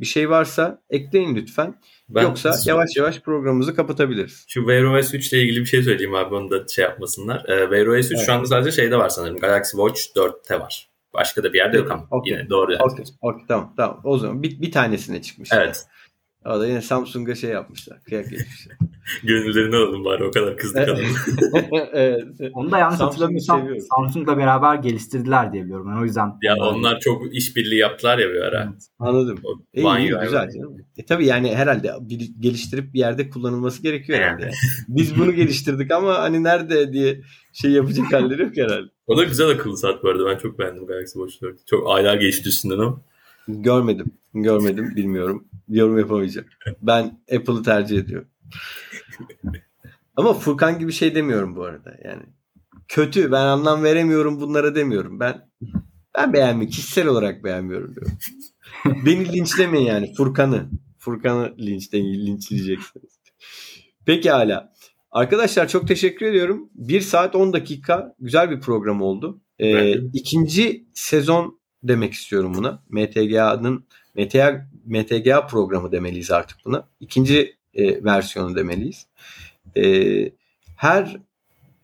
bir 0.00 0.06
şey 0.06 0.30
varsa 0.30 0.82
ekleyin 0.90 1.36
lütfen. 1.36 1.80
Ben 2.08 2.22
Yoksa 2.22 2.54
yavaş 2.66 2.96
yavaş 2.96 3.20
programımızı 3.20 3.74
kapatabiliriz. 3.74 4.44
Şu 4.48 4.60
Wear 4.60 4.82
OS 4.82 5.14
3 5.14 5.32
ile 5.32 5.42
ilgili 5.42 5.60
bir 5.60 5.66
şey 5.66 5.82
söyleyeyim 5.82 6.14
abi 6.14 6.34
onu 6.34 6.50
da 6.50 6.68
şey 6.68 6.84
yapmasınlar. 6.84 7.44
Ee, 7.48 7.60
Wear 7.60 7.86
OS 7.86 8.06
3 8.06 8.12
evet. 8.12 8.26
şu 8.26 8.32
anda 8.32 8.46
sadece 8.46 8.70
şeyde 8.70 8.96
var 8.96 9.08
sanırım. 9.08 9.38
Galaxy 9.38 9.76
Watch 9.76 10.00
4'te 10.16 10.60
var. 10.60 10.90
Başka 11.14 11.42
da 11.42 11.52
bir 11.52 11.58
yerde 11.58 11.76
yok 11.76 11.90
ama. 11.90 12.06
Okay. 12.10 12.32
Yine 12.32 12.50
doğru. 12.50 12.74
Okay. 12.74 13.04
Okay. 13.20 13.46
Tamam 13.48 13.74
tamam. 13.76 14.00
O 14.04 14.18
zaman 14.18 14.42
bir, 14.42 14.60
bir 14.60 14.72
tanesine 14.72 15.22
çıkmış. 15.22 15.48
Evet. 15.52 15.86
O 16.05 16.05
da 16.48 16.66
yine 16.66 16.82
Samsung'a 16.82 17.34
şey 17.34 17.50
yapmışlar. 17.50 17.98
Kıyak 18.02 18.30
geçmişler. 18.30 18.76
Gönüllerini 19.22 19.76
alalım 19.76 20.04
bari 20.04 20.24
o 20.24 20.30
kadar 20.30 20.56
kızdık 20.56 20.88
adamı. 20.88 21.00
evet. 21.92 22.24
Onu 22.54 22.70
da 22.70 22.78
yanlış 22.78 23.00
hatırlamıyorsam 23.00 23.68
Samsung'la 23.96 24.38
beraber 24.38 24.74
geliştirdiler 24.74 25.52
diye 25.52 25.64
biliyorum. 25.64 25.88
Yani 25.88 26.00
o 26.00 26.04
yüzden. 26.04 26.32
Ya 26.42 26.56
onlar 26.56 27.00
çok 27.00 27.34
işbirliği 27.34 27.78
yaptılar 27.78 28.18
ya 28.18 28.28
bir 28.28 28.40
ara. 28.40 28.62
Evet. 28.62 28.82
Anladım. 28.98 29.38
O, 29.44 29.58
e, 29.74 30.00
iyi, 30.00 30.12
güzel. 30.22 30.48
E, 30.96 31.04
tabii 31.04 31.26
yani 31.26 31.54
herhalde 31.54 31.92
bir 32.00 32.30
geliştirip 32.40 32.94
bir 32.94 32.98
yerde 32.98 33.30
kullanılması 33.30 33.82
gerekiyor 33.82 34.18
herhalde. 34.18 34.42
Yani. 34.42 34.54
Biz 34.88 35.18
bunu 35.18 35.32
geliştirdik 35.40 35.92
ama 35.92 36.18
hani 36.18 36.44
nerede 36.44 36.92
diye 36.92 37.20
şey 37.52 37.70
yapacak 37.70 38.12
halleri 38.12 38.42
yok 38.42 38.56
herhalde. 38.56 38.90
O 39.06 39.16
da 39.16 39.24
güzel 39.24 39.48
akıllı 39.48 39.76
saat 39.76 40.02
bu 40.02 40.08
arada. 40.08 40.26
Ben 40.26 40.38
çok 40.38 40.58
beğendim 40.58 40.86
Galaxy 40.86 41.18
Watch 41.18 41.42
4. 41.42 41.66
Çok 41.66 41.90
aylar 41.90 42.16
geçti 42.16 42.48
üstünden 42.48 42.78
ama. 42.78 43.00
Görmedim. 43.48 44.06
Görmedim. 44.42 44.92
Bilmiyorum. 44.96 45.48
Yorum 45.68 45.98
yapamayacağım. 45.98 46.46
Ben 46.82 47.20
Apple'ı 47.36 47.62
tercih 47.62 47.98
ediyorum. 47.98 48.28
Ama 50.16 50.34
Furkan 50.34 50.78
gibi 50.78 50.92
şey 50.92 51.14
demiyorum 51.14 51.56
bu 51.56 51.64
arada. 51.64 51.96
Yani 52.04 52.22
kötü. 52.88 53.32
Ben 53.32 53.46
anlam 53.46 53.82
veremiyorum 53.82 54.40
bunlara 54.40 54.74
demiyorum. 54.74 55.20
Ben 55.20 55.48
ben 56.16 56.32
beğenmiyorum. 56.32 56.70
Kişisel 56.70 57.06
olarak 57.06 57.44
beğenmiyorum 57.44 57.94
diyorum. 57.94 58.18
Beni 59.06 59.32
linçlemeyin 59.32 59.86
yani. 59.86 60.14
Furkan'ı. 60.14 60.70
Furkan'ı 60.98 61.54
linçleyin. 61.58 62.26
Linçleyeceksiniz. 62.26 63.20
Peki 64.06 64.30
hala. 64.30 64.72
Arkadaşlar 65.10 65.68
çok 65.68 65.88
teşekkür 65.88 66.26
ediyorum. 66.26 66.70
1 66.74 67.00
saat 67.00 67.34
10 67.34 67.52
dakika 67.52 68.14
güzel 68.18 68.50
bir 68.50 68.60
program 68.60 69.02
oldu. 69.02 69.40
Ee, 69.58 69.92
ikinci 69.92 70.86
sezon 70.94 71.60
demek 71.88 72.12
istiyorum 72.12 72.54
buna. 72.54 72.82
MTGA'nın 72.90 73.84
MTGA, 74.14 74.66
MTGA 74.86 75.46
programı 75.46 75.92
demeliyiz 75.92 76.30
artık 76.30 76.58
buna. 76.64 76.88
İkinci 77.00 77.56
e, 77.74 78.04
versiyonu 78.04 78.56
demeliyiz. 78.56 79.06
E, 79.76 79.84
her 80.76 81.16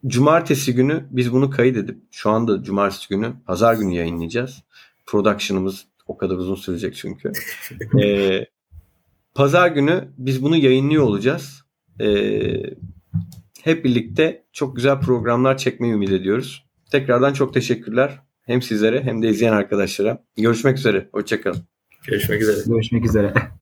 cumartesi 0.07 0.75
günü 0.75 1.07
biz 1.11 1.33
bunu 1.33 1.51
kaydedip 1.51 1.99
şu 2.11 2.31
anda 2.31 2.63
cumartesi 2.63 3.09
günü 3.09 3.33
pazar 3.47 3.75
günü 3.75 3.95
yayınlayacağız. 3.95 4.63
Production'ımız 5.07 5.87
o 6.07 6.17
kadar 6.17 6.35
uzun 6.35 6.55
sürecek 6.55 6.95
çünkü. 6.95 7.33
e, 8.03 8.47
pazar 9.35 9.69
günü 9.69 10.09
biz 10.19 10.43
bunu 10.43 10.57
yayınlıyor 10.57 11.03
olacağız. 11.03 11.65
E, 12.01 12.07
hep 13.63 13.85
birlikte 13.85 14.45
çok 14.53 14.77
güzel 14.77 15.01
programlar 15.01 15.57
çekmeyi 15.57 15.93
ümit 15.95 16.11
ediyoruz. 16.11 16.67
Tekrardan 16.91 17.33
çok 17.33 17.55
teşekkürler. 17.55 18.21
Hem 18.43 18.63
sizlere 18.63 19.03
hem 19.03 19.23
de 19.23 19.29
izleyen 19.29 19.53
arkadaşlara. 19.53 20.25
Görüşmek 20.37 20.79
üzere. 20.79 21.09
Hoşçakalın. 21.13 21.63
Görüşmek 22.07 22.43
üzere. 22.43 22.57
Görüşmek 22.67 23.05
üzere. 23.05 23.33